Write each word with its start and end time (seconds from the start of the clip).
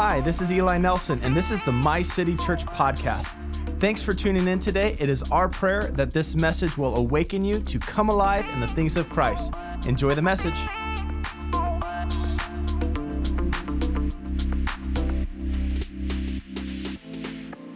Hi, 0.00 0.20
this 0.20 0.40
is 0.40 0.52
Eli 0.52 0.78
Nelson, 0.78 1.18
and 1.24 1.36
this 1.36 1.50
is 1.50 1.64
the 1.64 1.72
My 1.72 2.02
City 2.02 2.36
Church 2.36 2.64
podcast. 2.64 3.26
Thanks 3.80 4.00
for 4.00 4.14
tuning 4.14 4.46
in 4.46 4.60
today. 4.60 4.96
It 5.00 5.08
is 5.08 5.24
our 5.32 5.48
prayer 5.48 5.90
that 5.94 6.12
this 6.12 6.36
message 6.36 6.78
will 6.78 6.94
awaken 6.94 7.44
you 7.44 7.58
to 7.58 7.80
come 7.80 8.08
alive 8.08 8.48
in 8.50 8.60
the 8.60 8.68
things 8.68 8.96
of 8.96 9.10
Christ. 9.10 9.54
Enjoy 9.88 10.10
the 10.10 10.22
message. 10.22 10.54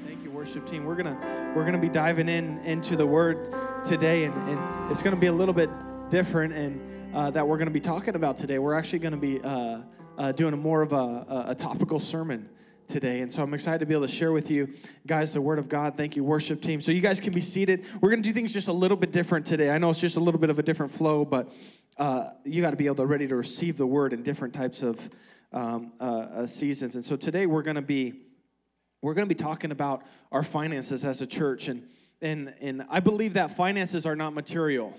Thank 0.07 0.23
you, 0.23 0.31
worship 0.31 0.65
team. 0.65 0.85
We're 0.85 0.95
gonna 0.95 1.53
we're 1.57 1.65
gonna 1.65 1.77
be 1.77 1.89
diving 1.89 2.29
in 2.29 2.59
into 2.59 2.95
the 2.95 3.05
Word 3.05 3.53
today, 3.83 4.27
and, 4.27 4.49
and 4.49 4.93
it's 4.93 5.03
gonna 5.03 5.17
be 5.17 5.27
a 5.27 5.33
little 5.33 5.55
bit 5.55 5.71
different, 6.09 6.53
and 6.53 6.81
uh, 7.17 7.33
that 7.33 7.49
we're 7.49 7.59
gonna 7.59 7.73
be 7.73 7.81
talking 7.81 8.15
about 8.15 8.37
today. 8.37 8.61
We're 8.61 8.75
actually 8.75 9.01
gonna 9.01 9.17
be. 9.17 9.41
Uh, 9.43 9.81
uh, 10.19 10.33
doing 10.33 10.55
a 10.55 10.57
more 10.57 10.83
of 10.83 10.93
a, 10.93 11.47
a, 11.49 11.55
topical 11.55 12.01
sermon 12.01 12.49
today. 12.89 13.21
And 13.21 13.33
so 13.33 13.43
I'm 13.43 13.55
excited 13.55 13.79
to 13.81 13.87
be 13.87 13.95
able 13.95 14.07
to 14.07 14.13
share 14.13 14.33
with 14.33 14.51
you 14.51 14.73
guys 15.07 15.33
the 15.33 15.41
Word 15.41 15.59
of 15.59 15.69
God. 15.69 15.97
Thank 15.97 16.17
you, 16.17 16.25
worship 16.25 16.61
team. 16.61 16.81
So 16.81 16.93
you 16.93 17.01
guys 17.01 17.21
can 17.21 17.33
be 17.33 17.41
seated. 17.41 17.85
We're 18.01 18.11
going 18.11 18.23
to 18.23 18.29
do 18.29 18.33
things 18.33 18.53
just 18.53 18.69
a 18.69 18.73
little 18.73 18.97
bit 18.97 19.13
different 19.13 19.47
today. 19.47 19.71
I 19.71 19.79
know 19.79 19.91
it's 19.91 19.99
just 19.99 20.17
a 20.17 20.21
little 20.21 20.41
bit 20.41 20.51
of 20.51 20.59
a 20.59 20.63
different 20.63 20.93
flow, 20.93 21.25
but 21.25 21.53
uh, 21.97 22.31
you 22.45 22.63
got 22.63 22.71
to 22.71 22.77
be 22.77 22.87
able 22.87 22.97
to 22.97 23.07
ready 23.07 23.27
to 23.27 23.37
receive 23.37 23.77
the 23.77 23.87
Word 23.87 24.13
in 24.13 24.23
different 24.23 24.55
types 24.55 24.83
of 24.83 25.11
um, 25.53 25.93
uh, 26.01 26.05
uh 26.05 26.47
seasons. 26.47 26.95
And 26.95 27.05
so 27.05 27.17
today 27.17 27.47
we're 27.47 27.63
going 27.63 27.77
to 27.77 27.83
be 27.83 28.15
we're 29.03 29.15
going 29.15 29.29
to 29.29 29.35
be 29.35 29.43
talking 29.43 29.73
about 29.73 30.05
our 30.31 30.43
finances 30.43 31.05
as 31.05 31.23
a 31.23 31.27
church, 31.27 31.69
and 31.69 31.87
and 32.21 32.55
and 32.61 32.85
I 32.89 33.01
believe 33.01 33.35
that 33.35 33.51
finances 33.51 34.07
are 34.07 34.17
not 34.17 34.33
material. 34.33 34.97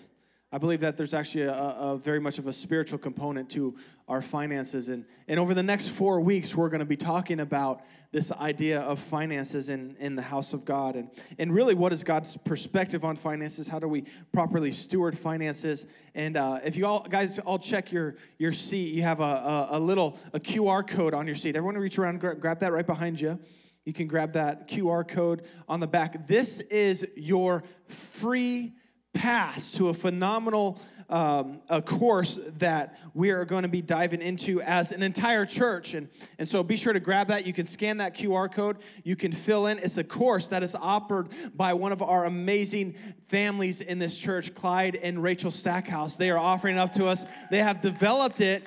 I 0.53 0.59
believe 0.59 0.81
that 0.81 0.97
there's 0.97 1.15
actually 1.15 1.45
a, 1.45 1.51
a, 1.51 1.97
very 1.97 2.19
much 2.19 2.37
of 2.37 2.45
a 2.45 2.53
spiritual 2.53 2.99
component 2.99 3.49
to 3.51 3.75
our 4.07 4.21
finances. 4.21 4.87
And, 4.87 5.03
and 5.27 5.39
over 5.39 5.55
the 5.55 5.63
next 5.63 5.87
four 5.87 6.21
weeks, 6.21 6.55
we're 6.55 6.69
going 6.69 6.77
to 6.77 6.85
be 6.85 6.95
talking 6.95 7.39
about 7.39 7.81
this 8.11 8.31
idea 8.31 8.81
of 8.81 8.99
finances 8.99 9.69
in, 9.69 9.95
in 9.99 10.15
the 10.15 10.21
house 10.21 10.53
of 10.53 10.63
God. 10.63 10.95
And, 10.95 11.09
and 11.39 11.51
really, 11.51 11.73
what 11.73 11.91
is 11.91 12.03
God's 12.03 12.37
perspective 12.37 13.03
on 13.03 13.15
finances? 13.15 13.67
How 13.67 13.79
do 13.79 13.87
we 13.87 14.03
properly 14.31 14.71
steward 14.71 15.17
finances? 15.17 15.87
And 16.13 16.37
uh, 16.37 16.59
if 16.63 16.77
you 16.77 16.85
all 16.85 17.01
guys 17.01 17.39
all 17.39 17.57
check 17.57 17.91
your, 17.91 18.17
your 18.37 18.51
seat, 18.51 18.93
you 18.93 19.01
have 19.01 19.21
a, 19.21 19.23
a, 19.23 19.67
a 19.71 19.79
little 19.79 20.19
a 20.33 20.39
QR 20.39 20.87
code 20.87 21.15
on 21.15 21.25
your 21.25 21.35
seat. 21.35 21.55
Everyone 21.55 21.75
reach 21.79 21.97
around, 21.97 22.19
grab, 22.19 22.39
grab 22.39 22.59
that 22.59 22.71
right 22.71 22.85
behind 22.85 23.19
you. 23.19 23.39
You 23.85 23.93
can 23.93 24.05
grab 24.05 24.33
that 24.33 24.67
QR 24.69 25.07
code 25.07 25.45
on 25.67 25.79
the 25.79 25.87
back. 25.87 26.27
This 26.27 26.59
is 26.59 27.07
your 27.15 27.63
free 27.87 28.73
pass 29.13 29.71
to 29.73 29.89
a 29.89 29.93
phenomenal 29.93 30.79
um, 31.09 31.61
a 31.69 31.81
course 31.81 32.39
that 32.57 32.97
we 33.13 33.29
are 33.29 33.45
going 33.45 33.63
to 33.63 33.69
be 33.69 33.81
diving 33.81 34.21
into 34.21 34.61
as 34.61 34.91
an 34.91 35.03
entire 35.03 35.45
church. 35.45 35.93
And, 35.93 36.09
and 36.39 36.47
so 36.47 36.63
be 36.63 36.75
sure 36.75 36.93
to 36.93 36.99
grab 36.99 37.27
that. 37.27 37.45
You 37.45 37.53
can 37.53 37.65
scan 37.65 37.97
that 37.97 38.15
QR 38.15 38.51
code. 38.51 38.77
You 39.03 39.15
can 39.15 39.31
fill 39.31 39.67
in. 39.67 39.77
It's 39.79 39.97
a 39.97 40.03
course 40.03 40.47
that 40.47 40.63
is 40.63 40.75
offered 40.75 41.29
by 41.55 41.73
one 41.73 41.91
of 41.91 42.01
our 42.01 42.25
amazing 42.25 42.95
families 43.27 43.81
in 43.81 43.99
this 43.99 44.17
church, 44.17 44.55
Clyde 44.55 44.95
and 44.95 45.21
Rachel 45.21 45.51
Stackhouse. 45.51 46.15
They 46.15 46.31
are 46.31 46.39
offering 46.39 46.77
it 46.77 46.79
up 46.79 46.93
to 46.93 47.05
us. 47.05 47.25
They 47.51 47.59
have 47.59 47.81
developed 47.81 48.41
it 48.41 48.65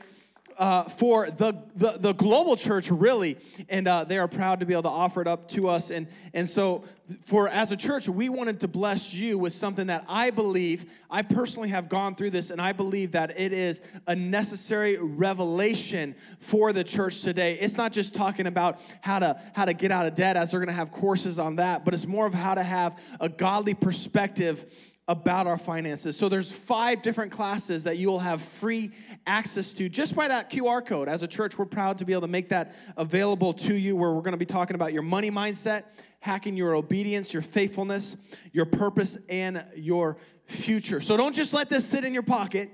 uh, 0.58 0.84
for 0.84 1.30
the, 1.30 1.54
the, 1.74 1.98
the, 1.98 2.14
global 2.14 2.56
church, 2.56 2.90
really, 2.90 3.36
and 3.68 3.86
uh, 3.86 4.04
they 4.04 4.18
are 4.18 4.28
proud 4.28 4.60
to 4.60 4.66
be 4.66 4.72
able 4.72 4.84
to 4.84 4.88
offer 4.88 5.20
it 5.20 5.28
up 5.28 5.48
to 5.48 5.68
us. 5.68 5.90
And, 5.90 6.06
and 6.32 6.48
so, 6.48 6.84
for 7.22 7.48
as 7.48 7.72
a 7.72 7.76
church, 7.76 8.08
we 8.08 8.28
wanted 8.28 8.60
to 8.60 8.68
bless 8.68 9.14
you 9.14 9.38
with 9.38 9.52
something 9.52 9.86
that 9.88 10.04
I 10.08 10.30
believe, 10.30 10.90
I 11.10 11.22
personally 11.22 11.68
have 11.68 11.88
gone 11.88 12.14
through 12.14 12.30
this, 12.30 12.50
and 12.50 12.60
I 12.60 12.72
believe 12.72 13.12
that 13.12 13.38
it 13.38 13.52
is 13.52 13.82
a 14.06 14.16
necessary 14.16 14.96
revelation 14.96 16.14
for 16.40 16.72
the 16.72 16.82
church 16.82 17.22
today. 17.22 17.54
It's 17.60 17.76
not 17.76 17.92
just 17.92 18.14
talking 18.14 18.46
about 18.46 18.80
how 19.02 19.18
to, 19.18 19.40
how 19.54 19.66
to 19.66 19.74
get 19.74 19.92
out 19.92 20.06
of 20.06 20.14
debt, 20.14 20.36
as 20.36 20.50
they're 20.50 20.60
going 20.60 20.68
to 20.68 20.74
have 20.74 20.90
courses 20.90 21.38
on 21.38 21.56
that, 21.56 21.84
but 21.84 21.94
it's 21.94 22.06
more 22.06 22.26
of 22.26 22.34
how 22.34 22.54
to 22.54 22.62
have 22.62 23.00
a 23.20 23.28
godly 23.28 23.74
perspective 23.74 24.66
about 25.08 25.46
our 25.46 25.58
finances. 25.58 26.16
So 26.16 26.28
there's 26.28 26.50
five 26.50 27.00
different 27.00 27.30
classes 27.30 27.84
that 27.84 27.96
you'll 27.96 28.18
have 28.18 28.42
free 28.42 28.90
access 29.26 29.72
to 29.74 29.88
just 29.88 30.16
by 30.16 30.26
that 30.26 30.50
QR 30.50 30.84
code. 30.84 31.08
As 31.08 31.22
a 31.22 31.28
church, 31.28 31.56
we're 31.56 31.64
proud 31.64 31.96
to 31.98 32.04
be 32.04 32.12
able 32.12 32.22
to 32.22 32.28
make 32.28 32.48
that 32.48 32.74
available 32.96 33.52
to 33.52 33.74
you 33.74 33.94
where 33.94 34.10
we're 34.12 34.22
going 34.22 34.32
to 34.32 34.38
be 34.38 34.46
talking 34.46 34.74
about 34.74 34.92
your 34.92 35.02
money 35.02 35.30
mindset, 35.30 35.84
hacking 36.18 36.56
your 36.56 36.74
obedience, 36.74 37.32
your 37.32 37.42
faithfulness, 37.42 38.16
your 38.52 38.66
purpose 38.66 39.16
and 39.28 39.64
your 39.76 40.16
future. 40.46 41.00
So 41.00 41.16
don't 41.16 41.34
just 41.34 41.54
let 41.54 41.68
this 41.68 41.86
sit 41.86 42.04
in 42.04 42.12
your 42.12 42.24
pocket. 42.24 42.70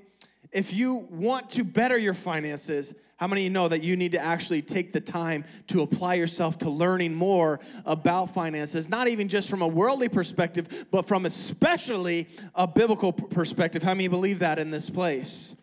If 0.53 0.73
you 0.73 1.07
want 1.11 1.51
to 1.51 1.65
better 1.65 1.99
your 1.99 2.15
finances, 2.15 2.95
how 3.23 3.29
many 3.29 3.43
of 3.43 3.45
you 3.45 3.51
know 3.51 3.69
that 3.69 3.85
you 3.85 3.97
need 3.97 4.11
to 4.11 4.19
actually 4.19 4.61
take 4.63 4.93
the 4.93 5.01
time 5.01 5.45
to 5.69 5.83
apply 5.83 6.15
yourself 6.15 6.59
to 6.59 6.69
learning 6.69 7.15
more 7.15 7.61
about 7.87 8.35
finances, 8.35 8.89
not 8.89 9.07
even 9.07 9.29
just 9.29 9.49
from 9.49 9.63
a 9.63 9.69
worldly 9.69 10.09
perspective, 10.09 10.87
but 10.91 11.03
from 11.03 11.25
especially 11.25 12.27
a 12.57 12.67
biblical 12.67 13.13
perspective? 13.13 13.81
How 13.81 13.95
many 13.95 14.09
believe 14.09 14.41
that 14.41 14.59
in 14.59 14.73
this 14.73 14.91
place? 14.91 15.55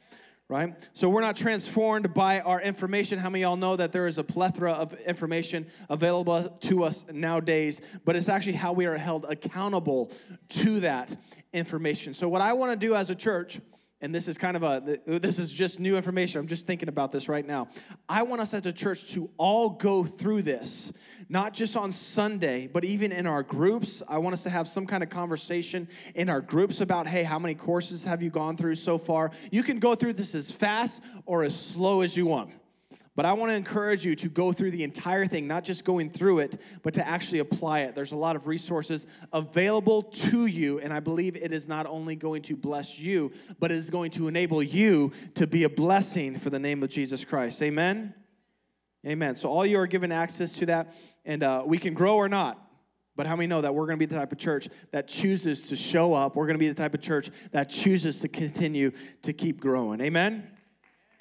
right? 0.48 0.74
So 0.94 1.10
we're 1.10 1.20
not 1.20 1.36
transformed 1.36 2.14
by 2.14 2.40
our 2.40 2.62
information. 2.62 3.20
How 3.20 3.30
many 3.30 3.42
y'all 3.42 3.58
know 3.58 3.76
that 3.76 3.92
there 3.92 4.08
is 4.08 4.18
a 4.18 4.24
plethora 4.24 4.72
of 4.72 4.94
information 5.02 5.68
available 5.90 6.58
to 6.62 6.84
us 6.86 7.06
nowadays, 7.12 7.82
but 8.06 8.16
it's 8.16 8.30
actually 8.30 8.54
how 8.54 8.72
we 8.72 8.86
are 8.86 8.98
held 8.98 9.26
accountable 9.26 10.12
to 10.50 10.80
that 10.80 11.14
information. 11.52 12.14
So, 12.14 12.30
what 12.30 12.42
I 12.42 12.54
want 12.54 12.72
to 12.72 12.88
do 12.88 12.96
as 12.96 13.10
a 13.10 13.16
church 13.16 13.60
and 14.02 14.16
this 14.16 14.28
is 14.28 14.38
kind 14.38 14.56
of 14.56 14.64
a 14.64 15.00
this 15.06 15.40
is 15.40 15.52
just 15.52 15.80
new 15.80 15.98
information. 15.98 16.40
I'm 16.40 16.48
just 16.48 16.66
thinking 16.66 16.90
about 16.90 17.12
this 17.12 17.28
right 17.28 17.46
now. 17.46 17.68
I 18.08 18.24
want 18.24 18.42
us 18.42 18.54
as 18.54 18.66
a 18.66 18.74
church 18.74 19.12
to 19.12 19.30
all 19.38 19.70
go 19.70 20.04
through 20.04 20.44
this 20.44 20.94
not 21.32 21.54
just 21.54 21.78
on 21.78 21.92
sunday 21.92 22.68
but 22.68 22.84
even 22.84 23.12
in 23.12 23.28
our 23.28 23.44
groups. 23.44 24.02
I 24.08 24.18
want 24.18 24.34
us 24.34 24.44
to 24.44 24.50
have 24.50 24.68
some 24.68 24.86
kind 24.86 25.04
of 25.04 25.10
conversation 25.10 25.88
in 26.16 26.30
our 26.30 26.42
groups 26.42 26.82
about 26.82 27.08
hey 27.08 27.24
how 27.24 27.40
many 27.40 27.56
courses 27.56 28.04
have 28.04 28.24
you 28.24 28.30
gone 28.30 28.56
through 28.56 28.76
so 28.76 28.98
far? 28.98 29.32
You 29.52 29.64
can 29.64 29.80
go 29.80 29.96
through 29.96 30.14
this 30.14 30.36
as 30.36 30.52
fast 30.52 31.04
or 31.26 31.44
as 31.44 31.56
slow 31.56 32.02
as 32.02 32.16
you 32.16 32.26
want 32.26 32.52
but 33.20 33.26
I 33.26 33.34
want 33.34 33.52
to 33.52 33.56
encourage 33.58 34.06
you 34.06 34.16
to 34.16 34.30
go 34.30 34.54
through 34.54 34.72
the 34.72 34.82
entire 34.82 35.26
thing, 35.26 35.46
not 35.46 35.66
just 35.66 35.84
going 35.84 36.10
through 36.10 36.40
it, 36.40 36.62
but 36.84 36.94
to 36.94 37.06
actually 37.06 37.40
apply 37.40 37.82
it. 37.82 37.94
There's 37.94 38.14
a 38.14 38.16
lot 38.16 38.38
of 38.38 38.48
resources 38.48 39.08
available 39.34 40.04
to 40.04 40.46
you, 40.46 40.80
and 40.80 40.94
I 40.94 41.02
believe 41.02 41.36
it 41.36 41.52
is 41.52 41.68
not 41.68 41.86
only 41.86 42.16
going 42.16 42.44
to 42.44 42.56
bless 42.56 42.98
you, 42.98 43.34
but 43.60 43.74
it 43.74 43.76
is 43.76 43.90
going 43.90 44.12
to 44.12 44.30
enable 44.30 44.64
you 44.64 45.12
to 45.34 45.48
be 45.48 45.66
a 45.66 45.70
blessing 45.70 46.38
for 46.38 46.50
the 46.50 46.60
name 46.60 46.82
of 46.82 46.92
Jesus 46.92 47.26
Christ. 47.26 47.62
Amen? 47.62 48.14
Amen. 49.06 49.36
So, 49.36 49.50
all 49.50 49.66
you 49.66 49.80
are 49.80 49.88
given 49.88 50.14
access 50.14 50.54
to 50.60 50.68
that, 50.68 50.96
and 51.26 51.44
uh, 51.44 51.64
we 51.66 51.78
can 51.78 51.94
grow 51.94 52.16
or 52.16 52.30
not. 52.30 52.72
But 53.18 53.28
how 53.28 53.36
many 53.36 53.48
know 53.48 53.60
that 53.60 53.76
we're 53.76 53.86
going 53.86 54.00
to 54.00 54.00
be 54.00 54.06
the 54.06 54.16
type 54.16 54.32
of 54.32 54.38
church 54.38 54.70
that 54.92 55.10
chooses 55.10 55.68
to 55.68 55.76
show 55.76 56.14
up? 56.14 56.38
We're 56.38 56.46
going 56.46 56.56
to 56.56 56.58
be 56.58 56.70
the 56.70 56.74
type 56.74 56.94
of 56.94 57.02
church 57.02 57.32
that 57.52 57.70
chooses 57.70 58.22
to 58.22 58.30
continue 58.30 58.94
to 59.24 59.34
keep 59.34 59.60
growing. 59.60 60.00
Amen? 60.00 60.50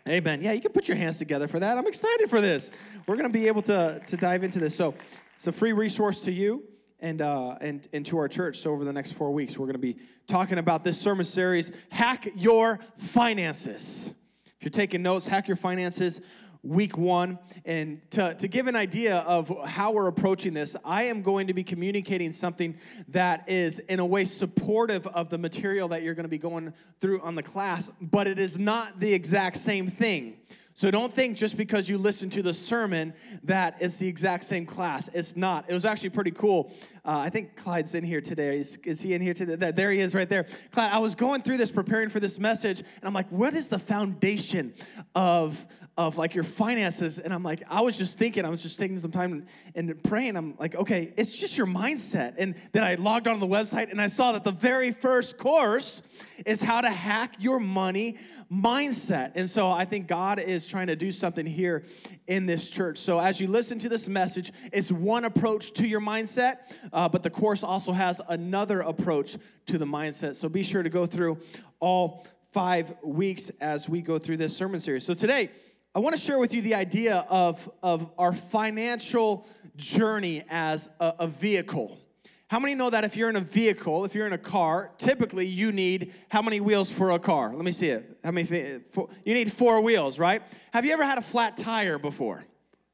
Amen. 0.09 0.41
Yeah, 0.41 0.53
you 0.53 0.63
can 0.63 0.73
put 0.73 0.89
your 0.89 0.97
hands 0.97 1.19
together 1.19 1.47
for 1.47 1.61
that. 1.61 1.77
I'm 1.77 1.87
excited 1.87 2.31
for 2.31 2.41
this. 2.41 2.71
We're 3.07 3.17
going 3.17 3.31
to 3.31 3.39
be 3.39 3.47
able 3.47 3.61
to, 3.63 4.01
to 4.07 4.17
dive 4.17 4.43
into 4.43 4.59
this. 4.59 4.75
So 4.75 4.95
it's 5.35 5.47
a 5.49 5.53
free 5.53 5.73
resource 5.73 6.21
to 6.21 6.33
you 6.33 6.65
and, 7.01 7.21
uh, 7.21 7.57
and, 7.61 7.87
and 7.93 8.07
to 8.07 8.17
our 8.17 8.27
church. 8.27 8.59
So 8.59 8.73
over 8.73 8.87
the 8.87 8.93
next 8.93 9.13
four 9.13 9.33
weeks, 9.33 9.59
we're 9.59 9.67
going 9.67 9.75
to 9.75 9.79
be 9.79 9.99
talking 10.27 10.57
about 10.57 10.83
this 10.83 10.99
sermon 10.99 11.27
series, 11.27 11.73
Hack 11.91 12.27
Your 12.37 12.81
Finances. 12.97 14.15
If 14.47 14.63
you're 14.63 14.71
taking 14.71 15.03
notes, 15.03 15.27
Hack 15.27 15.47
Your 15.47 15.59
Finances 15.59 16.23
week 16.63 16.99
one. 16.99 17.39
And 17.65 18.01
to, 18.13 18.35
to 18.35 18.49
give 18.49 18.67
an 18.67 18.77
idea 18.77 19.19
of 19.19 19.53
how 19.67 19.93
we're 19.93 20.09
approaching 20.09 20.55
this, 20.55 20.77
I 20.85 21.05
am 21.05 21.23
going 21.23 21.47
to 21.47 21.55
be 21.55 21.65
communicating 21.65 22.33
something 22.33 22.77
that 23.09 23.49
is, 23.49 23.79
in 23.81 24.01
a 24.01 24.07
way, 24.07 24.25
supportive 24.25 25.07
of 25.09 25.29
the 25.29 25.39
material 25.39 25.89
that 25.89 26.03
you're 26.03 26.15
going 26.15 26.25
to 26.25 26.29
be 26.29 26.39
going 26.39 26.73
through 27.01 27.21
on 27.21 27.35
the 27.35 27.43
class, 27.43 27.91
but 28.01 28.27
it 28.27 28.39
is 28.39 28.59
not 28.59 29.01
the 29.01 29.13
exact 29.13 29.57
same 29.57 29.89
thing. 29.89 30.37
So 30.75 30.93
don't 30.93 31.13
think 31.13 31.37
just 31.37 31.57
because 31.57 31.89
you 31.89 31.99
listen 31.99 32.31
to 32.31 32.41
the 32.41 32.55
sermon 32.55 33.13
that 33.43 33.83
it's 33.83 33.97
the 33.97 34.07
exact 34.07 34.45
same 34.45 34.65
class. 34.65 35.11
It's 35.13 35.35
not. 35.35 35.65
It 35.69 35.75
was 35.75 35.85
actually 35.85 36.11
pretty 36.11 36.31
cool. 36.31 36.73
Uh, 37.05 37.19
I 37.19 37.31
think 37.31 37.57
Clyde's 37.57 37.97
in 37.97 38.05
here 38.05 38.21
today. 38.21 38.59
Is, 38.59 38.77
is 38.85 39.01
he 39.01 39.15
in 39.15 39.21
here 39.21 39.35
today? 39.35 39.73
There 39.73 39.91
he 39.91 39.99
is 39.99 40.15
right 40.15 40.29
there. 40.29 40.47
Clyde, 40.71 40.93
I 40.93 40.99
was 40.99 41.17
going 41.17 41.43
through 41.43 41.57
this, 41.57 41.73
preparing 41.73 42.09
for 42.09 42.21
this 42.21 42.39
message, 42.39 42.79
and 42.79 43.03
I'm 43.03 43.13
like, 43.13 43.27
what 43.31 43.55
is 43.55 43.69
the 43.69 43.79
foundation 43.81 44.73
of, 45.17 45.67
of 45.99 46.17
like 46.17 46.33
your 46.33 46.45
finances 46.45 47.19
and 47.19 47.35
i'm 47.35 47.43
like 47.43 47.61
i 47.69 47.81
was 47.81 47.99
just 47.99 48.17
thinking 48.17 48.45
i 48.45 48.49
was 48.49 48.63
just 48.63 48.79
taking 48.79 48.99
some 49.01 49.11
time 49.11 49.45
and, 49.75 50.03
praying. 50.05 50.37
I'm 50.37 50.55
like 50.57 50.77
okay 50.77 51.13
it's 51.17 51.37
just 51.37 51.59
your 51.59 51.67
mindset. 51.67 52.35
And 52.39 52.55
then 52.73 52.85
i 52.85 52.95
logged 52.95 53.27
on 53.27 53.41
the 53.41 53.47
website 53.47 53.91
and 53.91 54.01
i 54.01 54.07
saw 54.07 54.31
that 54.33 54.45
the 54.45 54.53
very 54.53 54.93
first 54.93 55.39
course 55.39 56.01
is 56.47 56.63
how 56.63 56.81
to 56.81 56.89
hack 56.89 57.35
your 57.41 57.59
money 57.59 58.17
mindset. 58.51 59.33
And 59.35 59.51
so 59.51 59.69
i 59.71 59.85
think 59.85 60.07
god 60.07 60.39
is 60.39 60.69
trying 60.69 60.87
to 60.87 60.95
do 60.97 61.11
something 61.11 61.45
here 61.45 61.85
in 62.29 62.47
this 62.47 62.71
church. 62.71 62.99
So 62.99 63.19
as 63.19 63.41
you 63.41 63.49
listen 63.49 63.81
to 63.81 63.89
this 63.89 64.09
message 64.09 64.53
it's 64.73 64.93
one 64.93 65.25
approach 65.25 65.73
to 65.75 65.89
your 65.89 66.01
mindset 66.01 66.59
uh, 66.93 67.09
but 67.09 67.25
the 67.25 67.31
course 67.31 67.65
also 67.65 67.91
has 67.91 68.21
another 68.29 68.83
approach 68.83 69.37
to 69.67 69.79
the 69.79 69.85
mindset. 69.85 70.37
So 70.37 70.49
be 70.49 70.63
sure 70.63 70.85
to 70.85 70.91
go 70.91 71.07
through 71.07 71.39
all 71.81 72.25
five 72.53 72.95
weeks 73.03 73.51
as 73.61 73.89
we 73.89 74.01
go 74.01 74.17
through 74.17 74.37
this 74.37 74.57
sermon 74.57 74.81
series. 74.81 75.05
So 75.05 75.13
today 75.13 75.51
I 75.99 76.01
want 76.01 76.15
to 76.15 76.23
share 76.23 76.39
with 76.39 76.55
you 76.55 76.63
the 76.63 76.77
idea 76.77 77.27
of, 77.29 77.69
of 77.83 78.09
our 78.19 78.33
financial 78.33 79.45
journey 79.75 80.45
as 80.49 80.89
a, 81.01 81.15
a 81.19 81.27
vehicle. 81.27 81.99
How 82.47 82.61
many 82.61 82.77
know 82.77 82.89
that 82.89 83.03
if 83.03 83.17
you're 83.17 83.29
in 83.29 83.35
a 83.35 83.41
vehicle, 83.41 84.05
if 84.05 84.15
you're 84.15 84.29
in 84.29 84.33
a 84.33 84.39
car, 84.39 84.93
typically 84.97 85.45
you 85.45 85.73
need 85.73 86.15
how 86.29 86.41
many 86.41 86.61
wheels 86.61 86.89
for 86.89 87.11
a 87.11 87.19
car? 87.19 87.53
Let 87.53 87.65
me 87.65 87.73
see 87.73 87.89
it. 87.89 88.17
How 88.23 88.31
many? 88.31 88.79
Four, 88.91 89.09
you 89.25 89.35
need 89.35 89.53
four 89.53 89.81
wheels, 89.81 90.21
right? 90.21 90.41
Have 90.73 90.85
you 90.85 90.93
ever 90.93 91.03
had 91.03 91.19
a 91.19 91.21
flat 91.21 91.57
tire 91.57 91.99
before? 91.99 92.45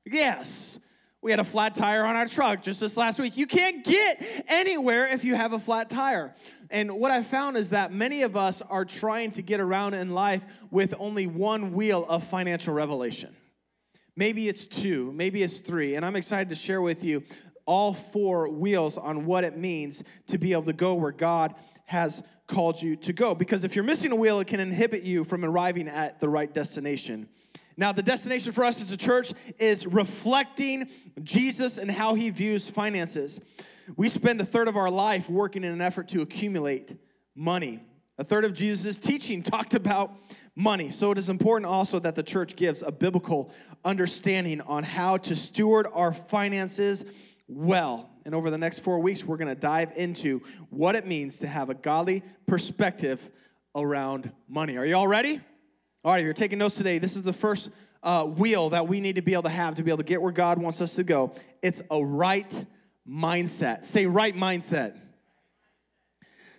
Yes. 0.06 0.80
We 1.24 1.30
had 1.30 1.40
a 1.40 1.44
flat 1.44 1.74
tire 1.74 2.04
on 2.04 2.16
our 2.16 2.26
truck 2.26 2.60
just 2.60 2.80
this 2.80 2.98
last 2.98 3.18
week. 3.18 3.38
You 3.38 3.46
can't 3.46 3.82
get 3.82 4.22
anywhere 4.46 5.06
if 5.06 5.24
you 5.24 5.34
have 5.34 5.54
a 5.54 5.58
flat 5.58 5.88
tire. 5.88 6.34
And 6.68 7.00
what 7.00 7.10
I 7.10 7.22
found 7.22 7.56
is 7.56 7.70
that 7.70 7.94
many 7.94 8.24
of 8.24 8.36
us 8.36 8.60
are 8.60 8.84
trying 8.84 9.30
to 9.30 9.40
get 9.40 9.58
around 9.58 9.94
in 9.94 10.12
life 10.12 10.44
with 10.70 10.92
only 10.98 11.26
one 11.26 11.72
wheel 11.72 12.04
of 12.10 12.24
financial 12.24 12.74
revelation. 12.74 13.34
Maybe 14.14 14.50
it's 14.50 14.66
two, 14.66 15.12
maybe 15.12 15.42
it's 15.42 15.60
three. 15.60 15.94
And 15.94 16.04
I'm 16.04 16.14
excited 16.14 16.50
to 16.50 16.54
share 16.54 16.82
with 16.82 17.02
you 17.02 17.22
all 17.64 17.94
four 17.94 18.50
wheels 18.50 18.98
on 18.98 19.24
what 19.24 19.44
it 19.44 19.56
means 19.56 20.04
to 20.26 20.36
be 20.36 20.52
able 20.52 20.64
to 20.64 20.74
go 20.74 20.92
where 20.92 21.10
God 21.10 21.54
has 21.86 22.22
called 22.48 22.82
you 22.82 22.96
to 22.96 23.14
go. 23.14 23.34
Because 23.34 23.64
if 23.64 23.74
you're 23.74 23.82
missing 23.82 24.12
a 24.12 24.16
wheel, 24.16 24.40
it 24.40 24.46
can 24.46 24.60
inhibit 24.60 25.04
you 25.04 25.24
from 25.24 25.42
arriving 25.42 25.88
at 25.88 26.20
the 26.20 26.28
right 26.28 26.52
destination. 26.52 27.30
Now, 27.76 27.92
the 27.92 28.02
destination 28.02 28.52
for 28.52 28.64
us 28.64 28.80
as 28.80 28.92
a 28.92 28.96
church 28.96 29.32
is 29.58 29.86
reflecting 29.86 30.88
Jesus 31.22 31.78
and 31.78 31.90
how 31.90 32.14
he 32.14 32.30
views 32.30 32.70
finances. 32.70 33.40
We 33.96 34.08
spend 34.08 34.40
a 34.40 34.44
third 34.44 34.68
of 34.68 34.76
our 34.76 34.90
life 34.90 35.28
working 35.28 35.64
in 35.64 35.72
an 35.72 35.80
effort 35.80 36.08
to 36.08 36.22
accumulate 36.22 36.96
money. 37.34 37.80
A 38.18 38.24
third 38.24 38.44
of 38.44 38.54
Jesus' 38.54 38.98
teaching 38.98 39.42
talked 39.42 39.74
about 39.74 40.12
money. 40.54 40.90
So 40.90 41.10
it 41.10 41.18
is 41.18 41.28
important 41.28 41.66
also 41.66 41.98
that 41.98 42.14
the 42.14 42.22
church 42.22 42.54
gives 42.54 42.82
a 42.82 42.92
biblical 42.92 43.52
understanding 43.84 44.60
on 44.62 44.84
how 44.84 45.16
to 45.18 45.34
steward 45.34 45.88
our 45.92 46.12
finances 46.12 47.04
well. 47.48 48.10
And 48.24 48.34
over 48.34 48.50
the 48.50 48.58
next 48.58 48.78
four 48.78 49.00
weeks, 49.00 49.24
we're 49.24 49.36
going 49.36 49.54
to 49.54 49.60
dive 49.60 49.92
into 49.96 50.40
what 50.70 50.94
it 50.94 51.06
means 51.06 51.40
to 51.40 51.46
have 51.46 51.70
a 51.70 51.74
godly 51.74 52.22
perspective 52.46 53.30
around 53.74 54.32
money. 54.48 54.76
Are 54.76 54.86
you 54.86 54.96
all 54.96 55.08
ready? 55.08 55.40
All 56.04 56.12
right, 56.12 56.18
if 56.18 56.24
you're 56.24 56.34
taking 56.34 56.58
notes 56.58 56.76
today, 56.76 56.98
this 56.98 57.16
is 57.16 57.22
the 57.22 57.32
first 57.32 57.70
uh, 58.02 58.26
wheel 58.26 58.68
that 58.68 58.86
we 58.86 59.00
need 59.00 59.14
to 59.14 59.22
be 59.22 59.32
able 59.32 59.44
to 59.44 59.48
have 59.48 59.76
to 59.76 59.82
be 59.82 59.90
able 59.90 59.98
to 59.98 60.04
get 60.04 60.20
where 60.20 60.32
God 60.32 60.58
wants 60.58 60.82
us 60.82 60.96
to 60.96 61.02
go. 61.02 61.32
It's 61.62 61.80
a 61.90 62.04
right 62.04 62.62
mindset. 63.08 63.86
Say, 63.86 64.04
right 64.04 64.36
mindset. 64.36 64.98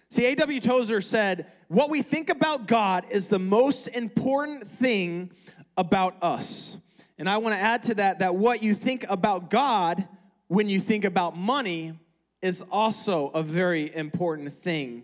See, 0.10 0.26
A.W. 0.26 0.60
Tozer 0.62 1.00
said, 1.00 1.52
What 1.68 1.92
we 1.92 2.02
think 2.02 2.32
about 2.32 2.66
God 2.66 3.06
is 3.12 3.30
the 3.30 3.38
most 3.38 3.86
important 3.86 4.68
thing 4.68 5.30
about 5.78 6.16
us. 6.24 6.78
And 7.20 7.30
I 7.30 7.38
want 7.38 7.54
to 7.54 7.62
add 7.62 7.84
to 7.84 7.94
that 7.96 8.20
that 8.20 8.34
what 8.34 8.64
you 8.64 8.74
think 8.74 9.06
about 9.08 9.52
God 9.52 10.08
when 10.48 10.70
you 10.70 10.80
think 10.80 11.06
about 11.06 11.38
money 11.38 11.94
is 12.42 12.64
also 12.64 13.28
a 13.28 13.44
very 13.44 13.96
important 13.96 14.52
thing 14.52 15.04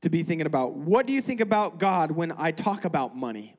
to 0.00 0.08
be 0.08 0.22
thinking 0.22 0.46
about. 0.46 0.72
What 0.72 1.06
do 1.06 1.12
you 1.12 1.20
think 1.20 1.40
about 1.42 1.78
God 1.78 2.10
when 2.10 2.32
I 2.38 2.52
talk 2.52 2.86
about 2.86 3.14
money? 3.14 3.54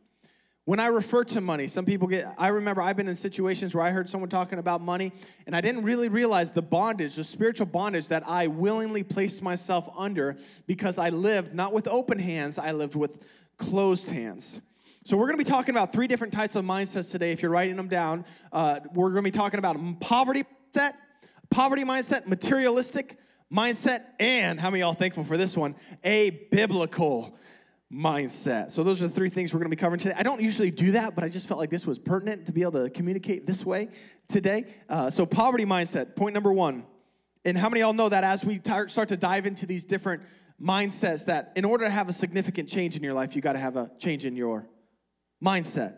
When 0.65 0.79
I 0.79 0.87
refer 0.87 1.25
to 1.25 1.41
money, 1.41 1.67
some 1.67 1.83
people 1.83 2.07
get, 2.07 2.25
I 2.37 2.47
remember 2.47 2.81
I've 2.81 2.95
been 2.95 3.09
in 3.09 3.15
situations 3.15 3.75
where 3.75 3.83
I 3.83 3.89
heard 3.89 4.09
someone 4.09 4.29
talking 4.29 4.59
about 4.59 4.79
money 4.79 5.11
and 5.45 5.53
I 5.53 5.59
didn't 5.59 5.83
really 5.83 6.07
realize 6.07 6.53
the 6.53 6.61
bondage, 6.61 7.15
the 7.15 7.23
spiritual 7.25 7.65
bondage 7.65 8.07
that 8.07 8.25
I 8.25 8.47
willingly 8.47 9.03
placed 9.03 9.41
myself 9.41 9.89
under 9.97 10.37
because 10.65 10.97
I 10.97 11.09
lived 11.09 11.53
not 11.53 11.73
with 11.73 11.89
open 11.89 12.17
hands, 12.17 12.57
I 12.57 12.71
lived 12.71 12.95
with 12.95 13.25
closed 13.57 14.09
hands. 14.09 14.61
So, 15.05 15.17
we're 15.17 15.25
gonna 15.25 15.37
be 15.37 15.43
talking 15.43 15.75
about 15.75 15.91
three 15.91 16.07
different 16.07 16.31
types 16.31 16.55
of 16.55 16.63
mindsets 16.63 17.11
today. 17.11 17.33
If 17.33 17.41
you're 17.41 17.51
writing 17.51 17.75
them 17.75 17.89
down, 17.89 18.23
uh, 18.53 18.79
we're 18.93 19.09
gonna 19.09 19.21
be 19.21 19.31
talking 19.31 19.57
about 19.57 19.77
poverty 19.99 20.45
mindset, 20.73 20.93
poverty 21.49 21.83
mindset, 21.83 22.25
materialistic 22.25 23.17
mindset, 23.51 24.05
and 24.17 24.57
how 24.61 24.69
many 24.69 24.79
y'all 24.79 24.93
thankful 24.93 25.25
for 25.25 25.35
this 25.35 25.57
one? 25.57 25.75
A 26.05 26.29
biblical 26.51 27.35
mindset. 27.93 28.71
So 28.71 28.83
those 28.83 29.03
are 29.03 29.07
the 29.07 29.13
three 29.13 29.29
things 29.29 29.53
we're 29.53 29.59
going 29.59 29.69
to 29.69 29.75
be 29.75 29.79
covering 29.79 29.99
today. 29.99 30.15
I 30.17 30.23
don't 30.23 30.41
usually 30.41 30.71
do 30.71 30.91
that, 30.91 31.13
but 31.13 31.23
I 31.23 31.29
just 31.29 31.47
felt 31.47 31.59
like 31.59 31.69
this 31.69 31.85
was 31.85 31.99
pertinent 31.99 32.47
to 32.47 32.51
be 32.51 32.63
able 32.63 32.83
to 32.83 32.89
communicate 32.89 33.45
this 33.45 33.63
way 33.63 33.89
today. 34.27 34.65
Uh, 34.89 35.11
so 35.11 35.25
poverty 35.25 35.65
mindset, 35.65 36.15
point 36.15 36.33
number 36.33 36.51
one. 36.51 36.85
And 37.45 37.57
how 37.57 37.69
many 37.69 37.81
y'all 37.81 37.93
know 37.93 38.09
that 38.09 38.23
as 38.23 38.43
we 38.43 38.57
t- 38.57 38.87
start 38.87 39.09
to 39.09 39.17
dive 39.17 39.45
into 39.45 39.65
these 39.65 39.85
different 39.85 40.23
mindsets, 40.61 41.25
that 41.25 41.51
in 41.55 41.65
order 41.65 41.85
to 41.85 41.91
have 41.91 42.09
a 42.09 42.13
significant 42.13 42.67
change 42.67 42.95
in 42.95 43.03
your 43.03 43.13
life, 43.13 43.35
you 43.35 43.41
got 43.41 43.53
to 43.53 43.59
have 43.59 43.75
a 43.75 43.91
change 43.99 44.25
in 44.25 44.35
your 44.35 44.67
mindset, 45.43 45.97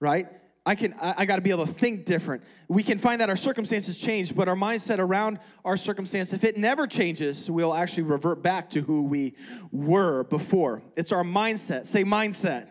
right? 0.00 0.26
I 0.66 0.74
can 0.74 0.94
I, 0.94 1.14
I 1.18 1.24
got 1.26 1.36
to 1.36 1.42
be 1.42 1.50
able 1.50 1.66
to 1.66 1.72
think 1.72 2.04
different. 2.04 2.42
We 2.68 2.82
can 2.82 2.98
find 2.98 3.20
that 3.20 3.28
our 3.28 3.36
circumstances 3.36 3.98
change, 3.98 4.34
but 4.34 4.48
our 4.48 4.56
mindset 4.56 4.98
around 4.98 5.38
our 5.64 5.76
circumstance, 5.76 6.32
if 6.32 6.44
it 6.44 6.56
never 6.56 6.86
changes, 6.86 7.50
we'll 7.50 7.74
actually 7.74 8.04
revert 8.04 8.42
back 8.42 8.70
to 8.70 8.80
who 8.80 9.02
we 9.02 9.34
were 9.72 10.24
before. 10.24 10.82
It's 10.96 11.12
our 11.12 11.24
mindset. 11.24 11.86
Say 11.86 12.04
mindset. 12.04 12.68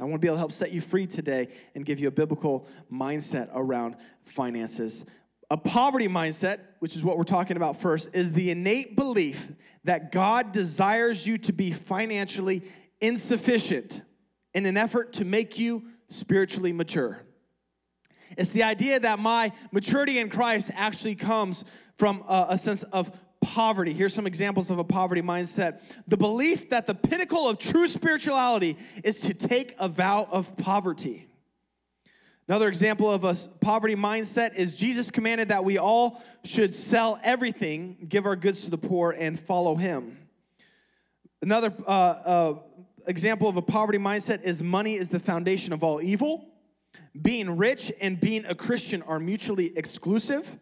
I 0.00 0.02
want 0.02 0.14
to 0.14 0.18
be 0.18 0.26
able 0.26 0.36
to 0.36 0.40
help 0.40 0.52
set 0.52 0.72
you 0.72 0.80
free 0.80 1.06
today 1.06 1.48
and 1.76 1.86
give 1.86 2.00
you 2.00 2.08
a 2.08 2.10
biblical 2.10 2.66
mindset 2.92 3.48
around 3.54 3.96
finances. 4.24 5.06
A 5.50 5.56
poverty 5.56 6.08
mindset, 6.08 6.60
which 6.80 6.96
is 6.96 7.04
what 7.04 7.16
we're 7.16 7.22
talking 7.22 7.56
about 7.56 7.76
first, 7.76 8.14
is 8.14 8.32
the 8.32 8.50
innate 8.50 8.96
belief 8.96 9.52
that 9.84 10.10
God 10.10 10.50
desires 10.50 11.24
you 11.26 11.38
to 11.38 11.52
be 11.52 11.70
financially 11.70 12.62
insufficient 13.00 14.02
in 14.52 14.66
an 14.66 14.76
effort 14.76 15.12
to 15.14 15.24
make 15.24 15.58
you 15.58 15.84
spiritually 16.08 16.72
mature. 16.72 17.20
It's 18.36 18.52
the 18.52 18.62
idea 18.62 19.00
that 19.00 19.18
my 19.18 19.52
maturity 19.72 20.18
in 20.18 20.28
Christ 20.28 20.70
actually 20.74 21.14
comes 21.14 21.64
from 21.96 22.24
a, 22.28 22.46
a, 22.50 22.58
sense 22.58 22.82
of 22.84 23.10
poverty. 23.40 23.92
Here's 23.92 24.14
some 24.14 24.26
examples 24.26 24.70
of 24.70 24.78
a 24.78 24.84
poverty 24.84 25.22
mindset 25.22 25.82
the 26.08 26.16
belief 26.16 26.70
that 26.70 26.86
the 26.86 26.94
pinnacle 26.94 27.48
of 27.48 27.58
true 27.58 27.86
spirituality 27.86 28.76
is 29.04 29.20
to 29.22 29.34
take 29.34 29.74
a 29.78 29.88
vow 29.88 30.26
of 30.30 30.56
poverty. 30.56 31.28
Another 32.48 32.68
example 32.68 33.10
of 33.10 33.24
a 33.24 33.34
poverty 33.60 33.96
mindset 33.96 34.54
is 34.56 34.76
Jesus 34.76 35.10
commanded 35.10 35.48
that 35.48 35.64
we 35.64 35.78
all 35.78 36.22
should 36.44 36.74
sell 36.74 37.18
everything, 37.22 37.96
give 38.08 38.26
our 38.26 38.36
goods 38.36 38.64
to 38.64 38.70
the 38.70 38.76
poor, 38.76 39.12
and 39.12 39.38
follow 39.38 39.76
him. 39.76 40.18
Another 41.40 41.72
uh, 41.86 41.90
uh, 41.90 42.54
example 43.06 43.48
of 43.48 43.56
a 43.56 43.62
poverty 43.62 43.98
mindset 43.98 44.42
is 44.42 44.62
money 44.62 44.94
is 44.94 45.08
the 45.08 45.20
foundation 45.20 45.72
of 45.72 45.82
all 45.82 46.02
evil. 46.02 46.46
Being 47.22 47.56
rich 47.56 47.92
and 48.00 48.20
being 48.20 48.44
a 48.46 48.54
Christian 48.54 49.02
are 49.02 49.18
mutually 49.18 49.76
exclusive. 49.76 50.58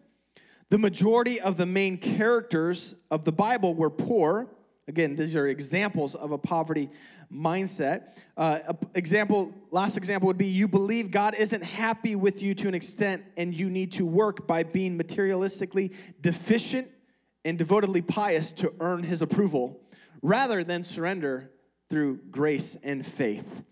The 0.70 0.78
majority 0.78 1.40
of 1.40 1.56
the 1.56 1.66
main 1.66 1.98
characters 1.98 2.94
of 3.10 3.24
the 3.24 3.32
Bible 3.32 3.74
were 3.74 3.90
poor. 3.90 4.48
Again, 4.88 5.16
these 5.16 5.36
are 5.36 5.46
examples 5.46 6.14
of 6.14 6.32
a 6.32 6.38
poverty 6.38 6.90
mindset. 7.32 8.16
Uh, 8.36 8.72
example, 8.94 9.52
last 9.70 9.96
example 9.96 10.26
would 10.26 10.38
be 10.38 10.46
you 10.46 10.66
believe 10.66 11.10
God 11.10 11.34
isn't 11.34 11.62
happy 11.62 12.16
with 12.16 12.42
you 12.42 12.54
to 12.56 12.68
an 12.68 12.74
extent, 12.74 13.22
and 13.36 13.54
you 13.54 13.70
need 13.70 13.92
to 13.92 14.04
work 14.04 14.46
by 14.46 14.62
being 14.62 14.98
materialistically 14.98 15.94
deficient 16.20 16.88
and 17.44 17.58
devotedly 17.58 18.02
pious 18.02 18.52
to 18.54 18.72
earn 18.80 19.02
His 19.02 19.22
approval, 19.22 19.80
rather 20.22 20.64
than 20.64 20.82
surrender 20.82 21.50
through 21.92 22.18
grace 22.30 22.78
and 22.82 23.04
faith. 23.04 23.64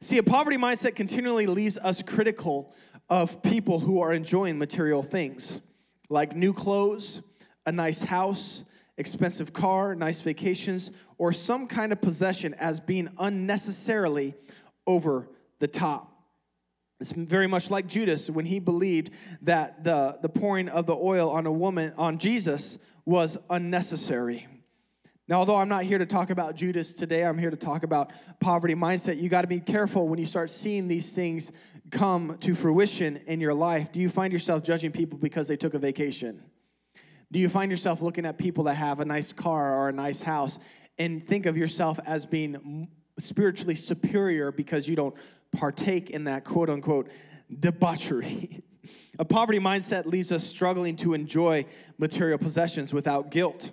See, 0.00 0.16
a 0.16 0.22
poverty 0.22 0.56
mindset 0.56 0.96
continually 0.96 1.46
leaves 1.46 1.76
us 1.76 2.00
critical 2.00 2.72
of 3.10 3.42
people 3.42 3.78
who 3.78 4.00
are 4.00 4.14
enjoying 4.14 4.58
material 4.58 5.02
things 5.02 5.60
like 6.08 6.34
new 6.34 6.54
clothes, 6.54 7.20
a 7.66 7.72
nice 7.72 8.02
house, 8.02 8.64
expensive 8.96 9.52
car, 9.52 9.94
nice 9.94 10.22
vacations, 10.22 10.90
or 11.18 11.32
some 11.32 11.66
kind 11.66 11.92
of 11.92 12.00
possession 12.00 12.54
as 12.54 12.80
being 12.80 13.10
unnecessarily 13.18 14.32
over 14.86 15.28
the 15.58 15.68
top. 15.68 16.22
It's 16.98 17.12
very 17.12 17.46
much 17.46 17.68
like 17.70 17.86
Judas 17.86 18.30
when 18.30 18.46
he 18.46 18.58
believed 18.58 19.10
that 19.42 19.84
the, 19.84 20.18
the 20.22 20.30
pouring 20.30 20.70
of 20.70 20.86
the 20.86 20.96
oil 20.96 21.28
on 21.28 21.44
a 21.44 21.52
woman, 21.52 21.92
on 21.98 22.16
Jesus, 22.16 22.78
was 23.04 23.36
unnecessary. 23.50 24.46
Now, 25.28 25.40
although 25.40 25.56
I'm 25.56 25.68
not 25.68 25.82
here 25.82 25.98
to 25.98 26.06
talk 26.06 26.30
about 26.30 26.54
Judas 26.54 26.92
today, 26.92 27.24
I'm 27.24 27.36
here 27.36 27.50
to 27.50 27.56
talk 27.56 27.82
about 27.82 28.12
poverty 28.38 28.76
mindset. 28.76 29.20
You 29.20 29.28
got 29.28 29.40
to 29.40 29.48
be 29.48 29.58
careful 29.58 30.06
when 30.06 30.20
you 30.20 30.26
start 30.26 30.50
seeing 30.50 30.86
these 30.86 31.10
things 31.10 31.50
come 31.90 32.36
to 32.40 32.54
fruition 32.54 33.16
in 33.26 33.40
your 33.40 33.52
life. 33.52 33.90
Do 33.90 33.98
you 33.98 34.08
find 34.08 34.32
yourself 34.32 34.62
judging 34.62 34.92
people 34.92 35.18
because 35.18 35.48
they 35.48 35.56
took 35.56 35.74
a 35.74 35.80
vacation? 35.80 36.44
Do 37.32 37.40
you 37.40 37.48
find 37.48 37.72
yourself 37.72 38.02
looking 38.02 38.24
at 38.24 38.38
people 38.38 38.64
that 38.64 38.74
have 38.74 39.00
a 39.00 39.04
nice 39.04 39.32
car 39.32 39.74
or 39.74 39.88
a 39.88 39.92
nice 39.92 40.22
house 40.22 40.60
and 40.96 41.26
think 41.26 41.46
of 41.46 41.56
yourself 41.56 41.98
as 42.06 42.24
being 42.24 42.88
spiritually 43.18 43.74
superior 43.74 44.52
because 44.52 44.86
you 44.86 44.94
don't 44.94 45.16
partake 45.50 46.10
in 46.10 46.24
that 46.24 46.44
quote 46.44 46.70
unquote 46.70 47.10
debauchery? 47.58 48.62
a 49.18 49.24
poverty 49.24 49.58
mindset 49.58 50.06
leaves 50.06 50.30
us 50.30 50.44
struggling 50.44 50.94
to 50.94 51.14
enjoy 51.14 51.66
material 51.98 52.38
possessions 52.38 52.94
without 52.94 53.32
guilt. 53.32 53.72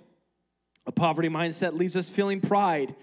A 0.86 0.92
poverty 0.92 1.28
mindset 1.28 1.72
leaves 1.72 1.96
us 1.96 2.08
feeling 2.08 2.40
pride 2.40 2.94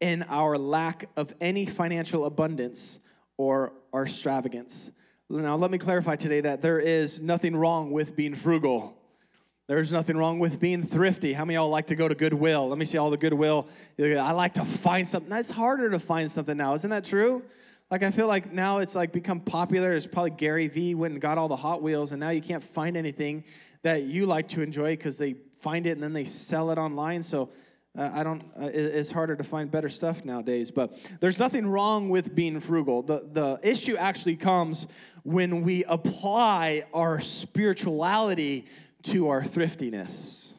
in 0.00 0.24
our 0.24 0.58
lack 0.58 1.08
of 1.16 1.32
any 1.40 1.66
financial 1.66 2.24
abundance 2.24 3.00
or 3.36 3.72
our 3.92 4.04
extravagance. 4.04 4.90
Now, 5.30 5.56
let 5.56 5.70
me 5.70 5.78
clarify 5.78 6.16
today 6.16 6.40
that 6.40 6.62
there 6.62 6.78
is 6.78 7.20
nothing 7.20 7.54
wrong 7.54 7.90
with 7.90 8.16
being 8.16 8.34
frugal. 8.34 8.96
There's 9.66 9.92
nothing 9.92 10.16
wrong 10.16 10.38
with 10.38 10.58
being 10.58 10.82
thrifty. 10.82 11.34
How 11.34 11.44
many 11.44 11.56
y'all 11.56 11.68
like 11.68 11.88
to 11.88 11.94
go 11.94 12.08
to 12.08 12.14
Goodwill? 12.14 12.68
Let 12.68 12.78
me 12.78 12.86
see 12.86 12.96
all 12.96 13.10
the 13.10 13.18
Goodwill. 13.18 13.68
I 14.00 14.32
like 14.32 14.54
to 14.54 14.64
find 14.64 15.06
something. 15.06 15.30
It's 15.32 15.50
harder 15.50 15.90
to 15.90 15.98
find 15.98 16.30
something 16.30 16.56
now. 16.56 16.72
Isn't 16.74 16.90
that 16.90 17.04
true? 17.04 17.42
Like 17.90 18.02
I 18.02 18.10
feel 18.10 18.26
like 18.26 18.52
now 18.52 18.78
it's 18.78 18.94
like 18.94 19.12
become 19.12 19.40
popular. 19.40 19.94
It's 19.94 20.06
probably 20.06 20.30
Gary 20.30 20.68
Vee 20.68 20.94
went 20.94 21.12
and 21.12 21.20
got 21.20 21.38
all 21.38 21.48
the 21.48 21.56
Hot 21.56 21.82
Wheels, 21.82 22.12
and 22.12 22.20
now 22.20 22.30
you 22.30 22.40
can't 22.40 22.62
find 22.62 22.96
anything 22.96 23.44
that 23.82 24.04
you 24.04 24.26
like 24.26 24.48
to 24.48 24.62
enjoy 24.62 24.92
because 24.92 25.18
they 25.18 25.36
find 25.60 25.86
it 25.86 25.90
and 25.90 26.02
then 26.02 26.12
they 26.12 26.24
sell 26.24 26.70
it 26.70 26.78
online. 26.78 27.22
So 27.22 27.50
uh, 27.96 28.10
I 28.12 28.22
don't. 28.22 28.42
Uh, 28.60 28.70
it's 28.72 29.10
harder 29.10 29.34
to 29.34 29.44
find 29.44 29.70
better 29.70 29.88
stuff 29.88 30.24
nowadays. 30.24 30.70
But 30.70 30.98
there's 31.20 31.38
nothing 31.38 31.66
wrong 31.66 32.08
with 32.08 32.34
being 32.34 32.60
frugal. 32.60 33.02
The 33.02 33.28
the 33.32 33.60
issue 33.62 33.96
actually 33.96 34.36
comes 34.36 34.86
when 35.24 35.62
we 35.62 35.84
apply 35.84 36.84
our 36.94 37.20
spirituality 37.20 38.66
to 39.04 39.28
our 39.28 39.42
thriftiness. 39.42 40.52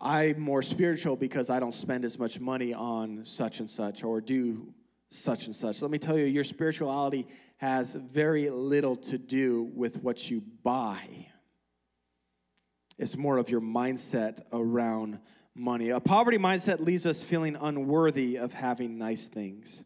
I'm 0.00 0.40
more 0.40 0.62
spiritual 0.62 1.16
because 1.16 1.50
I 1.50 1.58
don't 1.58 1.74
spend 1.74 2.04
as 2.04 2.18
much 2.18 2.38
money 2.38 2.72
on 2.72 3.24
such 3.24 3.58
and 3.58 3.68
such 3.68 4.04
or 4.04 4.20
do 4.20 4.72
such 5.10 5.46
and 5.46 5.56
such. 5.56 5.82
Let 5.82 5.90
me 5.90 5.98
tell 5.98 6.16
you, 6.16 6.24
your 6.26 6.44
spirituality 6.44 7.26
has 7.56 7.94
very 7.94 8.50
little 8.50 8.94
to 8.94 9.18
do 9.18 9.70
with 9.74 10.00
what 10.02 10.30
you 10.30 10.42
buy. 10.62 11.27
It's 12.98 13.16
more 13.16 13.38
of 13.38 13.48
your 13.48 13.60
mindset 13.60 14.40
around 14.52 15.20
money. 15.54 15.90
A 15.90 16.00
poverty 16.00 16.38
mindset 16.38 16.80
leaves 16.80 17.06
us 17.06 17.22
feeling 17.22 17.56
unworthy 17.60 18.36
of 18.36 18.52
having 18.52 18.98
nice 18.98 19.28
things. 19.28 19.84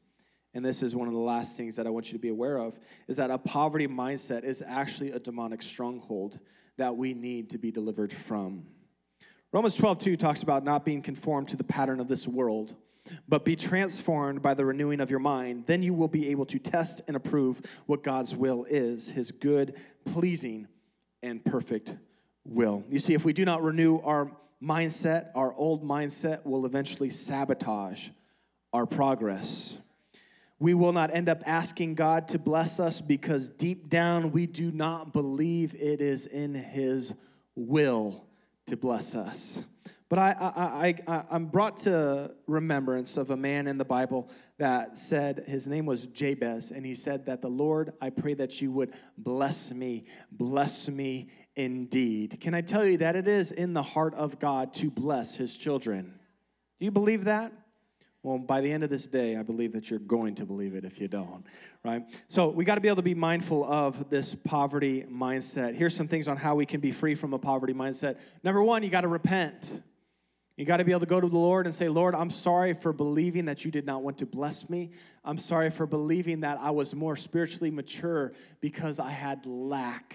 And 0.54 0.64
this 0.64 0.83
is 0.83 0.95
one 0.95 1.09
of 1.09 1.14
the 1.14 1.21
last 1.21 1.57
things 1.57 1.76
that 1.76 1.87
I 1.87 1.90
want 1.90 2.07
you 2.07 2.12
to 2.12 2.19
be 2.19 2.28
aware 2.28 2.59
of 2.59 2.78
is 3.09 3.16
that 3.16 3.31
a 3.31 3.38
poverty 3.38 3.87
mindset 3.87 4.45
is 4.45 4.62
actually 4.66 5.12
a 5.12 5.19
demonic 5.19 5.62
stronghold 5.62 6.38
that 6.76 6.97
we 6.97 7.14
need 7.14 7.50
to 7.50 7.59
be 7.59 7.71
delivered 7.71 8.12
from. 8.12 8.64
Romans 9.50 9.75
12, 9.75 9.99
2 9.99 10.16
talks 10.16 10.42
about 10.42 10.64
not 10.64 10.85
being 10.85 11.02
conformed 11.02 11.49
to 11.49 11.57
the 11.57 11.64
pattern 11.64 12.00
of 12.00 12.09
this 12.09 12.26
world, 12.26 12.75
but 13.28 13.45
be 13.45 13.57
transformed 13.57 14.40
by 14.40 14.54
the 14.54 14.64
renewing 14.64 15.00
of 15.00 15.11
your 15.11 15.21
mind. 15.21 15.66
Then 15.66 15.83
you 15.83 15.92
will 15.92 16.09
be 16.09 16.31
able 16.31 16.47
to 16.47 16.59
test 16.59 17.02
and 17.09 17.16
approve 17.16 17.61
what 17.85 18.02
God's 18.02 18.35
will 18.35 18.64
is, 18.64 19.09
his 19.09 19.31
good, 19.31 19.75
pleasing, 20.07 20.66
and 21.23 21.45
perfect 21.45 21.95
will. 22.45 22.85
You 22.89 22.99
see, 22.99 23.15
if 23.15 23.25
we 23.25 23.33
do 23.33 23.45
not 23.45 23.63
renew 23.63 23.99
our 24.01 24.31
mindset, 24.63 25.31
our 25.35 25.55
old 25.55 25.85
mindset 25.85 26.45
will 26.45 26.67
eventually 26.67 27.11
sabotage 27.11 28.09
our 28.73 28.87
progress. 28.87 29.79
We 30.59 30.75
will 30.75 30.93
not 30.93 31.13
end 31.13 31.29
up 31.29 31.43
asking 31.45 31.97
God 31.97 32.29
to 32.29 32.39
bless 32.39 32.79
us 32.79 33.01
because 33.01 33.49
deep 33.49 33.89
down 33.89 34.31
we 34.31 34.47
do 34.47 34.71
not 34.71 35.13
believe 35.13 35.75
it 35.75 36.01
is 36.01 36.27
in 36.27 36.55
His 36.55 37.13
will 37.57 38.25
to 38.67 38.77
bless 38.77 39.15
us. 39.15 39.63
But 40.12 40.19
I, 40.19 40.37
I, 40.38 40.95
I, 41.11 41.25
I'm 41.31 41.47
brought 41.47 41.78
to 41.85 42.33
remembrance 42.47 43.16
of 43.16 43.31
a 43.31 43.37
man 43.38 43.66
in 43.66 43.78
the 43.78 43.85
Bible 43.87 44.28
that 44.59 44.99
said, 44.99 45.45
his 45.47 45.66
name 45.66 45.87
was 45.87 46.04
Jabez, 46.04 46.71
and 46.71 46.85
he 46.85 46.95
said 46.95 47.25
that 47.25 47.40
the 47.40 47.49
Lord, 47.49 47.95
I 47.99 48.11
pray 48.11 48.35
that 48.35 48.61
you 48.61 48.71
would 48.73 48.92
bless 49.16 49.73
me, 49.73 50.04
bless 50.31 50.87
me 50.87 51.31
indeed. 51.57 52.38
Can 52.42 52.52
I 52.52 52.61
tell 52.61 52.85
you 52.85 52.99
that 52.99 53.16
it 53.16 53.26
is 53.26 53.52
in 53.52 53.73
the 53.73 53.83
heart 53.83 54.12
of 54.12 54.38
God 54.38 54.75
to 54.75 54.90
bless 54.90 55.35
his 55.35 55.57
children? 55.57 56.12
Do 56.78 56.85
you 56.85 56.90
believe 56.90 57.25
that? 57.25 57.50
Well, 58.23 58.37
by 58.37 58.61
the 58.61 58.71
end 58.71 58.85
of 58.85 58.90
this 58.90 59.07
day, 59.07 59.38
I 59.38 59.42
believe 59.42 59.73
that 59.73 59.88
you're 59.88 59.99
going 59.99 60.35
to 60.35 60.45
believe 60.45 60.75
it 60.75 60.85
if 60.85 61.00
you 61.00 61.09
don't, 61.09 61.47
right? 61.87 62.02
So 62.28 62.50
we 62.50 62.66
got 62.66 62.75
to 62.75 62.83
be 62.83 62.88
able 62.88 62.97
to 62.97 63.02
be 63.02 63.14
mindful 63.14 63.64
of 63.64 64.11
this 64.11 64.35
poverty 64.35 65.07
mindset. 65.11 65.75
Here's 65.75 65.97
some 65.97 66.07
things 66.07 66.28
on 66.28 66.37
how 66.37 66.54
we 66.54 66.66
can 66.66 66.81
be 66.81 66.92
free 66.92 67.14
from 67.14 67.33
a 67.33 67.38
poverty 67.38 67.73
mindset. 67.73 68.19
Number 68.45 68.62
one, 68.62 68.83
you 68.83 68.90
got 68.90 69.00
to 69.00 69.09
repent. 69.09 69.83
You 70.62 70.66
got 70.66 70.76
to 70.76 70.85
be 70.85 70.92
able 70.92 71.00
to 71.00 71.07
go 71.07 71.21
to 71.21 71.28
the 71.28 71.37
Lord 71.37 71.66
and 71.66 71.75
say, 71.75 71.88
Lord, 71.88 72.14
I'm 72.14 72.31
sorry 72.31 72.73
for 72.73 72.92
believing 72.92 73.47
that 73.47 73.64
you 73.64 73.73
did 73.73 73.85
not 73.85 74.04
want 74.04 74.19
to 74.19 74.26
bless 74.26 74.71
me. 74.71 74.92
I'm 75.25 75.37
sorry 75.37 75.71
for 75.71 75.87
believing 75.87 76.42
that 76.42 76.59
I 76.61 76.71
was 76.71 76.95
more 76.95 77.16
spiritually 77.16 77.73
mature 77.73 78.33
because 78.61 79.00
I 79.00 79.11
had 79.11 79.45
lack. 79.45 80.14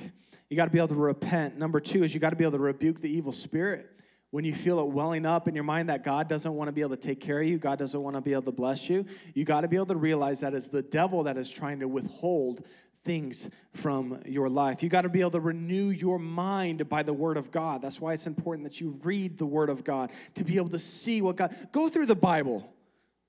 You 0.50 0.56
got 0.56 0.64
to 0.64 0.72
be 0.72 0.78
able 0.78 0.88
to 0.88 0.96
repent. 0.96 1.58
Number 1.58 1.82
two 1.82 2.02
is 2.02 2.14
you 2.14 2.22
got 2.22 2.30
to 2.30 2.38
be 2.38 2.46
able 2.46 2.54
to 2.54 2.60
rebuke 2.60 3.02
the 3.02 3.10
evil 3.10 3.34
spirit 3.34 3.92
when 4.32 4.46
you 4.46 4.54
feel 4.54 4.80
it 4.80 4.88
welling 4.88 5.26
up 5.26 5.50
in 5.50 5.56
your 5.56 5.66
mind 5.66 5.90
that 5.90 6.04
God 6.04 6.30
doesn't 6.30 6.54
want 6.54 6.68
to 6.70 6.72
be 6.72 6.82
able 6.82 6.96
to 6.96 6.98
take 6.98 7.20
care 7.20 7.42
of 7.42 7.48
you, 7.48 7.58
God 7.58 7.80
doesn't 7.80 8.02
want 8.02 8.16
to 8.16 8.22
be 8.22 8.34
able 8.34 8.44
to 8.44 8.52
bless 8.52 8.90
you, 8.90 9.06
you 9.34 9.46
got 9.46 9.62
to 9.62 9.68
be 9.68 9.76
able 9.76 9.86
to 9.88 9.96
realize 9.96 10.42
that 10.42 10.54
it's 10.54 10.70
the 10.70 10.82
devil 10.82 11.24
that 11.24 11.38
is 11.38 11.50
trying 11.50 11.80
to 11.80 11.88
withhold 11.88 12.66
things 13.04 13.50
from 13.74 14.22
your 14.26 14.50
life. 14.50 14.84
You 14.84 14.90
got 14.90 15.02
to 15.02 15.10
be 15.10 15.22
able 15.22 15.32
to 15.32 15.40
renew 15.40 15.90
your 15.90 16.20
mind 16.20 16.88
by 16.90 17.04
the 17.04 17.14
Word 17.14 17.38
of 17.38 17.52
God. 17.52 17.82
That's 17.82 18.02
why 18.02 18.14
it's 18.14 18.28
important 18.28 18.68
that 18.68 18.82
you 18.82 19.00
read 19.04 19.38
the 19.38 19.46
Word 19.46 19.70
of 19.70 19.84
God 19.84 20.12
to 20.36 20.44
be 20.44 20.58
able 20.58 20.70
to 20.70 20.80
see 20.80 21.22
what 21.22 21.36
God. 21.36 21.56
Go 21.72 21.90
through 21.90 22.08
the 22.08 22.16
Bible. 22.16 22.74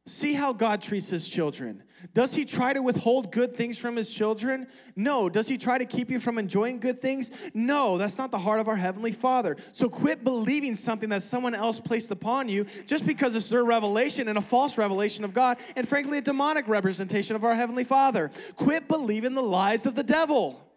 See 0.08 0.32
how 0.32 0.52
God 0.52 0.80
treats 0.80 1.10
his 1.10 1.28
children. 1.28 1.82
Does 2.14 2.34
he 2.34 2.44
try 2.44 2.72
to 2.72 2.80
withhold 2.80 3.30
good 3.30 3.54
things 3.54 3.76
from 3.76 3.96
his 3.96 4.12
children? 4.12 4.68
No. 4.96 5.28
Does 5.28 5.48
he 5.48 5.58
try 5.58 5.78
to 5.78 5.84
keep 5.84 6.10
you 6.10 6.20
from 6.20 6.38
enjoying 6.38 6.80
good 6.80 7.02
things? 7.02 7.30
No. 7.54 7.98
That's 7.98 8.18
not 8.18 8.30
the 8.30 8.38
heart 8.38 8.60
of 8.60 8.68
our 8.68 8.76
Heavenly 8.76 9.12
Father. 9.12 9.56
So 9.72 9.88
quit 9.88 10.24
believing 10.24 10.74
something 10.74 11.08
that 11.10 11.22
someone 11.22 11.54
else 11.54 11.80
placed 11.80 12.10
upon 12.10 12.48
you 12.48 12.64
just 12.86 13.06
because 13.06 13.34
it's 13.34 13.48
their 13.48 13.64
revelation 13.64 14.28
and 14.28 14.38
a 14.38 14.42
false 14.42 14.78
revelation 14.78 15.24
of 15.24 15.34
God, 15.34 15.58
and 15.76 15.86
frankly, 15.86 16.18
a 16.18 16.22
demonic 16.22 16.68
representation 16.68 17.36
of 17.36 17.44
our 17.44 17.54
Heavenly 17.54 17.84
Father. 17.84 18.30
Quit 18.56 18.88
believing 18.88 19.34
the 19.34 19.42
lies 19.42 19.84
of 19.84 19.94
the 19.94 20.04
devil. 20.04 20.67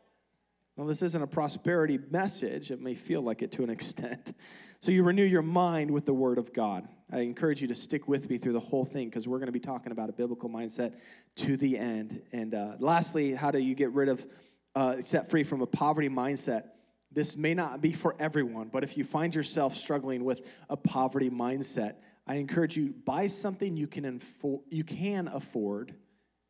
Well, 0.82 0.88
this 0.88 1.04
isn't 1.04 1.22
a 1.22 1.28
prosperity 1.28 2.00
message. 2.10 2.72
It 2.72 2.82
may 2.82 2.96
feel 2.96 3.22
like 3.22 3.44
it 3.44 3.52
to 3.52 3.64
an 3.64 3.70
extent. 3.70 4.34
So 4.80 4.92
you 4.92 5.04
renew 5.04 5.24
your 5.24 5.44
mind 5.44 5.92
with 5.92 6.08
the 6.08 6.14
Word 6.16 6.40
of 6.40 6.54
God. 6.54 6.88
I 7.12 7.20
encourage 7.20 7.62
you 7.62 7.68
to 7.68 7.76
stick 7.76 8.08
with 8.08 8.28
me 8.32 8.40
through 8.40 8.54
the 8.54 8.60
whole 8.60 8.84
thing 8.84 9.08
because 9.08 9.28
we're 9.28 9.38
going 9.38 9.46
to 9.46 9.52
be 9.52 9.60
talking 9.60 9.92
about 9.92 10.10
a 10.10 10.12
biblical 10.12 10.50
mindset 10.50 10.96
to 11.36 11.56
the 11.56 11.78
end. 11.78 12.24
And 12.32 12.56
uh, 12.56 12.78
lastly, 12.80 13.36
how 13.36 13.52
do 13.52 13.60
you 13.60 13.76
get 13.76 13.92
rid 13.92 14.10
of, 14.10 14.26
uh, 14.74 15.02
set 15.02 15.30
free 15.30 15.44
from 15.44 15.62
a 15.62 15.68
poverty 15.68 16.10
mindset? 16.10 16.70
This 17.12 17.38
may 17.38 17.54
not 17.54 17.80
be 17.80 17.92
for 17.92 18.16
everyone, 18.18 18.70
but 18.70 18.84
if 18.84 18.98
you 18.98 19.04
find 19.04 19.36
yourself 19.36 19.76
struggling 19.76 20.24
with 20.24 20.50
a 20.68 20.78
poverty 20.78 21.30
mindset, 21.30 21.98
I 22.26 22.38
encourage 22.38 22.76
you 22.76 22.96
buy 23.06 23.28
something 23.28 23.78
you 23.78 23.86
can 23.86 24.04
info- 24.04 24.64
you 24.72 24.84
can 24.84 25.28
afford 25.28 25.94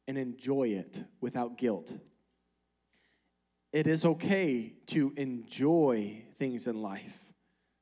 and 0.08 0.18
enjoy 0.18 0.70
it 0.70 1.04
without 1.20 1.58
guilt. 1.58 1.92
It 3.74 3.88
is 3.88 4.06
okay 4.06 4.74
to 4.88 5.14
enjoy 5.16 6.24
things 6.38 6.68
in 6.68 6.82
life. 6.82 7.18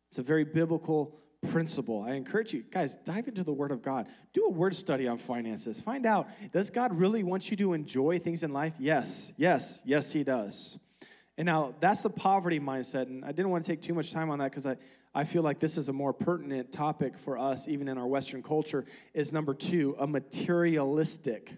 It's 0.09 0.19
a 0.19 0.23
very 0.23 0.43
biblical 0.43 1.19
principle. 1.49 2.03
I 2.03 2.13
encourage 2.13 2.53
you, 2.53 2.63
guys, 2.63 2.95
dive 3.05 3.27
into 3.27 3.43
the 3.43 3.53
Word 3.53 3.71
of 3.71 3.81
God. 3.81 4.07
Do 4.33 4.45
a 4.45 4.49
word 4.49 4.75
study 4.75 5.07
on 5.07 5.17
finances. 5.17 5.79
Find 5.79 6.05
out, 6.05 6.27
does 6.51 6.69
God 6.69 6.97
really 6.97 7.23
want 7.23 7.49
you 7.49 7.57
to 7.57 7.73
enjoy 7.73 8.19
things 8.19 8.43
in 8.43 8.51
life? 8.51 8.73
Yes, 8.79 9.33
yes, 9.37 9.81
yes, 9.85 10.11
He 10.11 10.23
does. 10.23 10.77
And 11.37 11.45
now 11.45 11.73
that's 11.79 12.01
the 12.01 12.09
poverty 12.09 12.59
mindset. 12.59 13.03
And 13.03 13.23
I 13.23 13.31
didn't 13.31 13.49
want 13.49 13.65
to 13.65 13.71
take 13.71 13.81
too 13.81 13.93
much 13.93 14.11
time 14.11 14.29
on 14.29 14.39
that 14.39 14.51
because 14.51 14.65
I, 14.65 14.75
I 15.15 15.23
feel 15.23 15.41
like 15.41 15.59
this 15.59 15.77
is 15.77 15.89
a 15.89 15.93
more 15.93 16.13
pertinent 16.13 16.71
topic 16.71 17.17
for 17.17 17.37
us, 17.37 17.67
even 17.67 17.87
in 17.87 17.97
our 17.97 18.07
Western 18.07 18.43
culture, 18.43 18.85
is 19.13 19.31
number 19.31 19.53
two, 19.53 19.95
a 19.99 20.05
materialistic 20.05 21.53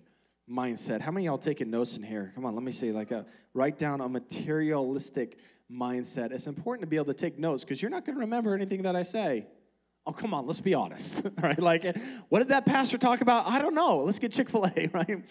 mindset. 0.51 1.01
How 1.01 1.11
many 1.11 1.25
y'all 1.25 1.37
taking 1.37 1.69
notes 1.71 1.97
in 1.97 2.03
here? 2.03 2.31
Come 2.35 2.45
on, 2.45 2.53
let 2.53 2.63
me 2.63 2.71
see. 2.71 2.91
Like 2.91 3.11
a 3.11 3.25
write 3.53 3.77
down 3.77 4.01
a 4.01 4.09
materialistic 4.09 5.37
mindset. 5.71 6.31
It's 6.31 6.47
important 6.47 6.81
to 6.81 6.87
be 6.87 6.97
able 6.97 7.05
to 7.05 7.13
take 7.13 7.39
notes 7.39 7.63
because 7.63 7.81
you're 7.81 7.91
not 7.91 8.05
going 8.05 8.15
to 8.15 8.21
remember 8.21 8.53
anything 8.53 8.81
that 8.83 8.95
I 8.95 9.03
say. 9.03 9.47
Oh, 10.05 10.11
come 10.11 10.33
on, 10.33 10.47
let's 10.47 10.61
be 10.61 10.73
honest, 10.73 11.25
right? 11.41 11.59
Like, 11.59 11.95
what 12.29 12.39
did 12.39 12.49
that 12.49 12.65
pastor 12.65 12.97
talk 12.97 13.21
about? 13.21 13.47
I 13.47 13.59
don't 13.59 13.75
know. 13.75 13.99
Let's 13.99 14.19
get 14.19 14.31
Chick 14.31 14.49
fil 14.49 14.65
A, 14.65 14.87
right? 14.93 15.23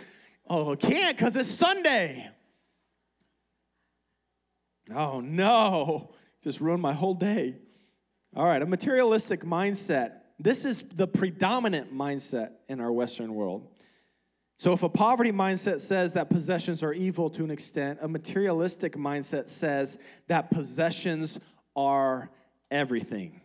Oh, 0.49 0.75
can't 0.77 1.17
because 1.17 1.37
it's 1.37 1.51
Sunday. 1.51 2.29
Oh, 4.95 5.21
no. 5.21 6.13
Just 6.43 6.61
ruined 6.61 6.83
my 6.83 6.93
whole 6.93 7.15
day. 7.15 7.57
All 8.35 8.45
right, 8.45 8.63
a 8.63 8.67
materialistic 8.67 9.45
mindset. 9.45 10.13
This 10.39 10.65
is 10.65 10.83
the 10.83 11.07
predominant 11.07 11.93
mindset 11.93 12.53
in 12.69 12.81
our 12.81 12.93
Western 12.93 13.35
world. 13.35 13.69
So, 14.61 14.75
if 14.75 14.83
a 14.83 14.91
poverty 14.91 15.33
mindset 15.33 15.81
says 15.81 16.13
that 16.13 16.29
possessions 16.29 16.83
are 16.83 16.93
evil 16.93 17.31
to 17.31 17.45
an 17.45 17.51
extent, 17.51 18.01
a 18.03 18.09
materialistic 18.09 18.93
mindset 18.93 19.49
says 19.49 19.97
that 20.27 20.51
possessions 20.51 21.41
are 21.75 22.31
everything. 22.71 23.41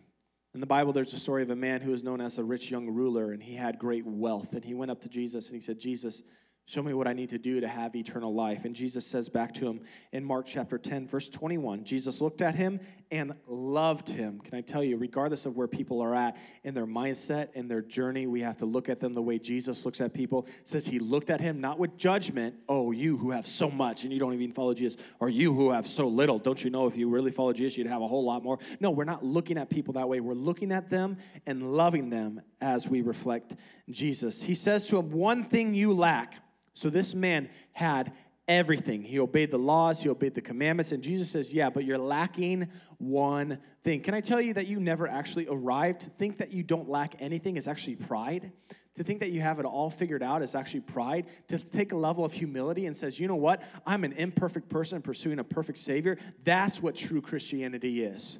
In 0.52 0.60
the 0.60 0.66
Bible, 0.66 0.92
there's 0.92 1.14
a 1.14 1.18
story 1.18 1.42
of 1.42 1.48
a 1.48 1.56
man 1.56 1.80
who 1.80 1.92
was 1.92 2.02
known 2.02 2.20
as 2.20 2.36
a 2.36 2.44
rich 2.44 2.70
young 2.70 2.90
ruler, 2.90 3.32
and 3.32 3.42
he 3.42 3.54
had 3.54 3.78
great 3.78 4.04
wealth. 4.04 4.52
And 4.52 4.62
he 4.62 4.74
went 4.74 4.90
up 4.90 5.00
to 5.00 5.08
Jesus 5.08 5.46
and 5.46 5.54
he 5.54 5.60
said, 5.62 5.78
Jesus, 5.78 6.22
Show 6.68 6.82
me 6.82 6.94
what 6.94 7.06
I 7.06 7.12
need 7.12 7.28
to 7.28 7.38
do 7.38 7.60
to 7.60 7.68
have 7.68 7.94
eternal 7.94 8.34
life. 8.34 8.64
And 8.64 8.74
Jesus 8.74 9.06
says 9.06 9.28
back 9.28 9.54
to 9.54 9.68
him 9.68 9.82
in 10.10 10.24
Mark 10.24 10.46
chapter 10.46 10.78
10, 10.78 11.06
verse 11.06 11.28
21 11.28 11.84
Jesus 11.84 12.20
looked 12.20 12.42
at 12.42 12.56
him 12.56 12.80
and 13.12 13.34
loved 13.46 14.08
him. 14.08 14.40
Can 14.40 14.58
I 14.58 14.62
tell 14.62 14.82
you, 14.82 14.96
regardless 14.96 15.46
of 15.46 15.56
where 15.56 15.68
people 15.68 16.00
are 16.00 16.12
at 16.12 16.36
in 16.64 16.74
their 16.74 16.84
mindset, 16.84 17.52
in 17.52 17.68
their 17.68 17.82
journey, 17.82 18.26
we 18.26 18.40
have 18.40 18.56
to 18.56 18.66
look 18.66 18.88
at 18.88 18.98
them 18.98 19.14
the 19.14 19.22
way 19.22 19.38
Jesus 19.38 19.84
looks 19.84 20.00
at 20.00 20.12
people. 20.12 20.48
It 20.58 20.68
says 20.68 20.84
he 20.84 20.98
looked 20.98 21.30
at 21.30 21.40
him 21.40 21.60
not 21.60 21.78
with 21.78 21.96
judgment, 21.96 22.56
oh, 22.68 22.90
you 22.90 23.16
who 23.16 23.30
have 23.30 23.46
so 23.46 23.70
much 23.70 24.02
and 24.02 24.12
you 24.12 24.18
don't 24.18 24.34
even 24.34 24.50
follow 24.50 24.74
Jesus, 24.74 25.00
or 25.20 25.28
you 25.28 25.54
who 25.54 25.70
have 25.70 25.86
so 25.86 26.08
little. 26.08 26.40
Don't 26.40 26.64
you 26.64 26.70
know 26.70 26.88
if 26.88 26.96
you 26.96 27.08
really 27.08 27.30
follow 27.30 27.52
Jesus, 27.52 27.78
you'd 27.78 27.86
have 27.86 28.02
a 28.02 28.08
whole 28.08 28.24
lot 28.24 28.42
more? 28.42 28.58
No, 28.80 28.90
we're 28.90 29.04
not 29.04 29.24
looking 29.24 29.56
at 29.56 29.70
people 29.70 29.94
that 29.94 30.08
way. 30.08 30.18
We're 30.18 30.34
looking 30.34 30.72
at 30.72 30.90
them 30.90 31.18
and 31.46 31.76
loving 31.76 32.10
them 32.10 32.40
as 32.60 32.88
we 32.88 33.02
reflect 33.02 33.54
Jesus. 33.88 34.42
He 34.42 34.56
says 34.56 34.88
to 34.88 34.98
him, 34.98 35.12
One 35.12 35.44
thing 35.44 35.72
you 35.72 35.92
lack 35.92 36.34
so 36.76 36.90
this 36.90 37.14
man 37.14 37.48
had 37.72 38.12
everything. 38.46 39.02
He 39.02 39.18
obeyed 39.18 39.50
the 39.50 39.58
laws, 39.58 40.02
he 40.02 40.10
obeyed 40.10 40.34
the 40.34 40.42
commandments. 40.42 40.92
And 40.92 41.02
Jesus 41.02 41.30
says, 41.30 41.52
Yeah, 41.54 41.70
but 41.70 41.86
you're 41.86 41.96
lacking 41.96 42.68
one 42.98 43.58
thing. 43.82 44.02
Can 44.02 44.12
I 44.12 44.20
tell 44.20 44.42
you 44.42 44.52
that 44.52 44.66
you 44.66 44.78
never 44.78 45.08
actually 45.08 45.46
arrived? 45.48 46.02
To 46.02 46.10
think 46.10 46.36
that 46.36 46.52
you 46.52 46.62
don't 46.62 46.86
lack 46.86 47.14
anything 47.18 47.56
is 47.56 47.66
actually 47.66 47.96
pride. 47.96 48.52
To 48.96 49.02
think 49.02 49.20
that 49.20 49.30
you 49.30 49.40
have 49.40 49.58
it 49.58 49.64
all 49.64 49.88
figured 49.88 50.22
out 50.22 50.42
is 50.42 50.54
actually 50.54 50.80
pride. 50.80 51.28
To 51.48 51.58
take 51.58 51.92
a 51.92 51.96
level 51.96 52.26
of 52.26 52.34
humility 52.34 52.84
and 52.84 52.94
says, 52.94 53.18
you 53.18 53.26
know 53.26 53.36
what? 53.36 53.62
I'm 53.86 54.04
an 54.04 54.12
imperfect 54.12 54.68
person 54.68 55.00
pursuing 55.00 55.38
a 55.38 55.44
perfect 55.44 55.78
Savior. 55.78 56.18
That's 56.44 56.82
what 56.82 56.94
true 56.94 57.22
Christianity 57.22 58.04
is. 58.04 58.38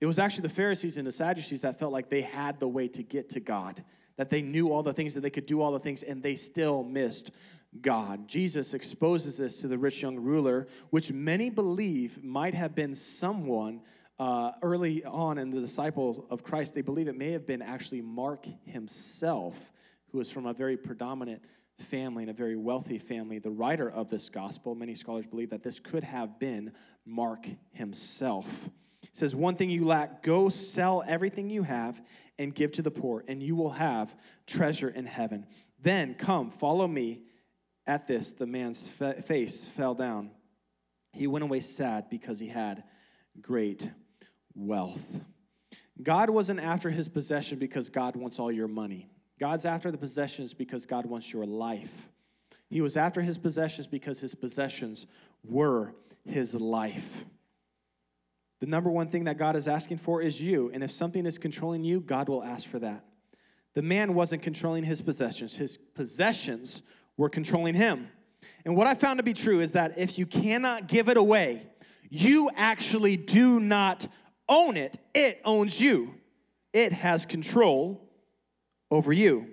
It 0.00 0.06
was 0.06 0.18
actually 0.18 0.42
the 0.42 0.54
Pharisees 0.54 0.98
and 0.98 1.06
the 1.06 1.12
Sadducees 1.12 1.60
that 1.60 1.78
felt 1.78 1.92
like 1.92 2.10
they 2.10 2.22
had 2.22 2.58
the 2.58 2.68
way 2.68 2.88
to 2.88 3.04
get 3.04 3.30
to 3.30 3.40
God 3.40 3.84
that 4.16 4.30
they 4.30 4.42
knew 4.42 4.72
all 4.72 4.82
the 4.82 4.92
things, 4.92 5.14
that 5.14 5.20
they 5.20 5.30
could 5.30 5.46
do 5.46 5.60
all 5.60 5.72
the 5.72 5.78
things, 5.78 6.02
and 6.02 6.22
they 6.22 6.36
still 6.36 6.82
missed 6.82 7.30
God. 7.80 8.28
Jesus 8.28 8.74
exposes 8.74 9.36
this 9.36 9.60
to 9.60 9.68
the 9.68 9.78
rich 9.78 10.02
young 10.02 10.16
ruler, 10.16 10.68
which 10.90 11.12
many 11.12 11.50
believe 11.50 12.22
might 12.22 12.54
have 12.54 12.74
been 12.74 12.94
someone 12.94 13.80
uh, 14.18 14.52
early 14.62 15.04
on 15.04 15.38
in 15.38 15.50
the 15.50 15.60
disciples 15.60 16.24
of 16.30 16.44
Christ. 16.44 16.74
They 16.74 16.82
believe 16.82 17.08
it 17.08 17.16
may 17.16 17.32
have 17.32 17.46
been 17.46 17.62
actually 17.62 18.00
Mark 18.00 18.46
himself, 18.64 19.72
who 20.12 20.18
was 20.18 20.30
from 20.30 20.46
a 20.46 20.52
very 20.52 20.76
predominant 20.76 21.42
family 21.78 22.22
and 22.22 22.30
a 22.30 22.34
very 22.34 22.56
wealthy 22.56 22.98
family. 22.98 23.40
The 23.40 23.50
writer 23.50 23.90
of 23.90 24.08
this 24.08 24.28
gospel, 24.28 24.76
many 24.76 24.94
scholars 24.94 25.26
believe 25.26 25.50
that 25.50 25.64
this 25.64 25.80
could 25.80 26.04
have 26.04 26.38
been 26.38 26.72
Mark 27.04 27.46
himself. 27.72 28.70
Says, 29.14 29.34
One 29.34 29.54
thing 29.54 29.70
you 29.70 29.84
lack, 29.84 30.24
go 30.24 30.48
sell 30.48 31.04
everything 31.06 31.48
you 31.48 31.62
have 31.62 32.02
and 32.36 32.52
give 32.52 32.72
to 32.72 32.82
the 32.82 32.90
poor, 32.90 33.24
and 33.28 33.40
you 33.40 33.54
will 33.54 33.70
have 33.70 34.14
treasure 34.44 34.88
in 34.88 35.06
heaven. 35.06 35.46
Then 35.80 36.14
come, 36.14 36.50
follow 36.50 36.86
me. 36.88 37.22
At 37.86 38.08
this, 38.08 38.32
the 38.32 38.46
man's 38.46 38.88
fa- 38.88 39.22
face 39.22 39.64
fell 39.64 39.94
down. 39.94 40.30
He 41.12 41.28
went 41.28 41.44
away 41.44 41.60
sad 41.60 42.10
because 42.10 42.40
he 42.40 42.48
had 42.48 42.82
great 43.40 43.88
wealth. 44.56 45.20
God 46.02 46.28
wasn't 46.28 46.58
after 46.60 46.90
his 46.90 47.08
possession 47.08 47.58
because 47.58 47.90
God 47.90 48.16
wants 48.16 48.40
all 48.40 48.50
your 48.50 48.68
money. 48.68 49.06
God's 49.38 49.64
after 49.64 49.92
the 49.92 49.98
possessions 49.98 50.54
because 50.54 50.86
God 50.86 51.06
wants 51.06 51.32
your 51.32 51.46
life. 51.46 52.08
He 52.68 52.80
was 52.80 52.96
after 52.96 53.20
his 53.20 53.38
possessions 53.38 53.86
because 53.86 54.18
his 54.18 54.34
possessions 54.34 55.06
were 55.44 55.94
his 56.24 56.54
life. 56.54 57.24
The 58.64 58.70
number 58.70 58.90
one 58.90 59.08
thing 59.08 59.24
that 59.24 59.36
God 59.36 59.56
is 59.56 59.68
asking 59.68 59.98
for 59.98 60.22
is 60.22 60.40
you. 60.40 60.70
And 60.72 60.82
if 60.82 60.90
something 60.90 61.26
is 61.26 61.36
controlling 61.36 61.84
you, 61.84 62.00
God 62.00 62.30
will 62.30 62.42
ask 62.42 62.66
for 62.66 62.78
that. 62.78 63.04
The 63.74 63.82
man 63.82 64.14
wasn't 64.14 64.40
controlling 64.40 64.84
his 64.84 65.02
possessions, 65.02 65.54
his 65.54 65.76
possessions 65.76 66.82
were 67.18 67.28
controlling 67.28 67.74
him. 67.74 68.08
And 68.64 68.74
what 68.74 68.86
I 68.86 68.94
found 68.94 69.18
to 69.18 69.22
be 69.22 69.34
true 69.34 69.60
is 69.60 69.72
that 69.72 69.98
if 69.98 70.18
you 70.18 70.24
cannot 70.24 70.88
give 70.88 71.10
it 71.10 71.18
away, 71.18 71.66
you 72.08 72.48
actually 72.56 73.18
do 73.18 73.60
not 73.60 74.08
own 74.48 74.78
it, 74.78 74.96
it 75.14 75.42
owns 75.44 75.78
you. 75.78 76.14
It 76.72 76.94
has 76.94 77.26
control 77.26 78.08
over 78.90 79.12
you. 79.12 79.46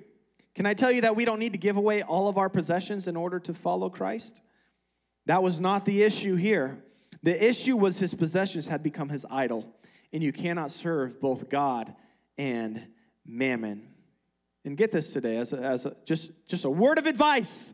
Can 0.55 0.65
I 0.65 0.73
tell 0.73 0.89
you 0.89 1.01
that 1.01 1.17
we 1.17 1.25
don't 1.25 1.39
need 1.39 1.51
to 1.51 1.59
give 1.59 1.75
away 1.75 2.01
all 2.01 2.29
of 2.29 2.37
our 2.37 2.47
possessions 2.47 3.09
in 3.09 3.17
order 3.17 3.41
to 3.41 3.53
follow 3.53 3.89
Christ? 3.89 4.41
That 5.25 5.43
was 5.43 5.59
not 5.59 5.83
the 5.83 6.01
issue 6.01 6.35
here. 6.35 6.81
The 7.23 7.47
issue 7.47 7.77
was 7.77 7.99
his 7.99 8.13
possessions 8.13 8.67
had 8.67 8.81
become 8.81 9.09
his 9.09 9.25
idol, 9.29 9.75
and 10.11 10.23
you 10.23 10.31
cannot 10.33 10.71
serve 10.71 11.19
both 11.19 11.49
God 11.49 11.93
and 12.37 12.87
mammon. 13.25 13.87
And 14.65 14.77
get 14.77 14.91
this 14.91 15.13
today 15.13 15.37
as, 15.37 15.53
a, 15.53 15.57
as 15.57 15.85
a, 15.85 15.95
just, 16.05 16.31
just 16.47 16.65
a 16.65 16.69
word 16.69 16.97
of 16.97 17.07
advice 17.07 17.73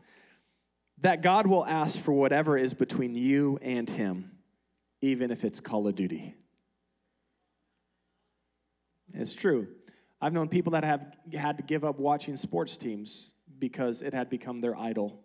that 1.00 1.22
God 1.22 1.46
will 1.46 1.64
ask 1.64 1.98
for 1.98 2.12
whatever 2.12 2.56
is 2.56 2.74
between 2.74 3.14
you 3.14 3.58
and 3.62 3.88
him, 3.88 4.30
even 5.00 5.30
if 5.30 5.44
it's 5.44 5.60
Call 5.60 5.86
of 5.86 5.94
Duty. 5.94 6.34
It's 9.14 9.34
true. 9.34 9.68
I've 10.20 10.32
known 10.32 10.48
people 10.48 10.72
that 10.72 10.84
have 10.84 11.14
had 11.32 11.58
to 11.58 11.62
give 11.62 11.84
up 11.84 11.98
watching 11.98 12.36
sports 12.36 12.76
teams 12.76 13.32
because 13.58 14.02
it 14.02 14.12
had 14.12 14.28
become 14.28 14.60
their 14.60 14.78
idol. 14.78 15.20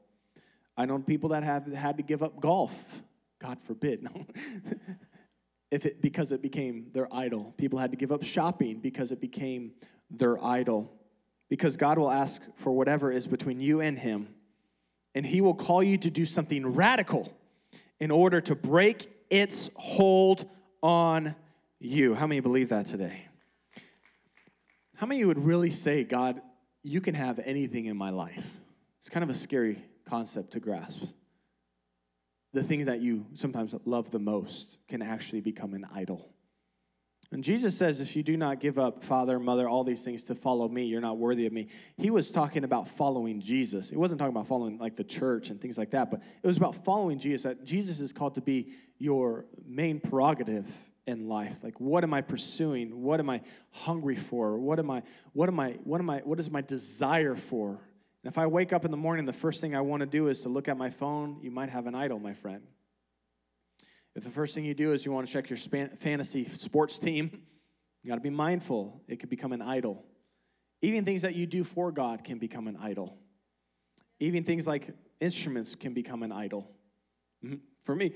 I 0.77 0.85
know 0.85 0.99
people 0.99 1.29
that 1.29 1.43
have 1.43 1.67
had 1.67 1.97
to 1.97 2.03
give 2.03 2.23
up 2.23 2.39
golf 2.39 3.01
God 3.43 3.59
forbid, 3.59 4.01
no. 4.15 4.25
if 5.69 5.85
it 5.85 6.01
because 6.01 6.31
it 6.31 6.41
became 6.41 6.87
their 6.93 7.13
idol. 7.13 7.53
People 7.57 7.77
had 7.77 7.91
to 7.91 7.97
give 7.97 8.11
up 8.11 8.23
shopping 8.23 8.79
because 8.79 9.11
it 9.11 9.19
became 9.19 9.73
their 10.09 10.43
idol. 10.43 10.91
Because 11.49 11.75
God 11.77 11.97
will 11.97 12.09
ask 12.09 12.41
for 12.55 12.71
whatever 12.71 13.11
is 13.11 13.27
between 13.27 13.59
you 13.59 13.81
and 13.81 13.99
him, 13.99 14.27
and 15.13 15.25
he 15.25 15.41
will 15.41 15.53
call 15.53 15.83
you 15.83 15.97
to 15.97 16.09
do 16.09 16.25
something 16.25 16.65
radical 16.65 17.31
in 17.99 18.09
order 18.09 18.41
to 18.41 18.55
break 18.55 19.11
its 19.29 19.69
hold 19.75 20.49
on 20.81 21.35
you. 21.79 22.15
How 22.15 22.25
many 22.25 22.39
believe 22.39 22.69
that 22.69 22.85
today? 22.85 23.27
How 24.95 25.05
many 25.05 25.25
would 25.25 25.37
really 25.37 25.69
say, 25.69 26.03
God, 26.03 26.41
you 26.81 27.01
can 27.01 27.13
have 27.13 27.39
anything 27.39 27.85
in 27.85 27.97
my 27.97 28.09
life? 28.09 28.59
It's 28.97 29.09
kind 29.09 29.23
of 29.23 29.29
a 29.29 29.35
scary 29.35 29.77
concept 30.05 30.53
to 30.53 30.59
grasp 30.59 31.13
the 32.53 32.63
thing 32.63 32.85
that 32.85 33.01
you 33.01 33.25
sometimes 33.33 33.73
love 33.85 34.11
the 34.11 34.19
most 34.19 34.77
can 34.87 35.01
actually 35.01 35.41
become 35.41 35.73
an 35.73 35.85
idol. 35.93 36.29
And 37.31 37.43
Jesus 37.43 37.75
says, 37.75 37.99
if 37.99 38.15
you 38.15 38.21
do 38.21 38.37
not 38.37 38.59
give 38.59 38.77
up 38.77 39.03
father, 39.03 39.39
mother, 39.39 39.67
all 39.67 39.83
these 39.83 40.03
things 40.03 40.23
to 40.25 40.35
follow 40.35 40.69
me, 40.69 40.83
you're 40.83 41.01
not 41.01 41.17
worthy 41.17 41.47
of 41.47 41.53
me. 41.53 41.67
He 41.97 42.11
was 42.11 42.29
talking 42.29 42.63
about 42.63 42.87
following 42.87 43.41
Jesus. 43.41 43.89
He 43.89 43.97
wasn't 43.97 44.19
talking 44.19 44.35
about 44.35 44.47
following 44.47 44.77
like 44.77 44.95
the 44.95 45.03
church 45.03 45.49
and 45.49 45.59
things 45.59 45.75
like 45.75 45.89
that, 45.91 46.11
but 46.11 46.21
it 46.21 46.45
was 46.45 46.57
about 46.57 46.75
following 46.85 47.17
Jesus. 47.17 47.41
That 47.41 47.63
Jesus 47.63 47.99
is 47.99 48.13
called 48.13 48.35
to 48.35 48.41
be 48.41 48.73
your 48.99 49.45
main 49.65 49.99
prerogative 49.99 50.67
in 51.07 51.27
life. 51.27 51.57
Like, 51.63 51.79
what 51.79 52.03
am 52.03 52.13
I 52.13 52.21
pursuing? 52.21 53.01
What 53.01 53.19
am 53.19 53.31
I 53.31 53.41
hungry 53.71 54.15
for? 54.15 54.59
What 54.59 54.77
am 54.77 54.91
I, 54.91 55.01
what 55.33 55.49
am 55.49 55.59
I, 55.59 55.71
what 55.83 55.99
am 55.99 56.11
I, 56.11 56.19
what 56.19 56.39
is 56.39 56.51
my 56.51 56.61
desire 56.61 57.35
for? 57.35 57.79
And 58.23 58.31
if 58.31 58.37
I 58.37 58.47
wake 58.47 58.71
up 58.71 58.85
in 58.85 58.91
the 58.91 58.97
morning, 58.97 59.25
the 59.25 59.33
first 59.33 59.59
thing 59.59 59.75
I 59.75 59.81
want 59.81 59.99
to 59.99 60.05
do 60.05 60.27
is 60.27 60.41
to 60.41 60.49
look 60.49 60.69
at 60.69 60.77
my 60.77 60.89
phone, 60.89 61.39
you 61.41 61.51
might 61.51 61.69
have 61.69 61.87
an 61.87 61.95
idol, 61.95 62.19
my 62.19 62.33
friend. 62.33 62.63
If 64.15 64.23
the 64.23 64.29
first 64.29 64.55
thing 64.55 64.63
you 64.63 64.73
do 64.73 64.93
is 64.93 65.05
you 65.05 65.11
want 65.11 65.27
to 65.27 65.33
check 65.33 65.49
your 65.49 65.57
fantasy 65.57 66.45
sports 66.45 66.99
team, 66.99 67.41
you 68.01 68.09
got 68.09 68.15
to 68.15 68.21
be 68.21 68.29
mindful. 68.29 69.01
It 69.07 69.17
could 69.17 69.29
become 69.29 69.51
an 69.51 69.61
idol. 69.61 70.05
Even 70.81 71.03
things 71.03 71.23
that 71.23 71.35
you 71.35 71.45
do 71.45 71.63
for 71.63 71.91
God 71.91 72.23
can 72.23 72.37
become 72.37 72.67
an 72.67 72.77
idol. 72.77 73.17
Even 74.19 74.43
things 74.43 74.67
like 74.67 74.89
instruments 75.19 75.75
can 75.75 75.93
become 75.93 76.23
an 76.23 76.31
idol. 76.31 76.69
Mm-hmm. 77.43 77.55
For 77.83 77.95
me, 77.95 78.13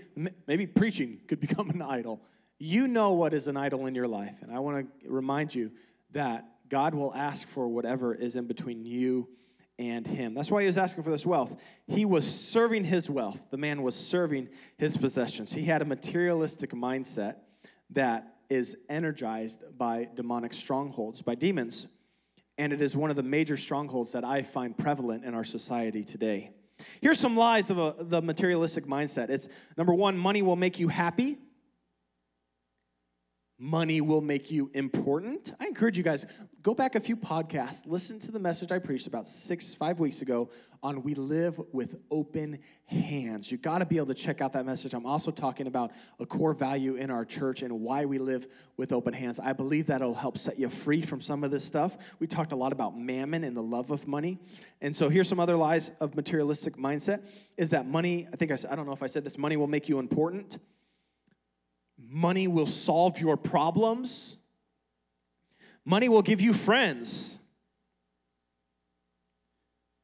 maybe 0.48 0.68
preaching 0.68 1.20
could 1.28 1.40
become 1.48 1.70
an 1.70 1.82
idol. 1.82 2.22
You 2.60 2.88
know 2.88 3.14
what 3.14 3.34
is 3.34 3.48
an 3.48 3.58
idol 3.58 3.86
in 3.88 3.96
your 3.96 4.08
life. 4.08 4.36
And 4.42 4.52
I 4.54 4.60
want 4.60 4.88
to 5.02 5.10
remind 5.10 5.54
you 5.54 5.72
that 6.12 6.46
God 6.70 6.94
will 6.94 7.14
ask 7.14 7.48
for 7.48 7.68
whatever 7.68 8.14
is 8.14 8.36
in 8.36 8.48
between 8.48 8.86
you 8.86 9.28
and 9.80 10.06
him. 10.08 10.34
That's 10.34 10.50
why 10.50 10.62
he 10.62 10.68
was 10.68 10.78
asking 10.78 11.04
for 11.04 11.12
this 11.12 11.26
wealth. 11.26 11.56
He 11.88 12.06
was 12.06 12.26
serving 12.26 12.84
his 12.84 13.10
wealth. 13.10 13.48
The 13.52 13.58
man 13.58 13.84
was 13.84 13.96
serving 13.96 14.50
his 14.78 14.98
possessions. 14.98 15.54
He 15.54 15.64
had 15.64 15.82
a 15.82 15.86
materialistic 15.86 16.72
mindset 16.72 17.36
that 17.92 18.36
is 18.50 18.78
energized 18.90 19.64
by 19.78 20.08
demonic 20.16 20.54
strongholds, 20.54 21.22
by 21.22 21.36
demons. 21.36 21.88
And 22.58 22.74
it 22.74 22.82
is 22.82 22.98
one 22.98 23.10
of 23.10 23.16
the 23.16 23.24
major 23.24 23.58
strongholds 23.58 24.14
that 24.14 24.24
I 24.24 24.42
find 24.42 24.76
prevalent 24.76 25.24
in 25.24 25.36
our 25.36 25.44
society 25.44 26.04
today. 26.04 26.52
Here's 27.02 27.20
some 27.20 27.36
lies 27.36 27.70
of 27.70 27.78
a, 27.78 27.96
the 28.00 28.22
materialistic 28.22 28.86
mindset. 28.86 29.30
It's 29.30 29.48
number 29.78 29.94
one, 29.94 30.18
money 30.18 30.42
will 30.42 30.56
make 30.56 30.80
you 30.80 30.88
happy. 30.88 31.38
Money 33.60 34.02
will 34.02 34.22
make 34.22 34.52
you 34.52 34.70
important. 34.74 35.54
I 35.60 35.66
encourage 35.66 35.98
you 35.98 36.04
guys 36.04 36.26
go 36.62 36.76
back 36.76 36.96
a 36.96 37.00
few 37.00 37.18
podcasts, 37.18 37.88
listen 37.88 38.20
to 38.20 38.32
the 38.32 38.40
message 38.40 38.72
I 38.72 38.78
preached 38.78 39.08
about 39.08 39.26
6 39.26 39.74
5 39.74 40.00
weeks 40.00 40.22
ago 40.22 40.50
on 40.84 41.02
we 41.02 41.16
live 41.16 41.60
with 41.72 41.98
open 42.12 42.60
hands. 42.86 43.52
You 43.52 43.58
got 43.58 43.80
to 43.80 43.86
be 43.86 43.98
able 43.98 44.08
to 44.08 44.14
check 44.14 44.42
out 44.42 44.54
that 44.54 44.66
message. 44.66 44.94
I'm 44.94 45.08
also 45.08 45.32
talking 45.32 45.66
about 45.66 45.92
a 46.20 46.26
core 46.26 46.54
value 46.54 46.96
in 46.96 47.10
our 47.10 47.26
church 47.26 47.64
and 47.64 47.82
why 47.82 48.06
we 48.06 48.20
live 48.20 48.48
with 48.78 48.94
open 48.94 49.14
hands. 49.14 49.40
I 49.40 49.54
believe 49.54 49.88
that'll 49.88 50.14
help 50.14 50.38
set 50.38 50.60
you 50.60 50.70
free 50.70 51.02
from 51.02 51.20
some 51.20 51.44
of 51.44 51.50
this 51.50 51.66
stuff. 51.66 51.98
We 52.20 52.28
talked 52.28 52.52
a 52.52 52.56
lot 52.56 52.72
about 52.72 52.96
mammon 52.96 53.44
and 53.44 53.58
the 53.58 53.64
love 53.64 53.90
of 53.90 54.08
money. 54.08 54.38
And 54.82 54.96
so 54.96 55.10
here's 55.10 55.28
some 55.28 55.40
other 55.40 55.58
lies 55.58 55.92
of 56.00 56.16
materialistic 56.16 56.78
mindset 56.78 57.26
is 57.58 57.72
that 57.72 57.88
money, 57.88 58.28
I 58.32 58.36
think 58.36 58.52
I 58.52 58.58
I 58.70 58.76
don't 58.76 58.86
know 58.86 58.92
if 58.92 59.02
I 59.02 59.08
said 59.08 59.24
this, 59.24 59.38
money 59.38 59.58
will 59.58 59.68
make 59.68 59.90
you 59.90 59.98
important 59.98 60.60
Money 62.10 62.48
will 62.48 62.68
solve 62.68 63.20
your 63.20 63.38
problems. 63.38 64.38
Money 65.84 66.10
will 66.10 66.22
give 66.22 66.42
you 66.42 66.54
friends. 66.54 67.40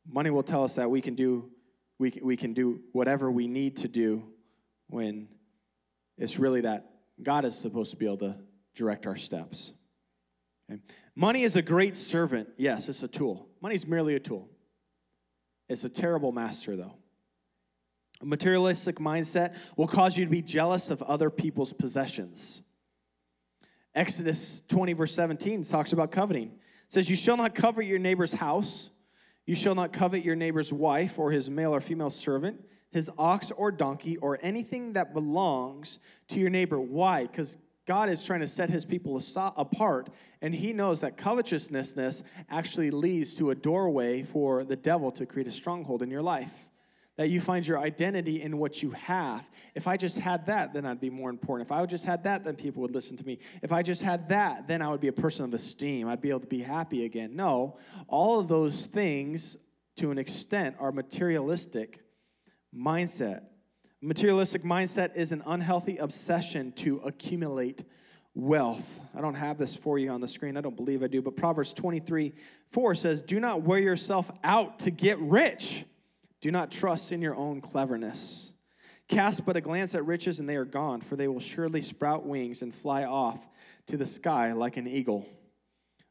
Money 0.06 0.30
will 0.30 0.44
tell 0.44 0.64
us 0.64 0.76
that 0.76 0.90
we 0.90 1.02
can 1.02 1.16
do 1.16 1.50
we, 2.00 2.20
we 2.22 2.36
can 2.36 2.54
do 2.54 2.82
whatever 2.92 3.32
we 3.32 3.48
need 3.48 3.78
to 3.78 3.88
do 3.88 4.24
when 4.90 5.28
it's 6.18 6.38
really 6.38 6.62
that 6.62 6.90
God 7.22 7.46
is 7.46 7.58
supposed 7.58 7.92
to 7.92 7.98
be 7.98 8.06
able 8.06 8.18
to 8.18 8.36
direct 8.76 9.08
our 9.08 9.16
steps. 9.16 9.72
Okay? 10.70 10.82
Money 11.16 11.44
is 11.44 11.56
a 11.56 11.62
great 11.62 11.96
servant. 11.96 12.50
Yes, 12.58 12.90
it's 12.90 13.04
a 13.04 13.08
tool. 13.08 13.48
Money 13.62 13.76
is 13.76 13.88
merely 13.88 14.16
a 14.16 14.20
tool. 14.20 14.50
It's 15.70 15.84
a 15.84 15.90
terrible 15.90 16.32
master, 16.32 16.76
though. 16.76 16.96
A 18.24 18.26
materialistic 18.26 19.00
mindset 19.00 19.54
will 19.76 19.88
cause 19.88 20.18
you 20.18 20.24
to 20.24 20.32
be 20.32 20.42
jealous 20.42 20.90
of 20.90 21.02
other 21.04 21.30
people's 21.30 21.74
possessions. 21.74 22.64
Exodus 23.94 24.62
20, 24.70 24.94
verse 24.94 25.14
17, 25.14 25.64
talks 25.66 25.92
about 25.92 26.10
coveting. 26.12 26.48
It 26.48 26.54
says, 26.88 27.10
You 27.10 27.18
shall 27.18 27.36
not 27.36 27.54
covet 27.54 27.86
your 27.86 28.00
neighbor's 28.00 28.32
house. 28.32 28.92
You 29.46 29.56
shall 29.56 29.76
not 29.76 29.92
covet 29.92 30.24
your 30.24 30.38
neighbor's 30.38 30.72
wife 30.72 31.20
or 31.20 31.32
his 31.32 31.50
male 31.50 31.76
or 31.76 31.82
female 31.82 32.10
servant, 32.10 32.64
his 32.92 33.12
ox 33.18 33.52
or 33.52 33.74
donkey, 33.74 34.16
or 34.18 34.40
anything 34.42 34.94
that 34.94 35.14
belongs 35.14 36.00
to 36.30 36.40
your 36.40 36.50
neighbor. 36.50 36.80
Why? 36.80 37.24
Because 37.24 37.58
God 37.86 38.08
is 38.08 38.24
trying 38.24 38.40
to 38.40 38.48
set 38.48 38.70
his 38.70 38.86
people 38.86 39.22
apart, 39.36 40.12
and 40.42 40.56
he 40.56 40.72
knows 40.72 41.02
that 41.02 41.18
covetousness 41.18 42.24
actually 42.50 42.90
leads 42.90 43.34
to 43.36 43.50
a 43.50 43.56
doorway 43.56 44.24
for 44.24 44.64
the 44.64 44.78
devil 44.78 45.12
to 45.12 45.26
create 45.26 45.50
a 45.50 45.52
stronghold 45.52 46.02
in 46.02 46.10
your 46.10 46.22
life 46.22 46.70
that 47.16 47.30
you 47.30 47.40
find 47.40 47.66
your 47.66 47.78
identity 47.78 48.42
in 48.42 48.58
what 48.58 48.82
you 48.82 48.92
have. 48.92 49.48
If 49.76 49.88
I 49.88 49.98
just 49.98 50.18
had 50.18 50.48
that, 50.48 50.74
then 50.74 50.86
I'd 50.86 51.00
be 51.00 51.12
more 51.12 51.30
important. 51.30 51.68
If 51.68 51.72
I 51.72 51.86
just 51.86 52.06
had 52.06 52.24
that, 52.24 52.44
then 52.44 52.56
people 52.56 52.82
would 52.82 52.94
listen 52.94 53.18
to 53.18 53.26
me. 53.26 53.40
If 53.62 53.72
I 53.72 53.84
just 53.84 54.02
had 54.02 54.30
that, 54.30 54.68
then 54.68 54.82
I 54.82 54.90
would 54.90 55.02
be 55.02 55.10
a 55.10 55.14
person 55.14 55.46
of 55.46 55.54
esteem. 55.54 56.08
I'd 56.08 56.22
be 56.22 56.30
able 56.30 56.40
to 56.40 56.48
be 56.48 56.62
happy 56.62 57.06
again. 57.06 57.36
No, 57.36 57.78
all 58.08 58.40
of 58.40 58.48
those 58.48 58.88
things, 58.88 59.58
to 59.98 60.10
an 60.10 60.18
extent, 60.18 60.76
are 60.80 60.92
materialistic 60.92 62.00
mindset. 62.76 63.44
Materialistic 64.02 64.64
mindset 64.64 65.16
is 65.16 65.32
an 65.32 65.44
unhealthy 65.46 65.98
obsession 65.98 66.72
to 66.74 66.98
accumulate 67.06 67.84
wealth. 68.36 69.02
I 69.16 69.22
don't 69.22 69.36
have 69.36 69.60
this 69.60 69.76
for 69.76 70.00
you 70.00 70.10
on 70.10 70.20
the 70.20 70.28
screen. 70.28 70.58
I 70.58 70.62
don't 70.62 70.76
believe 70.76 71.04
I 71.04 71.08
do, 71.08 71.22
but 71.22 71.36
Proverbs 71.36 71.74
23 71.74 72.34
4 72.72 72.96
says, 72.96 73.22
Do 73.22 73.40
not 73.40 73.62
wear 73.62 73.80
yourself 73.80 74.32
out 74.44 74.80
to 74.80 74.92
get 74.92 75.20
rich. 75.20 75.86
Do 76.44 76.52
not 76.52 76.72
trust 76.72 77.14
in 77.14 77.22
your 77.22 77.38
own 77.38 77.62
cleverness. 77.62 78.52
Cast 79.08 79.46
but 79.46 79.56
a 79.56 79.62
glance 79.62 79.96
at 79.96 80.06
riches, 80.06 80.42
and 80.42 80.50
they 80.50 80.58
are 80.58 80.66
gone, 80.66 81.00
for 81.00 81.16
they 81.16 81.30
will 81.30 81.40
surely 81.40 81.82
sprout 81.82 82.26
wings 82.26 82.62
and 82.62 82.76
fly 82.76 83.06
off 83.06 83.50
to 83.88 83.96
the 83.96 84.06
sky 84.06 84.52
like 84.52 84.76
an 84.76 84.86
eagle. 84.86 85.26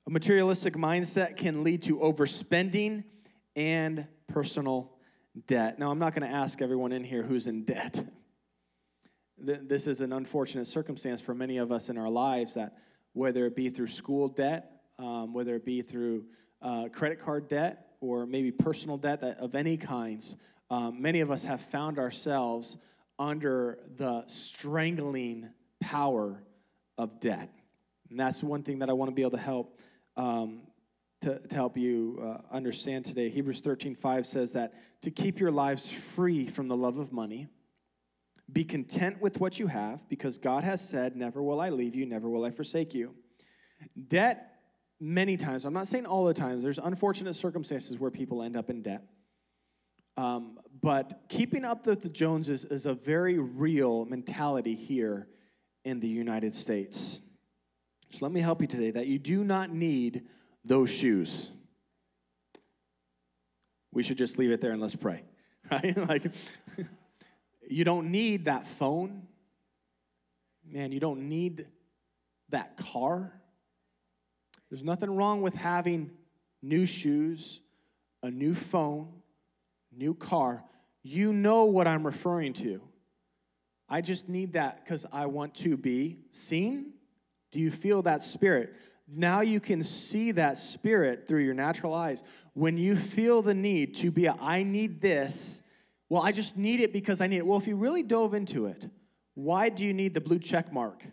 A 0.06 0.10
materialistic 0.10 0.72
mindset 0.72 1.36
can 1.36 1.62
lead 1.62 1.82
to 1.82 1.98
overspending 1.98 3.04
and 3.56 4.06
personal 4.26 4.96
debt. 5.46 5.78
Now, 5.78 5.90
I'm 5.90 5.98
not 5.98 6.14
going 6.14 6.26
to 6.26 6.34
ask 6.34 6.62
everyone 6.62 6.92
in 6.92 7.04
here 7.04 7.22
who's 7.22 7.46
in 7.46 7.64
debt. 7.64 8.02
This 9.36 9.86
is 9.86 10.00
an 10.00 10.14
unfortunate 10.14 10.66
circumstance 10.66 11.20
for 11.20 11.34
many 11.34 11.58
of 11.58 11.70
us 11.70 11.90
in 11.90 11.98
our 11.98 12.08
lives 12.08 12.54
that 12.54 12.78
whether 13.12 13.44
it 13.44 13.54
be 13.54 13.68
through 13.68 13.88
school 13.88 14.28
debt, 14.28 14.80
um, 14.98 15.34
whether 15.34 15.54
it 15.56 15.66
be 15.66 15.82
through 15.82 16.24
uh, 16.62 16.88
credit 16.90 17.18
card 17.20 17.48
debt, 17.48 17.91
or 18.02 18.26
maybe 18.26 18.50
personal 18.50 18.98
debt 18.98 19.22
of 19.22 19.54
any 19.54 19.76
kinds, 19.76 20.36
um, 20.70 21.00
many 21.00 21.20
of 21.20 21.30
us 21.30 21.44
have 21.44 21.62
found 21.62 21.98
ourselves 21.98 22.76
under 23.18 23.78
the 23.96 24.24
strangling 24.26 25.48
power 25.80 26.42
of 26.98 27.20
debt. 27.20 27.50
And 28.10 28.18
that's 28.18 28.42
one 28.42 28.62
thing 28.62 28.80
that 28.80 28.90
I 28.90 28.92
want 28.92 29.10
to 29.10 29.14
be 29.14 29.22
able 29.22 29.30
to 29.32 29.36
help 29.36 29.80
um, 30.16 30.62
to, 31.22 31.38
to, 31.38 31.54
help 31.54 31.78
you 31.78 32.18
uh, 32.20 32.54
understand 32.54 33.04
today. 33.04 33.28
Hebrews 33.28 33.60
13, 33.60 33.94
5 33.94 34.26
says 34.26 34.52
that 34.52 34.74
to 35.02 35.10
keep 35.10 35.38
your 35.38 35.52
lives 35.52 35.90
free 35.90 36.46
from 36.46 36.68
the 36.68 36.76
love 36.76 36.98
of 36.98 37.12
money, 37.12 37.46
be 38.52 38.64
content 38.64 39.22
with 39.22 39.40
what 39.40 39.58
you 39.58 39.68
have, 39.68 40.06
because 40.08 40.36
God 40.36 40.64
has 40.64 40.86
said, 40.86 41.16
Never 41.16 41.42
will 41.42 41.60
I 41.60 41.70
leave 41.70 41.94
you, 41.94 42.04
never 42.04 42.28
will 42.28 42.44
I 42.44 42.50
forsake 42.50 42.92
you. 42.92 43.14
Debt 44.08 44.51
many 45.02 45.36
times, 45.36 45.64
I'm 45.64 45.74
not 45.74 45.88
saying 45.88 46.06
all 46.06 46.24
the 46.24 46.32
times, 46.32 46.62
there's 46.62 46.78
unfortunate 46.78 47.34
circumstances 47.34 47.98
where 47.98 48.10
people 48.10 48.42
end 48.42 48.56
up 48.56 48.70
in 48.70 48.82
debt. 48.82 49.02
Um, 50.16 50.58
but 50.80 51.22
keeping 51.28 51.64
up 51.64 51.86
with 51.86 52.02
the 52.02 52.08
Joneses 52.08 52.64
is 52.64 52.86
a 52.86 52.94
very 52.94 53.38
real 53.38 54.04
mentality 54.04 54.74
here 54.74 55.26
in 55.84 55.98
the 55.98 56.08
United 56.08 56.54
States. 56.54 57.20
So 58.10 58.18
let 58.20 58.30
me 58.30 58.40
help 58.40 58.60
you 58.60 58.68
today 58.68 58.92
that 58.92 59.06
you 59.08 59.18
do 59.18 59.42
not 59.42 59.70
need 59.70 60.22
those 60.64 60.90
shoes. 60.90 61.50
We 63.92 64.02
should 64.04 64.18
just 64.18 64.38
leave 64.38 64.52
it 64.52 64.60
there 64.60 64.70
and 64.70 64.80
let's 64.80 64.94
pray, 64.94 65.24
right? 65.70 65.96
like, 66.08 66.26
you 67.68 67.84
don't 67.84 68.12
need 68.12 68.44
that 68.44 68.68
phone. 68.68 69.26
Man, 70.64 70.92
you 70.92 71.00
don't 71.00 71.28
need 71.28 71.66
that 72.50 72.76
car. 72.76 73.32
There's 74.72 74.82
nothing 74.82 75.14
wrong 75.14 75.42
with 75.42 75.54
having 75.54 76.10
new 76.62 76.86
shoes, 76.86 77.60
a 78.22 78.30
new 78.30 78.54
phone, 78.54 79.12
new 79.94 80.14
car. 80.14 80.64
You 81.02 81.34
know 81.34 81.64
what 81.64 81.86
I'm 81.86 82.06
referring 82.06 82.54
to. 82.54 82.80
I 83.86 84.00
just 84.00 84.30
need 84.30 84.54
that 84.54 84.82
because 84.82 85.04
I 85.12 85.26
want 85.26 85.54
to 85.56 85.76
be 85.76 86.20
seen. 86.30 86.94
Do 87.50 87.60
you 87.60 87.70
feel 87.70 88.00
that 88.04 88.22
spirit? 88.22 88.74
Now 89.06 89.42
you 89.42 89.60
can 89.60 89.82
see 89.82 90.30
that 90.32 90.56
spirit 90.56 91.28
through 91.28 91.44
your 91.44 91.52
natural 91.52 91.92
eyes. 91.92 92.22
When 92.54 92.78
you 92.78 92.96
feel 92.96 93.42
the 93.42 93.52
need 93.52 93.96
to 93.96 94.10
be, 94.10 94.24
a, 94.24 94.34
I 94.40 94.62
need 94.62 95.02
this, 95.02 95.62
well, 96.08 96.22
I 96.22 96.32
just 96.32 96.56
need 96.56 96.80
it 96.80 96.94
because 96.94 97.20
I 97.20 97.26
need 97.26 97.36
it. 97.36 97.46
Well, 97.46 97.58
if 97.58 97.66
you 97.66 97.76
really 97.76 98.02
dove 98.02 98.32
into 98.32 98.64
it, 98.64 98.88
why 99.34 99.68
do 99.68 99.84
you 99.84 99.92
need 99.92 100.14
the 100.14 100.22
blue 100.22 100.38
check 100.38 100.72
mark? 100.72 101.04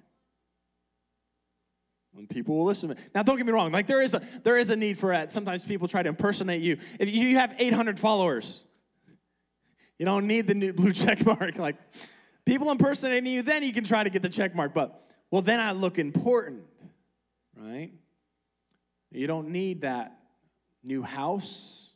And 2.19 2.29
people 2.29 2.57
will 2.57 2.65
listen. 2.65 2.93
Now, 3.15 3.23
don't 3.23 3.37
get 3.37 3.45
me 3.45 3.53
wrong. 3.53 3.71
Like 3.71 3.87
there 3.87 4.01
is 4.01 4.13
a 4.13 4.21
there 4.43 4.57
is 4.57 4.69
a 4.69 4.75
need 4.75 4.97
for 4.97 5.13
that. 5.13 5.31
Sometimes 5.31 5.63
people 5.63 5.87
try 5.87 6.03
to 6.03 6.09
impersonate 6.09 6.61
you. 6.61 6.77
If 6.99 7.09
you 7.09 7.37
have 7.37 7.55
800 7.57 7.97
followers, 7.97 8.65
you 9.97 10.05
don't 10.05 10.27
need 10.27 10.45
the 10.45 10.53
new 10.53 10.73
blue 10.79 10.91
check 10.91 11.25
mark. 11.25 11.57
Like 11.57 11.77
people 12.45 12.71
impersonating 12.71 13.31
you, 13.31 13.41
then 13.41 13.63
you 13.63 13.71
can 13.71 13.85
try 13.85 14.03
to 14.03 14.09
get 14.09 14.21
the 14.21 14.27
check 14.27 14.53
mark. 14.53 14.73
But 14.73 15.01
well, 15.31 15.41
then 15.41 15.61
I 15.61 15.71
look 15.71 15.97
important, 15.97 16.63
right? 17.55 17.93
You 19.11 19.25
don't 19.25 19.49
need 19.51 19.81
that 19.81 20.19
new 20.83 21.01
house. 21.01 21.89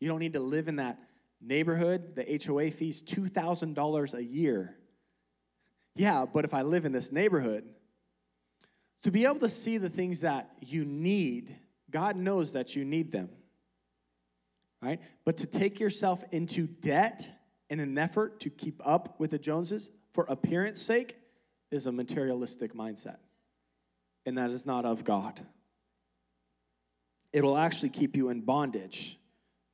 You 0.00 0.08
don't 0.08 0.20
need 0.20 0.34
to 0.34 0.40
live 0.40 0.68
in 0.68 0.76
that 0.76 0.98
neighborhood. 1.40 2.14
The 2.14 2.40
HOA 2.44 2.72
fees 2.72 3.00
two 3.00 3.26
thousand 3.26 3.72
dollars 3.72 4.12
a 4.12 4.22
year. 4.22 4.76
Yeah, 5.94 6.26
but 6.30 6.44
if 6.44 6.52
I 6.52 6.60
live 6.60 6.84
in 6.84 6.92
this 6.92 7.10
neighborhood 7.10 7.64
to 9.02 9.10
be 9.10 9.24
able 9.24 9.40
to 9.40 9.48
see 9.48 9.78
the 9.78 9.88
things 9.88 10.20
that 10.20 10.50
you 10.60 10.84
need, 10.84 11.54
God 11.90 12.16
knows 12.16 12.52
that 12.52 12.76
you 12.76 12.84
need 12.84 13.12
them. 13.12 13.28
Right? 14.80 15.00
But 15.24 15.38
to 15.38 15.46
take 15.46 15.78
yourself 15.78 16.24
into 16.32 16.66
debt 16.66 17.28
in 17.70 17.80
an 17.80 17.96
effort 17.98 18.40
to 18.40 18.50
keep 18.50 18.80
up 18.84 19.18
with 19.18 19.30
the 19.30 19.38
Joneses 19.38 19.90
for 20.12 20.24
appearance 20.28 20.80
sake 20.80 21.16
is 21.70 21.86
a 21.86 21.92
materialistic 21.92 22.74
mindset. 22.74 23.16
And 24.26 24.38
that 24.38 24.50
is 24.50 24.66
not 24.66 24.84
of 24.84 25.04
God. 25.04 25.40
It 27.32 27.42
will 27.42 27.56
actually 27.56 27.88
keep 27.88 28.16
you 28.16 28.28
in 28.28 28.42
bondage 28.42 29.18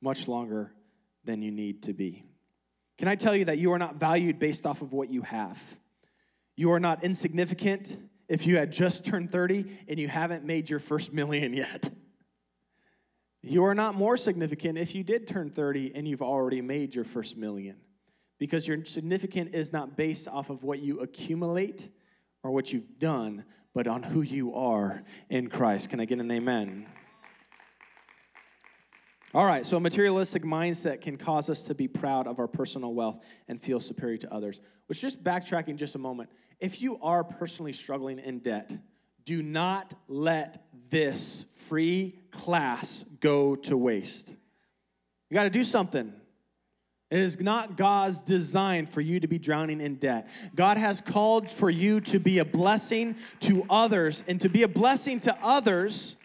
much 0.01 0.27
longer 0.27 0.71
than 1.25 1.41
you 1.41 1.51
need 1.51 1.83
to 1.83 1.93
be. 1.93 2.23
Can 2.97 3.07
I 3.07 3.15
tell 3.15 3.35
you 3.35 3.45
that 3.45 3.57
you 3.57 3.73
are 3.73 3.79
not 3.79 3.95
valued 3.95 4.39
based 4.39 4.65
off 4.65 4.81
of 4.81 4.93
what 4.93 5.09
you 5.09 5.21
have? 5.23 5.61
You 6.55 6.71
are 6.71 6.79
not 6.79 7.03
insignificant 7.03 7.97
if 8.29 8.45
you 8.45 8.57
had 8.57 8.71
just 8.71 9.05
turned 9.05 9.31
30 9.31 9.65
and 9.87 9.99
you 9.99 10.07
haven't 10.07 10.45
made 10.45 10.69
your 10.69 10.79
first 10.79 11.11
million 11.11 11.53
yet. 11.53 11.89
You 13.41 13.65
are 13.65 13.73
not 13.73 13.95
more 13.95 14.17
significant 14.17 14.77
if 14.77 14.93
you 14.93 15.03
did 15.03 15.27
turn 15.27 15.49
30 15.49 15.93
and 15.95 16.07
you've 16.07 16.21
already 16.21 16.61
made 16.61 16.93
your 16.93 17.05
first 17.05 17.35
million. 17.35 17.77
Because 18.37 18.67
your 18.67 18.85
significant 18.85 19.53
is 19.53 19.73
not 19.73 19.97
based 19.97 20.27
off 20.27 20.49
of 20.49 20.63
what 20.63 20.79
you 20.79 20.99
accumulate 21.01 21.89
or 22.43 22.51
what 22.51 22.71
you've 22.71 22.99
done, 22.99 23.43
but 23.73 23.87
on 23.87 24.03
who 24.03 24.21
you 24.21 24.53
are 24.55 25.03
in 25.29 25.49
Christ. 25.49 25.89
Can 25.89 25.99
I 25.99 26.05
get 26.05 26.19
an 26.19 26.31
amen? 26.31 26.85
All 29.33 29.45
right, 29.45 29.63
so 29.63 29.77
a 29.77 29.79
materialistic 29.79 30.43
mindset 30.43 31.01
can 31.01 31.15
cause 31.15 31.49
us 31.49 31.61
to 31.63 31.75
be 31.75 31.87
proud 31.87 32.27
of 32.27 32.39
our 32.39 32.47
personal 32.47 32.93
wealth 32.93 33.23
and 33.47 33.61
feel 33.61 33.79
superior 33.79 34.17
to 34.17 34.33
others. 34.33 34.59
Which, 34.87 35.01
just 35.01 35.23
backtracking 35.23 35.75
just 35.75 35.93
a 35.93 35.99
moment, 35.99 36.31
if 36.59 36.81
you 36.81 36.99
are 37.01 37.23
personally 37.23 37.73
struggling 37.73 38.19
in 38.19 38.39
debt, 38.39 38.71
do 39.25 39.41
not 39.41 39.93
let 40.07 40.63
this 40.89 41.45
free 41.67 42.15
class 42.31 43.05
go 43.19 43.55
to 43.55 43.77
waste. 43.77 44.35
You 45.29 45.35
got 45.35 45.43
to 45.43 45.49
do 45.49 45.63
something. 45.63 46.13
It 47.11 47.19
is 47.19 47.39
not 47.39 47.75
God's 47.75 48.21
design 48.21 48.85
for 48.85 49.01
you 49.01 49.19
to 49.19 49.27
be 49.27 49.39
drowning 49.39 49.81
in 49.81 49.95
debt. 49.95 50.29
God 50.55 50.77
has 50.77 51.01
called 51.01 51.49
for 51.49 51.69
you 51.69 52.01
to 52.01 52.19
be 52.19 52.39
a 52.39 52.45
blessing 52.45 53.15
to 53.41 53.65
others, 53.69 54.23
and 54.27 54.39
to 54.41 54.49
be 54.49 54.63
a 54.63 54.67
blessing 54.67 55.19
to 55.21 55.37
others 55.41 56.15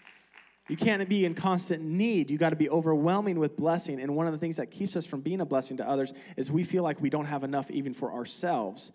you 0.68 0.76
can't 0.78 1.06
be 1.08 1.26
in 1.26 1.34
constant 1.34 1.82
need. 1.84 2.30
You 2.30 2.38
got 2.38 2.50
to 2.50 2.56
be 2.56 2.70
overwhelming 2.70 3.38
with 3.38 3.56
blessing. 3.56 4.00
And 4.00 4.16
one 4.16 4.26
of 4.26 4.32
the 4.32 4.38
things 4.38 4.56
that 4.56 4.70
keeps 4.70 4.96
us 4.96 5.04
from 5.04 5.20
being 5.20 5.42
a 5.42 5.46
blessing 5.46 5.76
to 5.76 5.88
others 5.88 6.14
is 6.36 6.50
we 6.50 6.64
feel 6.64 6.82
like 6.82 7.00
we 7.02 7.10
don't 7.10 7.26
have 7.26 7.44
enough 7.44 7.70
even 7.70 7.92
for 7.92 8.12
ourselves. 8.12 8.92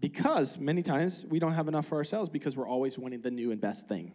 Because 0.00 0.58
many 0.58 0.82
times 0.82 1.24
we 1.28 1.38
don't 1.38 1.52
have 1.52 1.68
enough 1.68 1.86
for 1.86 1.96
ourselves 1.96 2.28
because 2.28 2.56
we're 2.56 2.68
always 2.68 2.98
wanting 2.98 3.22
the 3.22 3.30
new 3.30 3.50
and 3.50 3.60
best 3.60 3.88
thing. 3.88 4.12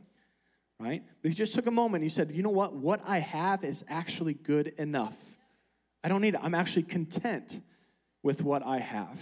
Right? 0.79 1.03
But 1.21 1.29
you 1.29 1.35
just 1.35 1.53
took 1.53 1.67
a 1.67 1.71
moment 1.71 2.03
you 2.03 2.09
said, 2.09 2.31
you 2.31 2.43
know 2.43 2.49
what? 2.49 2.73
What 2.73 3.01
I 3.07 3.19
have 3.19 3.63
is 3.63 3.83
actually 3.87 4.33
good 4.33 4.67
enough. 4.77 5.17
I 6.03 6.09
don't 6.09 6.21
need 6.21 6.35
it. 6.35 6.39
I'm 6.43 6.55
actually 6.55 6.83
content 6.83 7.61
with 8.23 8.43
what 8.43 8.65
I 8.65 8.79
have. 8.79 9.19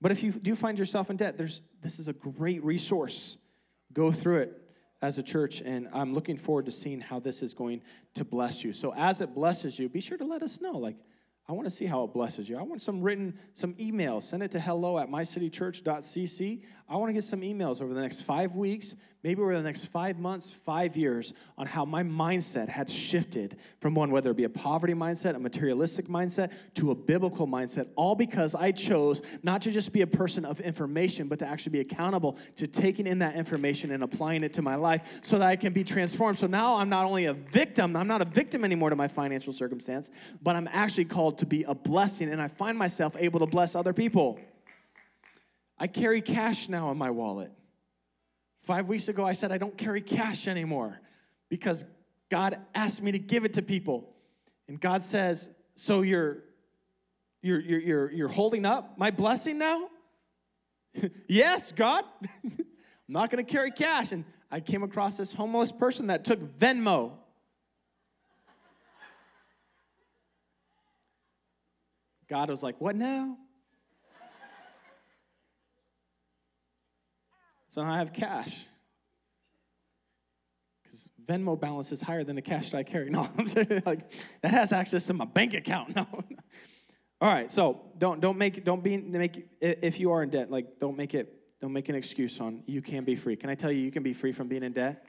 But 0.00 0.10
if 0.10 0.22
you 0.22 0.32
do 0.32 0.56
find 0.56 0.78
yourself 0.78 1.10
in 1.10 1.16
debt, 1.16 1.36
there's 1.36 1.62
this 1.80 1.98
is 1.98 2.08
a 2.08 2.12
great 2.12 2.62
resource. 2.64 3.38
Go 3.92 4.10
through 4.10 4.38
it 4.38 4.62
as 5.00 5.18
a 5.18 5.22
church, 5.22 5.60
and 5.60 5.88
I'm 5.92 6.14
looking 6.14 6.36
forward 6.36 6.66
to 6.66 6.72
seeing 6.72 7.00
how 7.00 7.20
this 7.20 7.42
is 7.42 7.54
going 7.54 7.82
to 8.14 8.24
bless 8.24 8.64
you. 8.64 8.72
So, 8.72 8.94
as 8.94 9.20
it 9.20 9.34
blesses 9.34 9.78
you, 9.78 9.88
be 9.88 10.00
sure 10.00 10.18
to 10.18 10.24
let 10.24 10.42
us 10.42 10.60
know. 10.60 10.72
Like, 10.72 10.96
I 11.48 11.52
want 11.52 11.66
to 11.66 11.70
see 11.70 11.86
how 11.86 12.04
it 12.04 12.12
blesses 12.12 12.48
you. 12.48 12.56
I 12.56 12.62
want 12.62 12.80
some 12.80 13.02
written, 13.02 13.36
some 13.54 13.74
emails. 13.74 14.22
Send 14.22 14.44
it 14.44 14.52
to 14.52 14.60
hello 14.60 14.98
at 14.98 15.08
mycitychurch.cc. 15.08 16.62
I 16.88 16.96
want 16.96 17.08
to 17.08 17.12
get 17.14 17.24
some 17.24 17.40
emails 17.40 17.82
over 17.82 17.94
the 17.94 18.00
next 18.00 18.20
five 18.20 18.54
weeks, 18.54 18.94
maybe 19.24 19.40
over 19.40 19.56
the 19.56 19.62
next 19.62 19.86
five 19.86 20.18
months, 20.18 20.50
five 20.50 20.96
years, 20.96 21.32
on 21.58 21.66
how 21.66 21.84
my 21.84 22.02
mindset 22.02 22.68
had 22.68 22.88
shifted 22.88 23.56
from 23.80 23.94
one, 23.94 24.10
whether 24.10 24.30
it 24.30 24.36
be 24.36 24.44
a 24.44 24.50
poverty 24.50 24.92
mindset, 24.92 25.34
a 25.34 25.38
materialistic 25.38 26.06
mindset, 26.06 26.52
to 26.74 26.90
a 26.90 26.94
biblical 26.94 27.46
mindset, 27.46 27.88
all 27.96 28.14
because 28.14 28.54
I 28.54 28.70
chose 28.72 29.22
not 29.42 29.62
to 29.62 29.72
just 29.72 29.92
be 29.92 30.02
a 30.02 30.06
person 30.06 30.44
of 30.44 30.60
information, 30.60 31.28
but 31.28 31.38
to 31.40 31.46
actually 31.46 31.72
be 31.72 31.80
accountable 31.80 32.36
to 32.56 32.66
taking 32.68 33.06
in 33.06 33.18
that 33.20 33.34
information 33.34 33.90
and 33.92 34.04
applying 34.04 34.44
it 34.44 34.52
to 34.54 34.62
my 34.62 34.74
life 34.74 35.20
so 35.22 35.38
that 35.38 35.48
I 35.48 35.56
can 35.56 35.72
be 35.72 35.82
transformed. 35.82 36.38
So 36.38 36.46
now 36.46 36.76
I'm 36.76 36.90
not 36.90 37.06
only 37.06 37.24
a 37.24 37.34
victim, 37.34 37.96
I'm 37.96 38.06
not 38.06 38.22
a 38.22 38.26
victim 38.26 38.64
anymore 38.64 38.90
to 38.90 38.96
my 38.96 39.08
financial 39.08 39.52
circumstance, 39.52 40.10
but 40.42 40.56
I'm 40.56 40.68
actually 40.70 41.06
called 41.06 41.31
called 41.32 41.38
to 41.38 41.46
be 41.46 41.64
a 41.64 41.74
blessing, 41.74 42.30
and 42.30 42.40
I 42.40 42.48
find 42.48 42.76
myself 42.76 43.16
able 43.18 43.40
to 43.40 43.46
bless 43.46 43.74
other 43.74 43.92
people. 43.92 44.38
I 45.78 45.86
carry 45.86 46.20
cash 46.20 46.68
now 46.68 46.90
in 46.90 46.98
my 46.98 47.10
wallet. 47.10 47.50
Five 48.60 48.86
weeks 48.88 49.08
ago, 49.08 49.24
I 49.24 49.32
said 49.32 49.50
I 49.50 49.58
don't 49.58 49.76
carry 49.76 50.00
cash 50.00 50.46
anymore 50.46 51.00
because 51.48 51.84
God 52.28 52.58
asked 52.74 53.02
me 53.02 53.12
to 53.12 53.18
give 53.18 53.44
it 53.44 53.54
to 53.54 53.62
people. 53.62 54.14
And 54.68 54.80
God 54.80 55.02
says, 55.02 55.50
So 55.74 56.02
you're, 56.02 56.44
you're, 57.40 57.60
you're, 57.60 57.80
you're, 57.80 58.12
you're 58.12 58.28
holding 58.28 58.64
up 58.64 58.98
my 58.98 59.10
blessing 59.10 59.58
now? 59.58 59.88
yes, 61.28 61.72
God. 61.72 62.04
I'm 62.44 62.64
not 63.08 63.30
going 63.30 63.44
to 63.44 63.50
carry 63.50 63.70
cash. 63.70 64.12
And 64.12 64.24
I 64.50 64.60
came 64.60 64.82
across 64.82 65.16
this 65.16 65.34
homeless 65.34 65.72
person 65.72 66.06
that 66.08 66.24
took 66.24 66.40
Venmo. 66.58 67.12
God 72.32 72.48
was 72.48 72.62
like, 72.62 72.80
What 72.80 72.96
now? 72.96 73.36
so 77.68 77.84
now 77.84 77.92
I 77.92 77.98
have 77.98 78.14
cash. 78.14 78.66
Because 80.82 81.10
Venmo 81.26 81.60
balance 81.60 81.92
is 81.92 82.00
higher 82.00 82.24
than 82.24 82.36
the 82.36 82.40
cash 82.40 82.70
that 82.70 82.78
I 82.78 82.84
carry. 82.84 83.10
No, 83.10 83.28
I'm 83.36 83.46
saying 83.46 83.82
like 83.84 84.10
that 84.40 84.50
has 84.50 84.72
access 84.72 85.06
to 85.08 85.12
my 85.12 85.26
bank 85.26 85.52
account. 85.52 85.94
No. 85.96 86.06
All 87.20 87.32
right, 87.32 87.52
so 87.52 87.82
don't 87.98 88.22
don't 88.22 88.38
make 88.38 88.64
don't 88.64 88.82
be 88.82 88.96
make 88.96 89.46
if 89.60 90.00
you 90.00 90.10
are 90.12 90.22
in 90.22 90.30
debt, 90.30 90.50
like 90.50 90.78
don't 90.80 90.96
make 90.96 91.12
it 91.12 91.34
don't 91.60 91.74
make 91.74 91.90
an 91.90 91.94
excuse 91.94 92.40
on 92.40 92.62
you 92.66 92.80
can 92.80 93.04
be 93.04 93.14
free. 93.14 93.36
Can 93.36 93.50
I 93.50 93.54
tell 93.54 93.70
you 93.70 93.80
you 93.80 93.92
can 93.92 94.02
be 94.02 94.14
free 94.14 94.32
from 94.32 94.48
being 94.48 94.62
in 94.62 94.72
debt? 94.72 95.04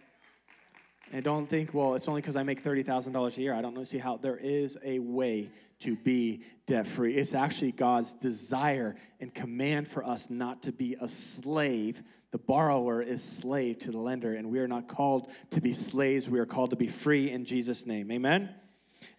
And 1.13 1.23
don't 1.23 1.45
think, 1.45 1.76
well, 1.76 1.93
it's 1.93 2.08
only 2.08 2.21
because 2.21 2.36
I 2.36 2.41
make 2.41 2.63
$30,000 2.63 3.38
a 3.38 3.41
year. 3.41 3.54
I 3.54 3.62
don't 3.62 3.88
see 3.88 3.99
how 3.99 4.17
there 4.17 4.36
is 4.36 4.80
a 4.84 4.97
way 4.97 5.52
to 5.82 5.95
be 5.95 6.41
debt 6.65 6.88
free. 6.88 7.13
It's 7.13 7.36
actually 7.36 7.71
God's 7.71 8.15
desire 8.15 8.95
and 9.19 9.32
command 9.32 9.88
for 9.88 10.04
us 10.04 10.32
not 10.32 10.63
to 10.63 10.71
be 10.71 10.97
a 10.99 11.08
slave. 11.08 12.02
The 12.32 12.39
borrower 12.39 13.04
is 13.04 13.23
slave 13.23 13.78
to 13.80 13.91
the 13.91 13.99
lender, 13.99 14.34
and 14.34 14.49
we 14.49 14.58
are 14.58 14.67
not 14.67 14.88
called 14.88 15.30
to 15.52 15.62
be 15.62 15.71
slaves. 15.71 16.32
We 16.32 16.39
are 16.39 16.47
called 16.47 16.71
to 16.71 16.76
be 16.76 16.88
free 16.88 17.30
in 17.30 17.45
Jesus' 17.45 17.86
name. 17.86 18.12
Amen? 18.12 18.49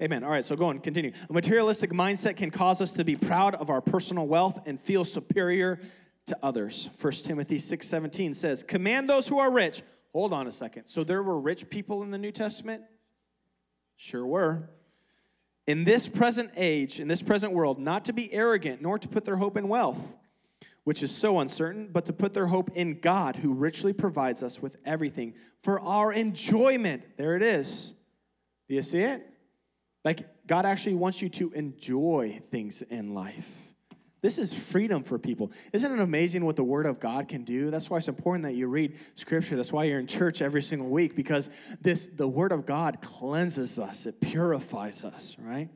Amen. 0.02 0.24
All 0.24 0.30
right, 0.30 0.44
so 0.44 0.56
go 0.56 0.64
on, 0.66 0.80
continue. 0.80 1.12
A 1.30 1.32
materialistic 1.32 1.90
mindset 1.90 2.36
can 2.36 2.50
cause 2.50 2.80
us 2.80 2.90
to 2.94 3.04
be 3.04 3.14
proud 3.14 3.54
of 3.54 3.70
our 3.70 3.80
personal 3.80 4.26
wealth 4.26 4.66
and 4.66 4.80
feel 4.80 5.04
superior 5.04 5.78
to 6.26 6.36
others. 6.42 6.90
1 7.00 7.12
Timothy 7.24 7.60
6:17 7.60 8.34
says, 8.34 8.64
"Command 8.64 9.08
those 9.08 9.28
who 9.28 9.38
are 9.38 9.52
rich 9.52 9.82
Hold 10.14 10.32
on 10.32 10.46
a 10.46 10.52
second. 10.52 10.86
So 10.86 11.02
there 11.02 11.22
were 11.22 11.38
rich 11.38 11.68
people 11.68 12.04
in 12.04 12.12
the 12.12 12.18
New 12.18 12.30
Testament? 12.30 12.82
Sure 13.96 14.24
were. 14.24 14.70
In 15.66 15.82
this 15.82 16.06
present 16.06 16.52
age, 16.56 17.00
in 17.00 17.08
this 17.08 17.20
present 17.20 17.52
world, 17.52 17.80
not 17.80 18.04
to 18.04 18.12
be 18.12 18.32
arrogant, 18.32 18.80
nor 18.80 18.96
to 18.96 19.08
put 19.08 19.24
their 19.24 19.36
hope 19.36 19.56
in 19.56 19.66
wealth, 19.66 19.98
which 20.84 21.02
is 21.02 21.10
so 21.10 21.40
uncertain, 21.40 21.88
but 21.90 22.06
to 22.06 22.12
put 22.12 22.32
their 22.32 22.46
hope 22.46 22.70
in 22.76 23.00
God, 23.00 23.34
who 23.34 23.54
richly 23.54 23.92
provides 23.92 24.42
us 24.44 24.62
with 24.62 24.76
everything 24.84 25.34
for 25.62 25.80
our 25.80 26.12
enjoyment. 26.12 27.02
There 27.16 27.34
it 27.34 27.42
is. 27.42 27.92
Do 28.68 28.76
you 28.76 28.82
see 28.82 29.00
it? 29.00 29.26
Like, 30.04 30.28
God 30.46 30.64
actually 30.64 30.94
wants 30.94 31.22
you 31.22 31.28
to 31.30 31.50
enjoy 31.52 32.40
things 32.52 32.82
in 32.82 33.14
life. 33.14 33.48
This 34.24 34.38
is 34.38 34.54
freedom 34.54 35.02
for 35.02 35.18
people. 35.18 35.52
Isn't 35.74 35.92
it 35.92 36.00
amazing 36.00 36.46
what 36.46 36.56
the 36.56 36.64
Word 36.64 36.86
of 36.86 36.98
God 36.98 37.28
can 37.28 37.44
do? 37.44 37.70
That's 37.70 37.90
why 37.90 37.98
it's 37.98 38.08
important 38.08 38.44
that 38.44 38.54
you 38.54 38.68
read 38.68 38.96
Scripture. 39.16 39.54
That's 39.54 39.70
why 39.70 39.84
you're 39.84 39.98
in 39.98 40.06
church 40.06 40.40
every 40.40 40.62
single 40.62 40.88
week 40.88 41.14
because 41.14 41.50
this 41.82 42.06
the 42.06 42.26
Word 42.26 42.50
of 42.50 42.64
God 42.64 43.02
cleanses 43.02 43.78
us. 43.78 44.06
It 44.06 44.22
purifies 44.22 45.04
us. 45.04 45.36
Right. 45.38 45.68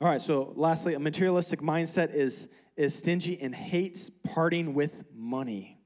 All 0.00 0.08
right. 0.08 0.20
So, 0.20 0.52
lastly, 0.56 0.94
a 0.94 0.98
materialistic 0.98 1.60
mindset 1.60 2.12
is 2.12 2.48
is 2.76 2.96
stingy 2.96 3.40
and 3.40 3.54
hates 3.54 4.10
parting 4.10 4.74
with 4.74 5.04
money. 5.14 5.78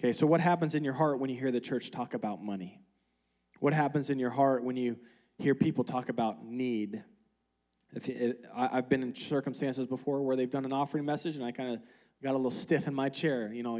Okay. 0.00 0.12
So, 0.12 0.26
what 0.26 0.40
happens 0.40 0.74
in 0.74 0.82
your 0.82 0.94
heart 0.94 1.20
when 1.20 1.30
you 1.30 1.38
hear 1.38 1.52
the 1.52 1.60
church 1.60 1.92
talk 1.92 2.14
about 2.14 2.42
money? 2.42 2.82
What 3.60 3.72
happens 3.72 4.10
in 4.10 4.18
your 4.18 4.30
heart 4.30 4.64
when 4.64 4.76
you 4.76 4.96
hear 5.38 5.54
people 5.54 5.84
talk 5.84 6.08
about 6.08 6.44
need? 6.44 7.04
If 7.94 8.08
it, 8.08 8.44
I, 8.54 8.68
have 8.68 8.88
been 8.88 9.02
in 9.02 9.14
circumstances 9.14 9.86
before 9.86 10.22
where 10.22 10.36
they've 10.36 10.50
done 10.50 10.64
an 10.64 10.72
offering 10.72 11.04
message, 11.04 11.36
and 11.36 11.44
I 11.44 11.52
kind 11.52 11.74
of 11.74 11.80
got 12.22 12.32
a 12.32 12.36
little 12.36 12.50
stiff 12.50 12.88
in 12.88 12.94
my 12.94 13.08
chair. 13.08 13.52
You 13.52 13.62
know, 13.62 13.78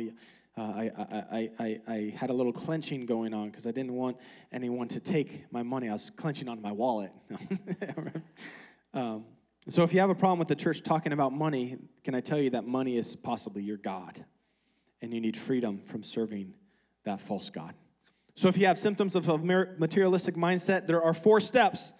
uh, 0.57 0.61
I, 0.61 0.91
I, 0.97 1.51
I, 1.59 1.81
I, 1.89 2.15
had 2.17 2.31
a 2.31 2.33
little 2.33 2.53
clenching 2.53 3.07
going 3.07 3.35
on 3.35 3.51
because 3.51 3.67
I 3.67 3.73
didn't 3.73 3.95
want 3.95 4.19
anyone 4.53 4.87
to 4.89 5.01
take 5.01 5.51
my 5.51 5.65
money. 5.65 5.89
I 5.89 5.93
was 5.93 6.11
clenching 6.11 6.49
on 6.49 6.63
my 6.63 6.71
wallet. 6.71 7.11
um, 8.95 9.25
so, 9.69 9.83
if 9.83 9.93
you 9.93 9.99
have 9.99 10.11
a 10.11 10.15
problem 10.15 10.39
with 10.39 10.49
the 10.49 10.55
church 10.55 10.83
talking 10.83 11.13
about 11.13 11.33
money, 11.33 11.79
can 12.05 12.15
I 12.15 12.21
tell 12.21 12.39
you 12.39 12.51
that 12.51 12.67
money 12.67 12.97
is 12.97 13.17
possibly 13.17 13.63
your 13.63 13.79
God, 13.79 14.25
and 15.03 15.13
you 15.13 15.21
need 15.21 15.37
freedom 15.37 15.81
from 15.81 16.05
serving 16.05 16.55
that 17.05 17.21
false 17.21 17.51
God. 17.51 17.75
So, 18.37 18.47
if 18.47 18.57
you 18.59 18.67
have 18.67 18.79
symptoms 18.79 19.17
of 19.17 19.29
a 19.29 19.39
materialistic 19.39 20.37
mindset, 20.37 20.87
there 20.87 21.03
are 21.03 21.15
four 21.15 21.41
steps 21.41 21.95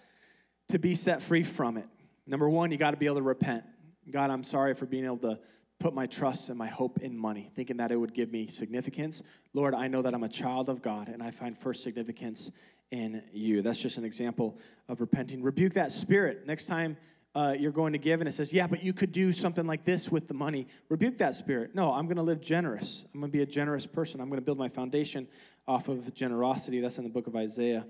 to 0.69 0.79
be 0.79 0.95
set 0.95 1.21
free 1.21 1.43
from 1.43 1.77
it. 1.77 1.87
Number 2.27 2.49
one, 2.49 2.71
you 2.71 2.77
got 2.77 2.91
to 2.91 2.97
be 2.97 3.05
able 3.05 3.17
to 3.17 3.21
repent. 3.21 3.63
God, 4.09 4.29
I'm 4.29 4.43
sorry 4.43 4.73
for 4.73 4.85
being 4.85 5.05
able 5.05 5.17
to 5.19 5.39
put 5.79 5.93
my 5.93 6.05
trust 6.05 6.49
and 6.49 6.57
my 6.57 6.67
hope 6.67 6.99
in 6.99 7.17
money, 7.17 7.49
thinking 7.55 7.77
that 7.77 7.91
it 7.91 7.97
would 7.97 8.13
give 8.13 8.31
me 8.31 8.47
significance. 8.47 9.21
Lord, 9.53 9.75
I 9.75 9.87
know 9.87 10.01
that 10.01 10.13
I'm 10.13 10.23
a 10.23 10.29
child 10.29 10.69
of 10.69 10.81
God 10.81 11.09
and 11.09 11.21
I 11.21 11.31
find 11.31 11.57
first 11.57 11.83
significance 11.83 12.51
in 12.91 13.23
you. 13.33 13.61
That's 13.61 13.79
just 13.79 13.97
an 13.97 14.05
example 14.05 14.57
of 14.87 15.01
repenting. 15.01 15.43
Rebuke 15.43 15.73
that 15.73 15.91
spirit. 15.91 16.45
Next 16.45 16.67
time 16.67 16.97
uh, 17.35 17.55
you're 17.57 17.71
going 17.71 17.91
to 17.91 17.99
give 17.99 18.21
and 18.21 18.27
it 18.27 18.31
says, 18.31 18.53
Yeah, 18.53 18.67
but 18.67 18.83
you 18.83 18.93
could 18.93 19.11
do 19.11 19.33
something 19.33 19.67
like 19.67 19.83
this 19.83 20.09
with 20.09 20.27
the 20.27 20.33
money, 20.33 20.67
rebuke 20.89 21.17
that 21.17 21.35
spirit. 21.35 21.75
No, 21.75 21.91
I'm 21.91 22.05
going 22.05 22.17
to 22.17 22.23
live 22.23 22.41
generous. 22.41 23.05
I'm 23.13 23.19
going 23.19 23.31
to 23.31 23.37
be 23.37 23.43
a 23.43 23.47
generous 23.47 23.85
person. 23.85 24.21
I'm 24.21 24.29
going 24.29 24.39
to 24.39 24.45
build 24.45 24.57
my 24.57 24.69
foundation 24.69 25.27
off 25.67 25.89
of 25.89 26.13
generosity. 26.13 26.79
That's 26.79 26.97
in 26.97 27.03
the 27.03 27.09
book 27.09 27.27
of 27.27 27.35
Isaiah. 27.35 27.85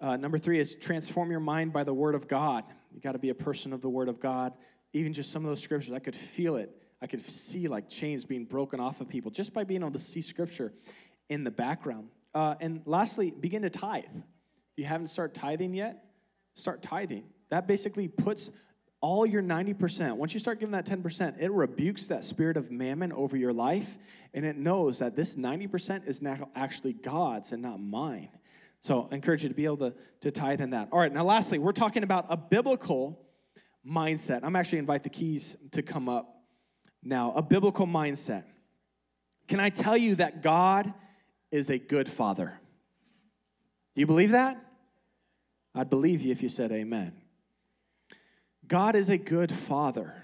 Uh, 0.00 0.16
number 0.16 0.36
three 0.36 0.58
is 0.58 0.74
transform 0.74 1.30
your 1.30 1.40
mind 1.40 1.72
by 1.72 1.84
the 1.84 1.94
word 1.94 2.14
of 2.14 2.28
God. 2.28 2.64
You 2.94 3.00
got 3.00 3.12
to 3.12 3.18
be 3.18 3.30
a 3.30 3.34
person 3.34 3.72
of 3.72 3.80
the 3.80 3.88
word 3.88 4.08
of 4.08 4.20
God. 4.20 4.52
Even 4.92 5.12
just 5.12 5.30
some 5.30 5.44
of 5.44 5.50
those 5.50 5.62
scriptures, 5.62 5.92
I 5.92 5.98
could 5.98 6.16
feel 6.16 6.56
it. 6.56 6.70
I 7.00 7.06
could 7.06 7.20
see 7.20 7.66
like 7.68 7.88
chains 7.88 8.24
being 8.24 8.44
broken 8.44 8.78
off 8.78 9.00
of 9.00 9.08
people 9.08 9.30
just 9.30 9.52
by 9.52 9.64
being 9.64 9.82
able 9.82 9.92
to 9.92 9.98
see 9.98 10.22
scripture 10.22 10.72
in 11.28 11.44
the 11.44 11.50
background. 11.50 12.08
Uh, 12.34 12.54
and 12.60 12.82
lastly, 12.86 13.30
begin 13.30 13.62
to 13.62 13.70
tithe. 13.70 14.04
If 14.04 14.78
you 14.78 14.84
haven't 14.84 15.08
started 15.08 15.34
tithing 15.34 15.74
yet, 15.74 16.04
start 16.54 16.82
tithing. 16.82 17.24
That 17.50 17.66
basically 17.66 18.08
puts 18.08 18.50
all 19.00 19.26
your 19.26 19.42
90%. 19.42 20.16
Once 20.16 20.32
you 20.32 20.40
start 20.40 20.60
giving 20.60 20.72
that 20.72 20.86
10%, 20.86 21.40
it 21.40 21.50
rebukes 21.50 22.06
that 22.06 22.24
spirit 22.24 22.56
of 22.56 22.70
mammon 22.70 23.12
over 23.12 23.36
your 23.36 23.52
life, 23.52 23.98
and 24.32 24.46
it 24.46 24.56
knows 24.56 25.00
that 25.00 25.16
this 25.16 25.34
90% 25.34 26.06
is 26.06 26.22
now 26.22 26.48
actually 26.54 26.92
God's 26.92 27.52
and 27.52 27.60
not 27.60 27.80
mine. 27.80 28.28
So 28.82 29.08
I 29.10 29.14
encourage 29.14 29.44
you 29.44 29.48
to 29.48 29.54
be 29.54 29.64
able 29.64 29.76
to, 29.78 29.94
to 30.22 30.30
tithe 30.30 30.60
in 30.60 30.70
that. 30.70 30.88
All 30.90 30.98
right, 30.98 31.12
now 31.12 31.24
lastly, 31.24 31.58
we're 31.58 31.72
talking 31.72 32.02
about 32.02 32.26
a 32.28 32.36
biblical 32.36 33.18
mindset. 33.86 34.40
I'm 34.42 34.56
actually 34.56 34.78
invite 34.78 35.04
the 35.04 35.08
keys 35.08 35.56
to 35.70 35.82
come 35.82 36.08
up 36.08 36.42
now. 37.02 37.32
A 37.32 37.42
biblical 37.42 37.86
mindset. 37.86 38.44
Can 39.48 39.60
I 39.60 39.70
tell 39.70 39.96
you 39.96 40.16
that 40.16 40.42
God 40.42 40.92
is 41.52 41.70
a 41.70 41.78
good 41.78 42.08
father? 42.08 42.58
Do 43.94 44.00
you 44.00 44.06
believe 44.06 44.32
that? 44.32 44.56
I'd 45.74 45.90
believe 45.90 46.22
you 46.22 46.32
if 46.32 46.42
you 46.42 46.48
said 46.48 46.72
amen. 46.72 47.14
God 48.66 48.96
is 48.96 49.08
a 49.08 49.18
good 49.18 49.52
father. 49.52 50.14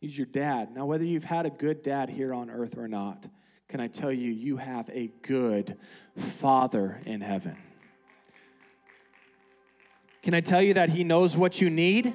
He's 0.00 0.16
your 0.16 0.26
dad. 0.26 0.74
Now, 0.74 0.86
whether 0.86 1.04
you've 1.04 1.24
had 1.24 1.44
a 1.44 1.50
good 1.50 1.82
dad 1.82 2.08
here 2.08 2.32
on 2.32 2.50
earth 2.50 2.78
or 2.78 2.86
not, 2.86 3.26
can 3.68 3.80
I 3.80 3.88
tell 3.88 4.12
you, 4.12 4.30
you 4.30 4.56
have 4.56 4.88
a 4.90 5.10
good 5.22 5.76
father 6.16 7.00
in 7.04 7.20
heaven? 7.20 7.56
Can 10.22 10.34
I 10.34 10.40
tell 10.40 10.62
you 10.62 10.74
that 10.74 10.88
he 10.90 11.04
knows 11.04 11.36
what 11.36 11.60
you 11.60 11.70
need? 11.70 12.14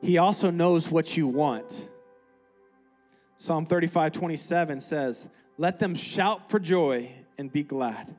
He 0.00 0.18
also 0.18 0.50
knows 0.50 0.90
what 0.90 1.16
you 1.16 1.26
want. 1.26 1.88
Psalm 3.36 3.66
35 3.66 4.12
27 4.12 4.80
says, 4.80 5.28
Let 5.58 5.78
them 5.78 5.94
shout 5.94 6.48
for 6.50 6.58
joy 6.58 7.10
and 7.36 7.52
be 7.52 7.62
glad 7.62 8.14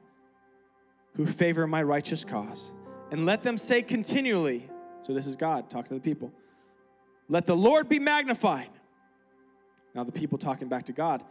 who 1.19 1.25
favor 1.25 1.67
my 1.67 1.83
righteous 1.83 2.23
cause. 2.23 2.71
And 3.11 3.25
let 3.25 3.43
them 3.43 3.57
say 3.57 3.81
continually, 3.81 4.69
so 5.01 5.13
this 5.13 5.27
is 5.27 5.35
God 5.35 5.69
talking 5.69 5.89
to 5.89 5.95
the 5.95 5.99
people, 5.99 6.31
let 7.27 7.45
the 7.45 7.57
Lord 7.57 7.89
be 7.89 7.99
magnified. 7.99 8.69
Now 9.93 10.05
the 10.05 10.13
people 10.13 10.37
talking 10.37 10.69
back 10.69 10.85
to 10.85 10.93
God, 10.93 11.21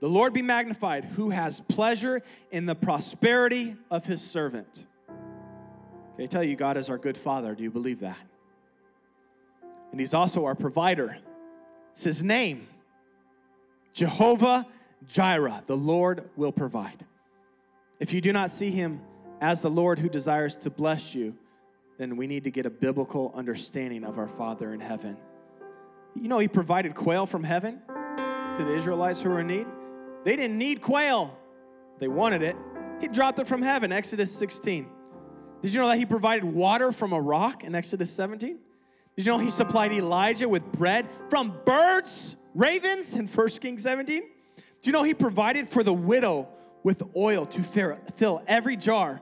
the 0.00 0.08
Lord 0.08 0.32
be 0.32 0.42
magnified, 0.42 1.04
who 1.04 1.30
has 1.30 1.60
pleasure 1.60 2.22
in 2.50 2.66
the 2.66 2.74
prosperity 2.74 3.76
of 3.90 4.04
his 4.04 4.22
servant. 4.22 4.86
Okay, 6.14 6.24
I 6.24 6.26
tell 6.26 6.44
you, 6.44 6.56
God 6.56 6.76
is 6.76 6.90
our 6.90 6.98
good 6.98 7.16
father. 7.16 7.54
Do 7.54 7.62
you 7.62 7.70
believe 7.70 8.00
that? 8.00 8.18
And 9.90 10.00
he's 10.00 10.14
also 10.14 10.44
our 10.44 10.54
provider. 10.54 11.16
It's 11.92 12.04
his 12.04 12.22
name 12.22 12.66
Jehovah 13.94 14.66
Jireh, 15.08 15.62
the 15.66 15.76
Lord 15.76 16.28
will 16.36 16.52
provide. 16.52 17.04
If 17.98 18.12
you 18.12 18.20
do 18.20 18.32
not 18.32 18.50
see 18.50 18.70
him 18.70 19.00
as 19.40 19.62
the 19.62 19.70
Lord 19.70 19.98
who 19.98 20.08
desires 20.08 20.54
to 20.56 20.70
bless 20.70 21.14
you, 21.14 21.34
then 21.98 22.16
we 22.16 22.26
need 22.26 22.44
to 22.44 22.50
get 22.50 22.66
a 22.66 22.70
biblical 22.70 23.32
understanding 23.34 24.04
of 24.04 24.18
our 24.18 24.28
Father 24.28 24.74
in 24.74 24.80
heaven. 24.80 25.16
You 26.14 26.28
know, 26.28 26.38
he 26.38 26.48
provided 26.48 26.94
quail 26.94 27.24
from 27.24 27.42
heaven 27.42 27.80
to 28.56 28.64
the 28.64 28.74
Israelites 28.74 29.22
who 29.22 29.30
were 29.30 29.40
in 29.40 29.46
need. 29.46 29.66
They 30.26 30.34
didn't 30.34 30.58
need 30.58 30.82
quail, 30.82 31.38
they 32.00 32.08
wanted 32.08 32.42
it. 32.42 32.56
He 33.00 33.06
dropped 33.06 33.38
it 33.38 33.46
from 33.46 33.62
heaven, 33.62 33.92
Exodus 33.92 34.32
16. 34.32 34.88
Did 35.62 35.72
you 35.72 35.80
know 35.80 35.86
that 35.86 35.98
he 35.98 36.04
provided 36.04 36.42
water 36.42 36.90
from 36.90 37.12
a 37.12 37.20
rock 37.20 37.62
in 37.62 37.76
Exodus 37.76 38.10
17? 38.10 38.58
Did 39.16 39.24
you 39.24 39.30
know 39.30 39.38
he 39.38 39.50
supplied 39.50 39.92
Elijah 39.92 40.48
with 40.48 40.64
bread 40.72 41.06
from 41.30 41.54
birds? 41.64 42.34
ravens 42.56 43.14
in 43.14 43.28
1 43.28 43.48
Kings 43.60 43.84
17. 43.84 44.22
Do 44.22 44.62
you 44.82 44.92
know 44.92 45.04
he 45.04 45.14
provided 45.14 45.68
for 45.68 45.84
the 45.84 45.92
widow 45.92 46.48
with 46.82 47.04
oil 47.14 47.46
to 47.46 47.62
fill 47.62 48.42
every 48.48 48.76
jar 48.76 49.20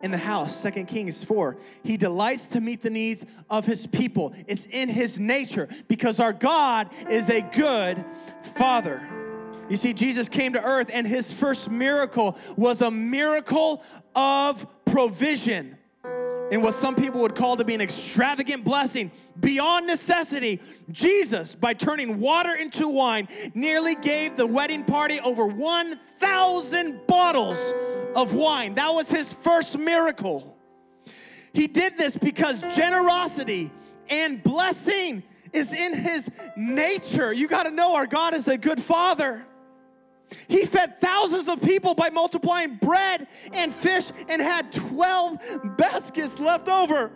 in 0.00 0.10
the 0.10 0.18
house 0.18 0.62
2 0.62 0.84
kings 0.84 1.24
4 1.24 1.56
he 1.82 1.96
delights 1.96 2.48
to 2.48 2.60
meet 2.60 2.82
the 2.82 2.90
needs 2.90 3.24
of 3.48 3.64
his 3.64 3.86
people 3.86 4.34
it's 4.46 4.66
in 4.66 4.90
his 4.90 5.18
nature 5.18 5.68
because 5.88 6.20
our 6.20 6.34
god 6.34 6.92
is 7.08 7.30
a 7.30 7.40
good 7.40 8.04
father 8.42 9.25
you 9.68 9.76
see 9.76 9.92
jesus 9.92 10.28
came 10.28 10.52
to 10.52 10.62
earth 10.62 10.90
and 10.92 11.06
his 11.06 11.32
first 11.32 11.70
miracle 11.70 12.36
was 12.56 12.82
a 12.82 12.90
miracle 12.90 13.82
of 14.14 14.66
provision 14.84 15.76
in 16.50 16.62
what 16.62 16.74
some 16.74 16.94
people 16.94 17.20
would 17.20 17.34
call 17.34 17.56
to 17.56 17.64
be 17.64 17.74
an 17.74 17.80
extravagant 17.80 18.64
blessing 18.64 19.10
beyond 19.40 19.86
necessity, 19.86 20.60
Jesus, 20.92 21.54
by 21.54 21.74
turning 21.74 22.20
water 22.20 22.54
into 22.54 22.88
wine, 22.88 23.28
nearly 23.54 23.96
gave 23.96 24.36
the 24.36 24.46
wedding 24.46 24.84
party 24.84 25.18
over 25.20 25.46
1,000 25.46 27.06
bottles 27.06 27.74
of 28.14 28.34
wine. 28.34 28.74
That 28.74 28.90
was 28.90 29.10
his 29.10 29.32
first 29.32 29.76
miracle. 29.76 30.56
He 31.52 31.66
did 31.66 31.98
this 31.98 32.16
because 32.16 32.60
generosity 32.76 33.70
and 34.08 34.42
blessing 34.42 35.22
is 35.52 35.72
in 35.72 35.94
his 35.94 36.30
nature. 36.56 37.32
You 37.32 37.48
got 37.48 37.64
to 37.64 37.70
know 37.70 37.94
our 37.96 38.06
God 38.06 38.34
is 38.34 38.46
a 38.46 38.56
good 38.56 38.80
father. 38.80 39.44
He 40.48 40.64
fed 40.64 41.00
thousands 41.00 41.48
of 41.48 41.60
people 41.60 41.94
by 41.94 42.10
multiplying 42.10 42.76
bread 42.76 43.26
and 43.52 43.72
fish 43.72 44.10
and 44.28 44.40
had 44.40 44.72
12 44.72 45.76
baskets 45.76 46.38
left 46.38 46.68
over. 46.68 47.10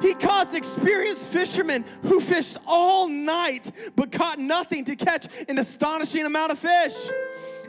He 0.00 0.14
caused 0.14 0.54
experienced 0.54 1.30
fishermen 1.30 1.84
who 2.02 2.20
fished 2.20 2.56
all 2.66 3.08
night 3.08 3.70
but 3.96 4.12
caught 4.12 4.38
nothing 4.38 4.84
to 4.84 4.96
catch 4.96 5.28
an 5.48 5.58
astonishing 5.58 6.24
amount 6.24 6.52
of 6.52 6.58
fish. 6.58 6.94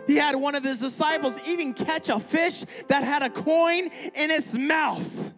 He 0.07 0.15
had 0.15 0.35
one 0.35 0.55
of 0.55 0.63
his 0.63 0.79
disciples 0.79 1.39
even 1.47 1.73
catch 1.73 2.09
a 2.09 2.19
fish 2.19 2.65
that 2.87 3.03
had 3.03 3.21
a 3.21 3.29
coin 3.29 3.89
in 4.15 4.31
its 4.31 4.55
mouth. 4.55 5.33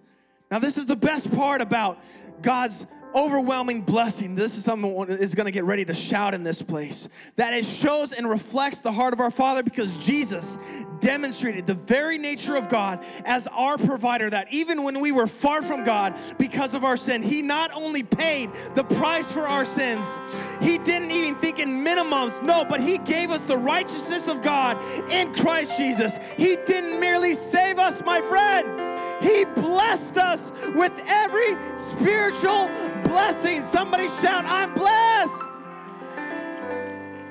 Now, 0.49 0.59
this 0.59 0.77
is 0.77 0.85
the 0.85 0.95
best 0.95 1.31
part 1.35 1.61
about 1.61 2.01
God's 2.41 2.85
overwhelming 3.15 3.81
blessing. 3.81 4.35
This 4.35 4.57
is 4.57 4.63
something 4.63 4.91
is 5.09 5.35
going 5.35 5.45
to 5.45 5.51
get 5.51 5.63
ready 5.63 5.85
to 5.85 5.93
shout 5.93 6.33
in 6.33 6.43
this 6.43 6.61
place. 6.61 7.09
That 7.35 7.53
it 7.53 7.65
shows 7.65 8.13
and 8.13 8.29
reflects 8.29 8.79
the 8.79 8.91
heart 8.91 9.13
of 9.13 9.19
our 9.19 9.31
Father 9.31 9.63
because 9.63 9.97
Jesus 9.97 10.57
demonstrated 10.99 11.65
the 11.65 11.73
very 11.73 12.17
nature 12.17 12.55
of 12.55 12.69
God 12.69 13.03
as 13.25 13.47
our 13.47 13.77
provider. 13.77 14.29
That 14.29 14.51
even 14.53 14.83
when 14.83 14.99
we 14.99 15.11
were 15.11 15.27
far 15.27 15.61
from 15.61 15.83
God 15.83 16.17
because 16.37 16.73
of 16.73 16.83
our 16.83 16.97
sin, 16.97 17.21
He 17.21 17.41
not 17.41 17.71
only 17.73 18.03
paid 18.03 18.51
the 18.75 18.83
price 18.83 19.31
for 19.31 19.47
our 19.47 19.65
sins, 19.65 20.19
He 20.61 20.77
didn't 20.77 21.11
even 21.11 21.35
think 21.35 21.59
in 21.59 21.83
minimums. 21.83 22.41
No, 22.43 22.65
but 22.65 22.79
He 22.79 22.97
gave 22.99 23.31
us 23.31 23.43
the 23.43 23.57
righteousness 23.57 24.27
of 24.27 24.41
God 24.41 24.81
in 25.09 25.33
Christ 25.33 25.77
Jesus. 25.77 26.17
He 26.37 26.57
didn't 26.65 26.99
merely 26.99 27.35
save 27.35 27.79
us, 27.79 28.03
my 28.05 28.21
friend. 28.21 28.90
He 29.21 29.45
blessed 29.45 30.17
us 30.17 30.51
with 30.75 30.91
every 31.07 31.55
spiritual 31.77 32.67
blessing. 33.03 33.61
Somebody 33.61 34.07
shout, 34.07 34.45
I'm 34.45 34.73
blessed. 34.73 35.49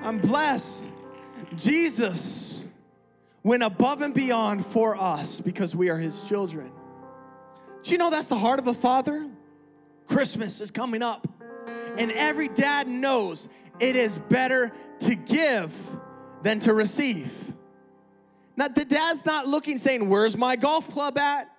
I'm 0.03 0.19
blessed. 0.19 0.87
Jesus 1.57 2.65
went 3.43 3.63
above 3.63 4.03
and 4.03 4.15
beyond 4.15 4.65
for 4.65 4.97
us 4.97 5.41
because 5.41 5.75
we 5.75 5.89
are 5.91 5.99
his 5.99 6.25
children. 6.25 6.71
Do 7.83 7.93
you 7.93 7.99
know 7.99 8.11
that's 8.11 8.29
the 8.29 8.39
heart 8.39 8.59
of 8.59 8.67
a 8.67 8.75
father? 8.75 9.29
Christmas 10.07 10.61
is 10.61 10.71
coming 10.71 11.03
up, 11.03 11.27
and 11.97 12.11
every 12.13 12.49
dad 12.49 12.89
knows 12.89 13.49
it 13.79 13.97
is 13.97 14.19
better 14.19 14.73
to 15.01 15.15
give 15.15 15.73
than 16.43 16.59
to 16.61 16.75
receive. 16.75 17.33
Now, 18.57 18.69
the 18.69 18.85
dad's 18.85 19.25
not 19.25 19.47
looking 19.47 19.79
saying, 19.79 20.09
Where's 20.09 20.37
my 20.37 20.57
golf 20.57 20.89
club 20.91 21.17
at? 21.17 21.50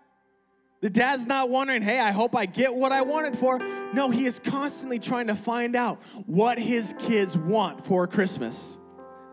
The 0.82 0.90
dad's 0.90 1.28
not 1.28 1.50
wondering, 1.50 1.84
hey, 1.84 2.00
I 2.00 2.12
hope 2.12 2.36
I 2.36 2.48
get 2.48 2.74
what 2.74 2.92
I 2.92 3.04
wanted 3.04 3.38
for. 3.38 3.60
No, 3.94 4.10
he 4.10 4.26
is 4.26 4.40
constantly 4.40 4.98
trying 4.98 5.28
to 5.28 5.36
find 5.36 5.76
out 5.76 6.02
what 6.26 6.58
his 6.58 6.96
kids 6.98 7.38
want 7.38 7.86
for 7.86 8.08
Christmas. 8.08 8.80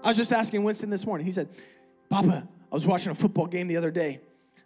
I 0.04 0.08
was 0.08 0.16
just 0.16 0.30
asking 0.30 0.62
Winston 0.62 0.90
this 0.90 1.06
morning. 1.06 1.24
He 1.24 1.32
said, 1.32 1.48
Papa, 2.10 2.46
I 2.70 2.74
was 2.74 2.86
watching 2.86 3.12
a 3.12 3.14
football 3.14 3.46
game 3.46 3.66
the 3.66 3.78
other 3.78 3.90
day. 3.90 4.20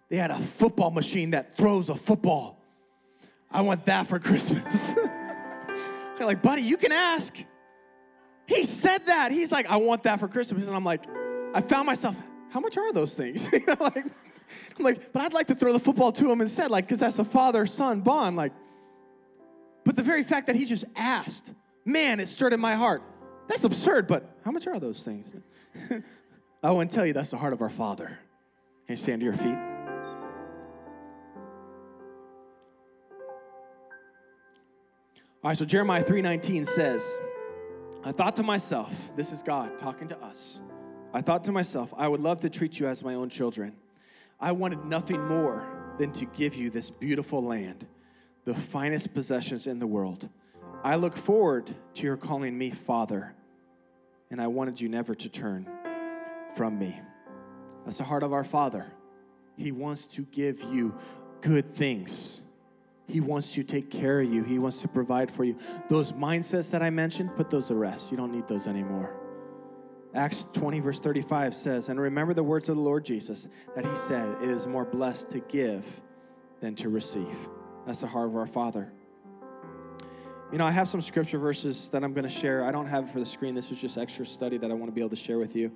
They 0.08 0.16
had 0.16 0.32
a 0.32 0.38
football 0.38 0.90
machine 0.90 1.30
that 1.30 1.56
throws 1.56 1.88
a 1.88 1.94
football. 1.94 2.60
I 3.50 3.60
want 3.60 3.84
that 3.86 4.08
for 4.08 4.18
Christmas. 4.18 4.92
I'm 4.98 6.26
like, 6.26 6.42
buddy, 6.42 6.62
you 6.62 6.76
can 6.76 6.92
ask. 6.92 7.36
He 8.46 8.64
said 8.64 9.06
that. 9.06 9.30
He's 9.30 9.52
like, 9.52 9.70
I 9.70 9.76
want 9.76 10.02
that 10.02 10.18
for 10.20 10.28
Christmas. 10.28 10.66
And 10.66 10.76
I'm 10.76 10.84
like, 10.84 11.04
I 11.54 11.60
found 11.60 11.86
myself, 11.86 12.16
how 12.50 12.60
much 12.60 12.76
are 12.76 12.92
those 12.92 13.14
things? 13.14 13.48
you 13.52 13.64
know, 13.66 13.76
like, 13.80 14.06
I'm 14.78 14.84
like, 14.84 15.12
but 15.12 15.22
I'd 15.22 15.32
like 15.32 15.46
to 15.48 15.54
throw 15.54 15.72
the 15.72 15.78
football 15.80 16.12
to 16.12 16.30
him 16.30 16.40
instead, 16.40 16.70
like, 16.70 16.86
because 16.86 17.00
that's 17.00 17.18
a 17.18 17.24
father 17.24 17.66
son 17.66 18.00
bond. 18.00 18.36
Like, 18.36 18.52
but 19.84 19.96
the 19.96 20.02
very 20.02 20.22
fact 20.22 20.46
that 20.46 20.56
he 20.56 20.64
just 20.64 20.84
asked, 20.96 21.52
man, 21.84 22.20
it 22.20 22.26
stirred 22.26 22.52
in 22.52 22.60
my 22.60 22.74
heart. 22.74 23.02
That's 23.48 23.64
absurd, 23.64 24.06
but 24.06 24.36
how 24.44 24.50
much 24.50 24.66
are 24.66 24.78
those 24.78 25.02
things? 25.02 25.26
I 26.62 26.70
want 26.70 26.90
to 26.90 26.96
tell 26.96 27.04
you 27.04 27.12
that's 27.12 27.30
the 27.30 27.36
heart 27.36 27.52
of 27.52 27.60
our 27.60 27.70
Father. 27.70 28.06
Can 28.86 28.92
you 28.92 28.96
stand 28.96 29.20
to 29.20 29.24
your 29.24 29.34
feet? 29.34 29.58
All 35.44 35.48
right, 35.48 35.58
so 35.58 35.64
Jeremiah 35.64 36.04
3:19 36.04 36.66
says, 36.66 37.20
I 38.04 38.12
thought 38.12 38.36
to 38.36 38.44
myself, 38.44 39.14
this 39.16 39.32
is 39.32 39.42
God 39.42 39.76
talking 39.76 40.06
to 40.08 40.18
us. 40.20 40.62
I 41.12 41.20
thought 41.20 41.44
to 41.44 41.52
myself, 41.52 41.92
I 41.96 42.06
would 42.06 42.20
love 42.20 42.40
to 42.40 42.50
treat 42.50 42.78
you 42.78 42.86
as 42.86 43.02
my 43.02 43.14
own 43.14 43.28
children. 43.28 43.74
I 44.42 44.50
wanted 44.50 44.84
nothing 44.84 45.24
more 45.28 45.64
than 45.98 46.10
to 46.14 46.26
give 46.26 46.56
you 46.56 46.68
this 46.68 46.90
beautiful 46.90 47.40
land, 47.40 47.86
the 48.44 48.52
finest 48.52 49.14
possessions 49.14 49.68
in 49.68 49.78
the 49.78 49.86
world. 49.86 50.28
I 50.82 50.96
look 50.96 51.16
forward 51.16 51.72
to 51.94 52.02
your 52.02 52.16
calling 52.16 52.58
me 52.58 52.70
Father, 52.70 53.36
and 54.32 54.42
I 54.42 54.48
wanted 54.48 54.80
you 54.80 54.88
never 54.88 55.14
to 55.14 55.28
turn 55.28 55.70
from 56.56 56.76
me. 56.76 57.00
That's 57.84 57.98
the 57.98 58.04
heart 58.04 58.24
of 58.24 58.32
our 58.32 58.42
Father. 58.42 58.92
He 59.56 59.70
wants 59.70 60.08
to 60.08 60.22
give 60.22 60.60
you 60.64 60.96
good 61.40 61.72
things. 61.72 62.42
He 63.06 63.20
wants 63.20 63.54
to 63.54 63.62
take 63.62 63.90
care 63.90 64.20
of 64.20 64.32
you. 64.32 64.42
He 64.42 64.58
wants 64.58 64.80
to 64.82 64.88
provide 64.88 65.30
for 65.30 65.44
you. 65.44 65.56
Those 65.88 66.12
mindsets 66.12 66.72
that 66.72 66.82
I 66.82 66.90
mentioned, 66.90 67.36
put 67.36 67.48
those 67.48 67.68
to 67.68 67.76
rest. 67.76 68.10
You 68.10 68.16
don't 68.16 68.32
need 68.32 68.48
those 68.48 68.66
anymore. 68.66 69.21
Acts 70.14 70.46
20, 70.52 70.80
verse 70.80 71.00
35 71.00 71.54
says, 71.54 71.88
And 71.88 71.98
remember 71.98 72.34
the 72.34 72.42
words 72.42 72.68
of 72.68 72.76
the 72.76 72.82
Lord 72.82 73.04
Jesus, 73.04 73.48
that 73.74 73.84
he 73.84 73.94
said, 73.96 74.28
It 74.42 74.50
is 74.50 74.66
more 74.66 74.84
blessed 74.84 75.30
to 75.30 75.40
give 75.40 75.84
than 76.60 76.74
to 76.76 76.88
receive. 76.88 77.36
That's 77.86 78.02
the 78.02 78.06
heart 78.06 78.28
of 78.28 78.36
our 78.36 78.46
Father. 78.46 78.92
You 80.52 80.58
know, 80.58 80.66
I 80.66 80.70
have 80.70 80.86
some 80.86 81.00
scripture 81.00 81.38
verses 81.38 81.88
that 81.90 82.04
I'm 82.04 82.12
going 82.12 82.24
to 82.24 82.30
share. 82.30 82.64
I 82.64 82.72
don't 82.72 82.86
have 82.86 83.04
it 83.04 83.12
for 83.12 83.20
the 83.20 83.26
screen. 83.26 83.54
This 83.54 83.72
is 83.72 83.80
just 83.80 83.96
extra 83.96 84.26
study 84.26 84.58
that 84.58 84.70
I 84.70 84.74
want 84.74 84.86
to 84.88 84.92
be 84.92 85.00
able 85.00 85.10
to 85.10 85.16
share 85.16 85.38
with 85.38 85.56
you 85.56 85.72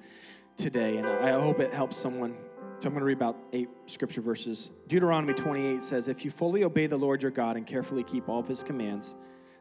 today. 0.57 0.99
And 0.99 1.07
I 1.07 1.41
hope 1.41 1.61
it 1.61 1.72
helps 1.72 1.97
someone 1.97 2.37
so 2.78 2.89
I'm 2.89 2.93
going 2.93 3.01
to 3.01 3.07
read 3.07 3.16
about 3.16 3.39
eight 3.55 3.70
scripture 3.87 4.20
verses. 4.20 4.70
Deuteronomy 4.87 5.32
28 5.32 5.82
says, 5.82 6.09
If 6.09 6.26
you 6.26 6.30
fully 6.30 6.62
obey 6.62 6.87
the 6.87 6.97
Lord 6.97 7.22
your 7.22 7.30
God 7.30 7.57
and 7.57 7.66
carefully 7.66 8.05
keep 8.05 8.28
all 8.28 8.39
of 8.39 8.47
his 8.47 8.62
commands 8.62 9.14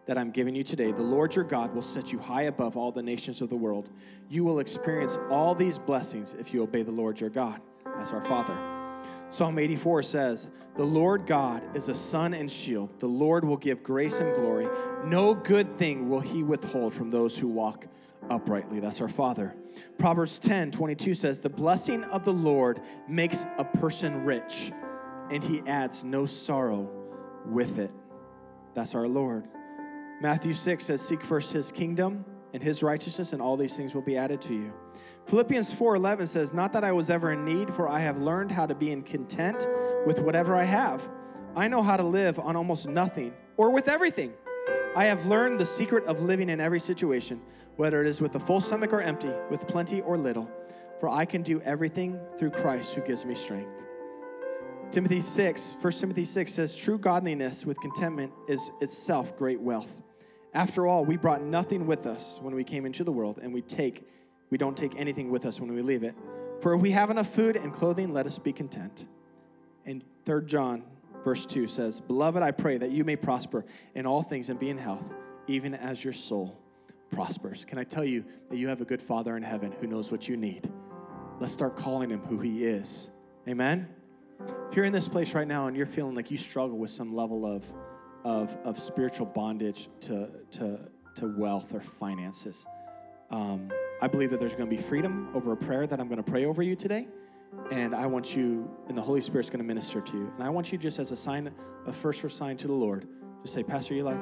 that 0.05 0.17
I'm 0.17 0.31
giving 0.31 0.55
you 0.55 0.63
today, 0.63 0.91
the 0.91 1.01
Lord 1.01 1.35
your 1.35 1.45
God 1.45 1.73
will 1.73 1.81
set 1.81 2.11
you 2.11 2.19
high 2.19 2.43
above 2.43 2.77
all 2.77 2.91
the 2.91 3.01
nations 3.01 3.41
of 3.41 3.49
the 3.49 3.55
world. 3.55 3.89
You 4.29 4.43
will 4.43 4.59
experience 4.59 5.17
all 5.29 5.55
these 5.55 5.77
blessings 5.79 6.35
if 6.39 6.53
you 6.53 6.61
obey 6.61 6.83
the 6.83 6.91
Lord 6.91 7.19
your 7.19 7.29
God. 7.29 7.61
That's 7.97 8.11
our 8.11 8.21
Father. 8.21 8.55
Psalm 9.29 9.57
84 9.57 10.03
says, 10.03 10.49
The 10.75 10.83
Lord 10.83 11.25
God 11.25 11.63
is 11.75 11.89
a 11.89 11.95
sun 11.95 12.33
and 12.33 12.49
shield. 12.49 12.99
The 12.99 13.07
Lord 13.07 13.43
will 13.43 13.57
give 13.57 13.83
grace 13.83 14.19
and 14.19 14.33
glory. 14.35 14.67
No 15.03 15.33
good 15.33 15.77
thing 15.77 16.07
will 16.07 16.19
he 16.19 16.43
withhold 16.43 16.93
from 16.93 17.09
those 17.09 17.37
who 17.37 17.47
walk 17.47 17.87
uprightly. 18.29 18.79
That's 18.79 19.01
our 19.01 19.09
Father. 19.09 19.55
Proverbs 19.97 20.39
10 20.39 20.71
22 20.71 21.15
says, 21.15 21.41
The 21.41 21.49
blessing 21.49 22.03
of 22.05 22.23
the 22.23 22.33
Lord 22.33 22.81
makes 23.07 23.45
a 23.57 23.65
person 23.65 24.23
rich, 24.23 24.71
and 25.31 25.43
he 25.43 25.61
adds 25.67 26.03
no 26.03 26.25
sorrow 26.25 26.89
with 27.45 27.79
it. 27.79 27.91
That's 28.73 28.95
our 28.95 29.07
Lord. 29.07 29.47
Matthew 30.21 30.53
6 30.53 30.85
says, 30.85 31.01
Seek 31.01 31.23
first 31.23 31.51
his 31.51 31.71
kingdom 31.71 32.25
and 32.53 32.63
his 32.63 32.81
righteousness, 32.81 33.33
and 33.33 33.41
all 33.41 33.57
these 33.57 33.75
things 33.75 33.93
will 33.93 34.01
be 34.01 34.15
added 34.15 34.41
to 34.41 34.53
you. 34.53 34.73
Philippians 35.25 35.73
4:11 35.73 36.27
says, 36.27 36.53
"Not 36.53 36.71
that 36.73 36.83
I 36.83 36.91
was 36.91 37.09
ever 37.09 37.31
in 37.31 37.43
need, 37.43 37.73
for 37.73 37.89
I 37.89 37.99
have 37.99 38.21
learned 38.21 38.51
how 38.51 38.65
to 38.65 38.75
be 38.75 38.91
in 38.91 39.01
content 39.01 39.67
with 40.05 40.21
whatever 40.21 40.55
I 40.55 40.63
have. 40.63 41.01
I 41.55 41.67
know 41.67 41.81
how 41.81 41.97
to 41.97 42.03
live 42.03 42.39
on 42.39 42.55
almost 42.55 42.87
nothing 42.87 43.33
or 43.57 43.71
with 43.71 43.89
everything. 43.89 44.33
I 44.95 45.05
have 45.05 45.25
learned 45.25 45.59
the 45.59 45.65
secret 45.65 46.05
of 46.05 46.21
living 46.21 46.49
in 46.49 46.61
every 46.61 46.79
situation, 46.79 47.41
whether 47.75 48.01
it 48.01 48.07
is 48.07 48.21
with 48.21 48.35
a 48.35 48.39
full 48.39 48.61
stomach 48.61 48.93
or 48.93 49.01
empty, 49.01 49.31
with 49.49 49.67
plenty 49.67 50.01
or 50.01 50.17
little, 50.17 50.49
for 50.99 51.09
I 51.09 51.25
can 51.25 51.41
do 51.41 51.59
everything 51.61 52.19
through 52.37 52.51
Christ 52.51 52.93
who 52.93 53.01
gives 53.01 53.25
me 53.25 53.35
strength. 53.35 53.83
Timothy 54.91 55.19
6, 55.21 55.75
1 55.81 55.93
Timothy 55.93 56.25
6 56.25 56.53
says, 56.53 56.75
True 56.75 56.97
godliness 56.97 57.65
with 57.65 57.79
contentment 57.81 58.31
is 58.47 58.71
itself 58.81 59.37
great 59.37 59.59
wealth. 59.59 60.03
After 60.53 60.87
all, 60.87 61.03
we 61.03 61.17
brought 61.17 61.41
nothing 61.41 61.85
with 61.85 62.07
us 62.07 62.39
when 62.41 62.55
we 62.55 62.63
came 62.63 62.85
into 62.85 63.03
the 63.03 63.11
world, 63.11 63.39
and 63.41 63.53
we 63.53 63.61
take 63.61 64.07
we 64.51 64.57
don't 64.57 64.77
take 64.77 64.95
anything 64.95 65.31
with 65.31 65.45
us 65.45 65.59
when 65.59 65.73
we 65.73 65.81
leave 65.81 66.03
it. 66.03 66.15
For 66.61 66.73
if 66.75 66.81
we 66.81 66.91
have 66.91 67.09
enough 67.09 67.27
food 67.27 67.55
and 67.55 67.73
clothing, 67.73 68.13
let 68.13 68.25
us 68.25 68.39
be 68.39 68.53
content. 68.53 69.07
And 69.85 70.03
3 70.25 70.45
John 70.45 70.83
verse 71.23 71.45
2 71.45 71.67
says, 71.67 71.99
Beloved, 71.99 72.41
I 72.41 72.51
pray 72.51 72.77
that 72.77 72.91
you 72.91 73.03
may 73.03 73.15
prosper 73.15 73.65
in 73.95 74.05
all 74.05 74.21
things 74.21 74.49
and 74.49 74.59
be 74.59 74.69
in 74.69 74.77
health, 74.77 75.09
even 75.47 75.73
as 75.73 76.03
your 76.03 76.13
soul 76.13 76.57
prospers. 77.09 77.65
Can 77.65 77.79
I 77.79 77.83
tell 77.83 78.05
you 78.05 78.23
that 78.49 78.57
you 78.57 78.67
have 78.67 78.81
a 78.81 78.85
good 78.85 79.01
Father 79.01 79.35
in 79.35 79.43
heaven 79.43 79.73
who 79.81 79.87
knows 79.87 80.11
what 80.11 80.29
you 80.29 80.37
need? 80.37 80.71
Let's 81.39 81.51
start 81.51 81.75
calling 81.75 82.09
him 82.09 82.21
who 82.21 82.39
he 82.39 82.63
is. 82.63 83.09
Amen? 83.47 83.89
If 84.69 84.75
you're 84.75 84.85
in 84.85 84.93
this 84.93 85.07
place 85.07 85.33
right 85.33 85.47
now 85.47 85.67
and 85.67 85.75
you're 85.75 85.85
feeling 85.85 86.15
like 86.15 86.31
you 86.31 86.37
struggle 86.37 86.77
with 86.77 86.89
some 86.89 87.13
level 87.13 87.45
of, 87.45 87.65
of, 88.23 88.57
of 88.63 88.79
spiritual 88.79 89.25
bondage 89.25 89.89
to, 90.01 90.29
to, 90.51 90.79
to 91.15 91.35
wealth 91.37 91.73
or 91.73 91.81
finances, 91.81 92.65
um, 93.31 93.71
I 94.01 94.07
believe 94.07 94.29
that 94.31 94.39
there's 94.39 94.55
going 94.55 94.69
to 94.69 94.75
be 94.75 94.81
freedom 94.81 95.29
over 95.33 95.53
a 95.53 95.57
prayer 95.57 95.87
that 95.87 95.99
I'm 95.99 96.07
going 96.07 96.21
to 96.21 96.29
pray 96.29 96.45
over 96.45 96.61
you 96.61 96.75
today. 96.75 97.07
And 97.71 97.95
I 97.95 98.05
want 98.05 98.35
you, 98.35 98.69
and 98.89 98.97
the 98.97 99.01
Holy 99.01 99.21
Spirit's 99.21 99.49
going 99.49 99.59
to 99.59 99.65
minister 99.65 100.01
to 100.01 100.13
you. 100.13 100.31
And 100.35 100.43
I 100.43 100.49
want 100.49 100.71
you 100.71 100.77
just 100.77 100.99
as 100.99 101.11
a 101.11 101.15
sign, 101.15 101.51
a 101.85 101.93
first 101.93 102.19
for 102.19 102.29
sign 102.29 102.57
to 102.57 102.67
the 102.67 102.73
Lord, 102.73 103.07
just 103.41 103.53
say, 103.53 103.63
Pastor 103.63 103.93
Eli, 103.93 104.17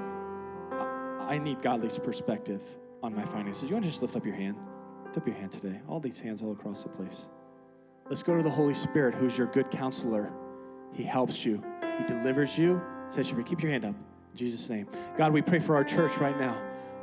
I 1.21 1.39
need 1.39 1.61
godly 1.61 1.89
perspective 2.03 2.61
on 3.01 3.15
my 3.15 3.23
finances. 3.23 3.69
You 3.69 3.75
want 3.75 3.85
to 3.85 3.89
just 3.89 4.01
lift 4.01 4.15
up 4.15 4.25
your 4.25 4.35
hand? 4.35 4.57
Lift 5.05 5.17
up 5.17 5.27
your 5.27 5.35
hand 5.35 5.51
today. 5.51 5.81
All 5.87 5.99
these 5.99 6.19
hands 6.19 6.41
all 6.41 6.51
across 6.51 6.83
the 6.83 6.89
place. 6.89 7.29
Let's 8.09 8.21
go 8.21 8.35
to 8.35 8.43
the 8.43 8.49
Holy 8.49 8.73
Spirit, 8.73 9.15
who's 9.15 9.37
your 9.37 9.47
good 9.47 9.71
counselor. 9.71 10.31
He 10.91 11.03
helps 11.03 11.45
you, 11.45 11.63
He 11.97 12.05
delivers 12.05 12.57
you, 12.57 12.81
says 13.07 13.31
you 13.31 13.41
keep 13.43 13.61
your 13.61 13.71
hand 13.71 13.85
up. 13.85 13.95
In 13.95 14.37
Jesus' 14.37 14.69
name. 14.69 14.87
God, 15.17 15.31
we 15.31 15.41
pray 15.41 15.59
for 15.59 15.75
our 15.75 15.83
church 15.83 16.17
right 16.17 16.37
now. 16.37 16.57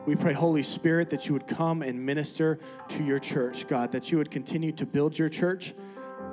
We 0.07 0.15
pray, 0.15 0.33
Holy 0.33 0.63
Spirit, 0.63 1.09
that 1.11 1.27
you 1.27 1.33
would 1.33 1.47
come 1.47 1.83
and 1.83 2.05
minister 2.05 2.59
to 2.89 3.03
your 3.03 3.19
church, 3.19 3.67
God, 3.67 3.93
that 3.93 4.13
you 4.13 4.19
would 4.19 4.31
continue 4.31 4.73
to 4.73 4.85
build 4.85 5.19
your 5.19 5.29
church. 5.29 5.75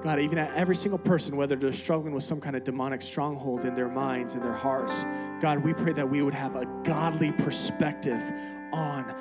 God, 0.03 0.19
even 0.19 0.37
at 0.37 0.53
every 0.53 0.75
single 0.75 0.99
person, 0.99 1.35
whether 1.35 1.55
they're 1.55 1.71
struggling 1.71 2.13
with 2.13 2.23
some 2.23 2.39
kind 2.39 2.55
of 2.55 2.63
demonic 2.63 3.01
stronghold 3.01 3.65
in 3.65 3.73
their 3.73 3.89
minds, 3.89 4.35
in 4.35 4.41
their 4.41 4.53
hearts, 4.53 5.05
God, 5.41 5.63
we 5.63 5.73
pray 5.73 5.93
that 5.93 6.07
we 6.07 6.21
would 6.21 6.33
have 6.33 6.55
a 6.55 6.65
godly 6.83 7.31
perspective 7.31 8.21
on 8.71 9.15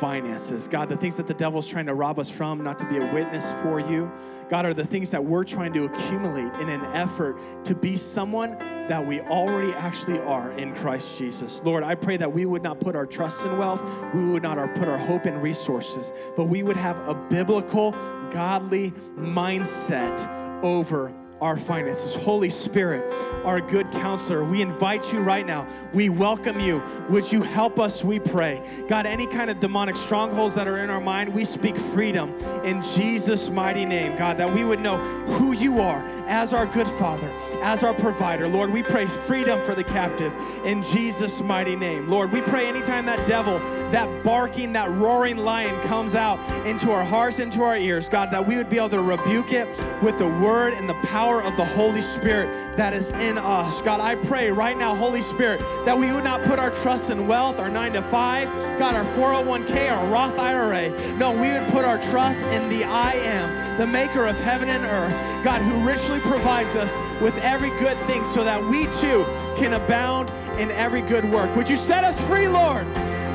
finances. 0.00 0.68
God, 0.68 0.88
the 0.88 0.96
things 0.96 1.16
that 1.16 1.26
the 1.26 1.34
devil's 1.34 1.68
trying 1.68 1.86
to 1.86 1.94
rob 1.94 2.18
us 2.18 2.30
from, 2.30 2.62
not 2.62 2.78
to 2.78 2.86
be 2.86 2.98
a 2.98 3.12
witness 3.12 3.52
for 3.62 3.80
you, 3.80 4.10
God, 4.48 4.66
are 4.66 4.74
the 4.74 4.84
things 4.84 5.10
that 5.10 5.24
we're 5.24 5.44
trying 5.44 5.72
to 5.72 5.84
accumulate 5.84 6.52
in 6.60 6.68
an 6.68 6.84
effort 6.94 7.38
to 7.64 7.74
be 7.74 7.96
someone 7.96 8.58
that 8.88 9.04
we 9.04 9.20
already 9.22 9.72
actually 9.74 10.18
are 10.20 10.50
in 10.52 10.74
Christ 10.74 11.16
Jesus. 11.16 11.62
Lord, 11.64 11.82
I 11.82 11.94
pray 11.94 12.16
that 12.16 12.32
we 12.32 12.44
would 12.44 12.62
not 12.62 12.80
put 12.80 12.94
our 12.94 13.06
trust 13.06 13.44
in 13.46 13.56
wealth, 13.56 13.82
we 14.14 14.24
would 14.24 14.42
not 14.42 14.58
put 14.74 14.88
our 14.88 14.98
hope 14.98 15.26
in 15.26 15.40
resources, 15.40 16.12
but 16.36 16.44
we 16.44 16.62
would 16.62 16.76
have 16.76 16.96
a 17.08 17.14
biblical, 17.14 17.92
godly 18.30 18.90
mindset 19.16 20.28
over 20.62 21.12
our 21.42 21.56
finances. 21.56 22.14
Holy 22.14 22.48
Spirit, 22.48 23.12
our 23.44 23.60
good 23.60 23.90
counselor, 23.90 24.44
we 24.44 24.62
invite 24.62 25.12
you 25.12 25.18
right 25.18 25.44
now. 25.44 25.66
We 25.92 26.08
welcome 26.08 26.60
you. 26.60 26.80
Would 27.10 27.32
you 27.32 27.42
help 27.42 27.80
us, 27.80 28.04
we 28.04 28.20
pray? 28.20 28.62
God, 28.88 29.06
any 29.06 29.26
kind 29.26 29.50
of 29.50 29.58
demonic 29.58 29.96
strongholds 29.96 30.54
that 30.54 30.68
are 30.68 30.78
in 30.84 30.88
our 30.88 31.00
mind, 31.00 31.34
we 31.34 31.44
speak 31.44 31.76
freedom 31.76 32.32
in 32.62 32.80
Jesus' 32.80 33.50
mighty 33.50 33.84
name, 33.84 34.16
God, 34.16 34.38
that 34.38 34.54
we 34.54 34.62
would 34.62 34.78
know 34.78 34.98
who 35.36 35.52
you 35.52 35.80
are 35.80 36.00
as 36.28 36.52
our 36.52 36.64
good 36.64 36.88
Father, 36.90 37.28
as 37.60 37.82
our 37.82 37.92
provider. 37.92 38.46
Lord, 38.46 38.72
we 38.72 38.84
pray 38.84 39.06
freedom 39.06 39.60
for 39.64 39.74
the 39.74 39.82
captive 39.82 40.32
in 40.64 40.80
Jesus' 40.84 41.40
mighty 41.40 41.74
name. 41.74 42.08
Lord, 42.08 42.30
we 42.30 42.40
pray 42.42 42.68
anytime 42.68 43.04
that 43.06 43.26
devil, 43.26 43.58
that 43.90 44.22
barking, 44.22 44.72
that 44.74 44.88
roaring 44.92 45.38
lion 45.38 45.80
comes 45.88 46.14
out 46.14 46.38
into 46.64 46.92
our 46.92 47.04
hearts, 47.04 47.40
into 47.40 47.64
our 47.64 47.76
ears, 47.76 48.08
God, 48.08 48.30
that 48.30 48.46
we 48.46 48.56
would 48.56 48.68
be 48.68 48.76
able 48.76 48.90
to 48.90 49.02
rebuke 49.02 49.52
it 49.52 49.66
with 50.04 50.18
the 50.18 50.28
word 50.28 50.74
and 50.74 50.88
the 50.88 50.94
power 50.94 51.31
power 51.32 51.42
of 51.42 51.56
the 51.56 51.64
Holy 51.64 52.02
Spirit 52.02 52.76
that 52.76 52.92
is 52.92 53.10
in 53.12 53.38
us. 53.38 53.80
God, 53.82 54.00
I 54.00 54.16
pray 54.16 54.50
right 54.50 54.76
now, 54.76 54.94
Holy 54.94 55.22
Spirit, 55.22 55.60
that 55.86 55.96
we 55.96 56.12
would 56.12 56.24
not 56.24 56.42
put 56.42 56.58
our 56.58 56.70
trust 56.70 57.10
in 57.10 57.26
wealth, 57.26 57.58
our 57.58 57.70
nine 57.70 57.94
to 57.94 58.02
five, 58.02 58.48
God, 58.78 58.94
our 58.94 59.04
401k, 59.16 59.90
our 59.90 60.06
Roth 60.08 60.38
IRA. 60.38 60.90
No, 61.16 61.32
we 61.32 61.52
would 61.52 61.66
put 61.68 61.84
our 61.84 61.98
trust 61.98 62.42
in 62.44 62.68
the 62.68 62.84
I 62.84 63.12
am, 63.12 63.78
the 63.78 63.86
maker 63.86 64.26
of 64.26 64.38
heaven 64.40 64.68
and 64.68 64.84
earth, 64.84 65.44
God, 65.44 65.62
who 65.62 65.74
richly 65.86 66.20
provides 66.20 66.74
us 66.76 66.94
with 67.22 67.36
every 67.38 67.70
good 67.78 67.96
thing 68.06 68.24
so 68.24 68.44
that 68.44 68.62
we 68.62 68.84
too 69.00 69.24
can 69.56 69.72
abound 69.72 70.30
in 70.60 70.70
every 70.72 71.00
good 71.00 71.24
work. 71.30 71.54
Would 71.56 71.68
you 71.68 71.76
set 71.76 72.04
us 72.04 72.20
free, 72.26 72.48
Lord? 72.48 72.86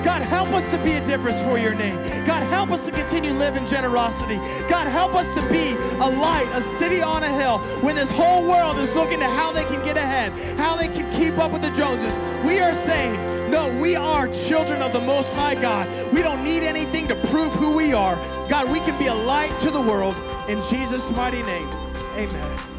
God, 0.04 0.22
help 0.22 0.50
us 0.50 0.70
to 0.72 0.82
be 0.84 0.94
a 0.94 1.06
difference 1.06 1.42
for 1.44 1.58
your 1.58 1.74
name. 1.74 1.98
God, 2.26 2.44
help 2.44 2.72
us 2.72 2.86
to 2.86 2.92
continue 2.92 3.32
living 3.32 3.66
generosity. 3.66 4.38
God, 4.68 4.88
help 4.88 5.16
us 5.16 5.34
to 5.34 5.42
be 5.50 5.74
a 5.96 6.10
light, 6.10 6.50
a 6.54 6.62
city 6.62 7.02
on 7.02 7.24
a 7.24 7.30
hill 7.30 7.60
when 7.82 7.96
this 7.96 8.12
whole 8.12 8.48
world 8.48 8.78
is 8.78 8.96
looking 8.96 9.20
to 9.20 9.28
how 9.28 9.52
they 9.52 9.66
can 9.66 9.84
get 9.84 9.98
ahead, 9.98 10.32
how 10.58 10.76
they 10.76 10.88
can 10.88 11.12
keep 11.12 11.38
up 11.38 11.52
with 11.52 11.62
the 11.62 11.72
Joneses. 11.72 12.18
We 12.46 12.60
are 12.60 12.74
saying, 12.74 13.52
no, 13.52 13.74
we 13.80 13.96
are 13.96 14.28
children 14.30 14.82
of 14.82 14.94
the 14.94 15.02
Most 15.02 15.34
High 15.34 15.56
God. 15.56 15.88
We 16.14 16.22
don't 16.22 16.44
need 16.44 16.64
anything 16.64 17.08
to 17.08 17.16
prove 17.28 17.54
who 17.54 17.76
we 17.76 17.94
are. 17.94 18.16
God, 18.50 18.72
we 18.72 18.80
can 18.80 18.98
be 19.00 19.08
a 19.08 19.14
light 19.14 19.58
to 19.60 19.72
the 19.72 19.82
world 19.82 20.16
in 20.50 20.62
Jesus' 20.64 21.12
mighty 21.12 21.44
name. 21.44 21.70
Amen. 22.16 22.77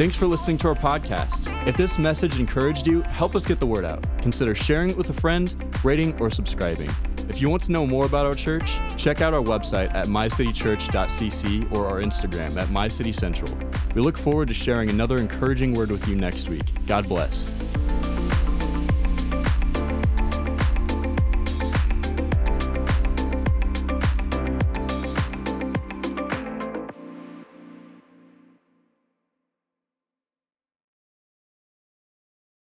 Thanks 0.00 0.16
for 0.16 0.26
listening 0.26 0.56
to 0.56 0.68
our 0.68 0.74
podcast. 0.74 1.54
If 1.66 1.76
this 1.76 1.98
message 1.98 2.40
encouraged 2.40 2.86
you, 2.86 3.02
help 3.02 3.36
us 3.36 3.44
get 3.44 3.60
the 3.60 3.66
word 3.66 3.84
out. 3.84 4.02
Consider 4.16 4.54
sharing 4.54 4.88
it 4.88 4.96
with 4.96 5.10
a 5.10 5.12
friend, 5.12 5.54
rating, 5.84 6.18
or 6.18 6.30
subscribing. 6.30 6.88
If 7.28 7.42
you 7.42 7.50
want 7.50 7.60
to 7.64 7.72
know 7.72 7.86
more 7.86 8.06
about 8.06 8.24
our 8.24 8.32
church, 8.32 8.80
check 8.96 9.20
out 9.20 9.34
our 9.34 9.42
website 9.42 9.92
at 9.92 10.06
mycitychurch.cc 10.06 11.70
or 11.70 11.86
our 11.86 12.00
Instagram 12.00 12.56
at 12.56 12.68
mycitycentral. 12.68 13.94
We 13.94 14.00
look 14.00 14.16
forward 14.16 14.48
to 14.48 14.54
sharing 14.54 14.88
another 14.88 15.18
encouraging 15.18 15.74
word 15.74 15.90
with 15.90 16.08
you 16.08 16.16
next 16.16 16.48
week. 16.48 16.64
God 16.86 17.06
bless. 17.06 17.52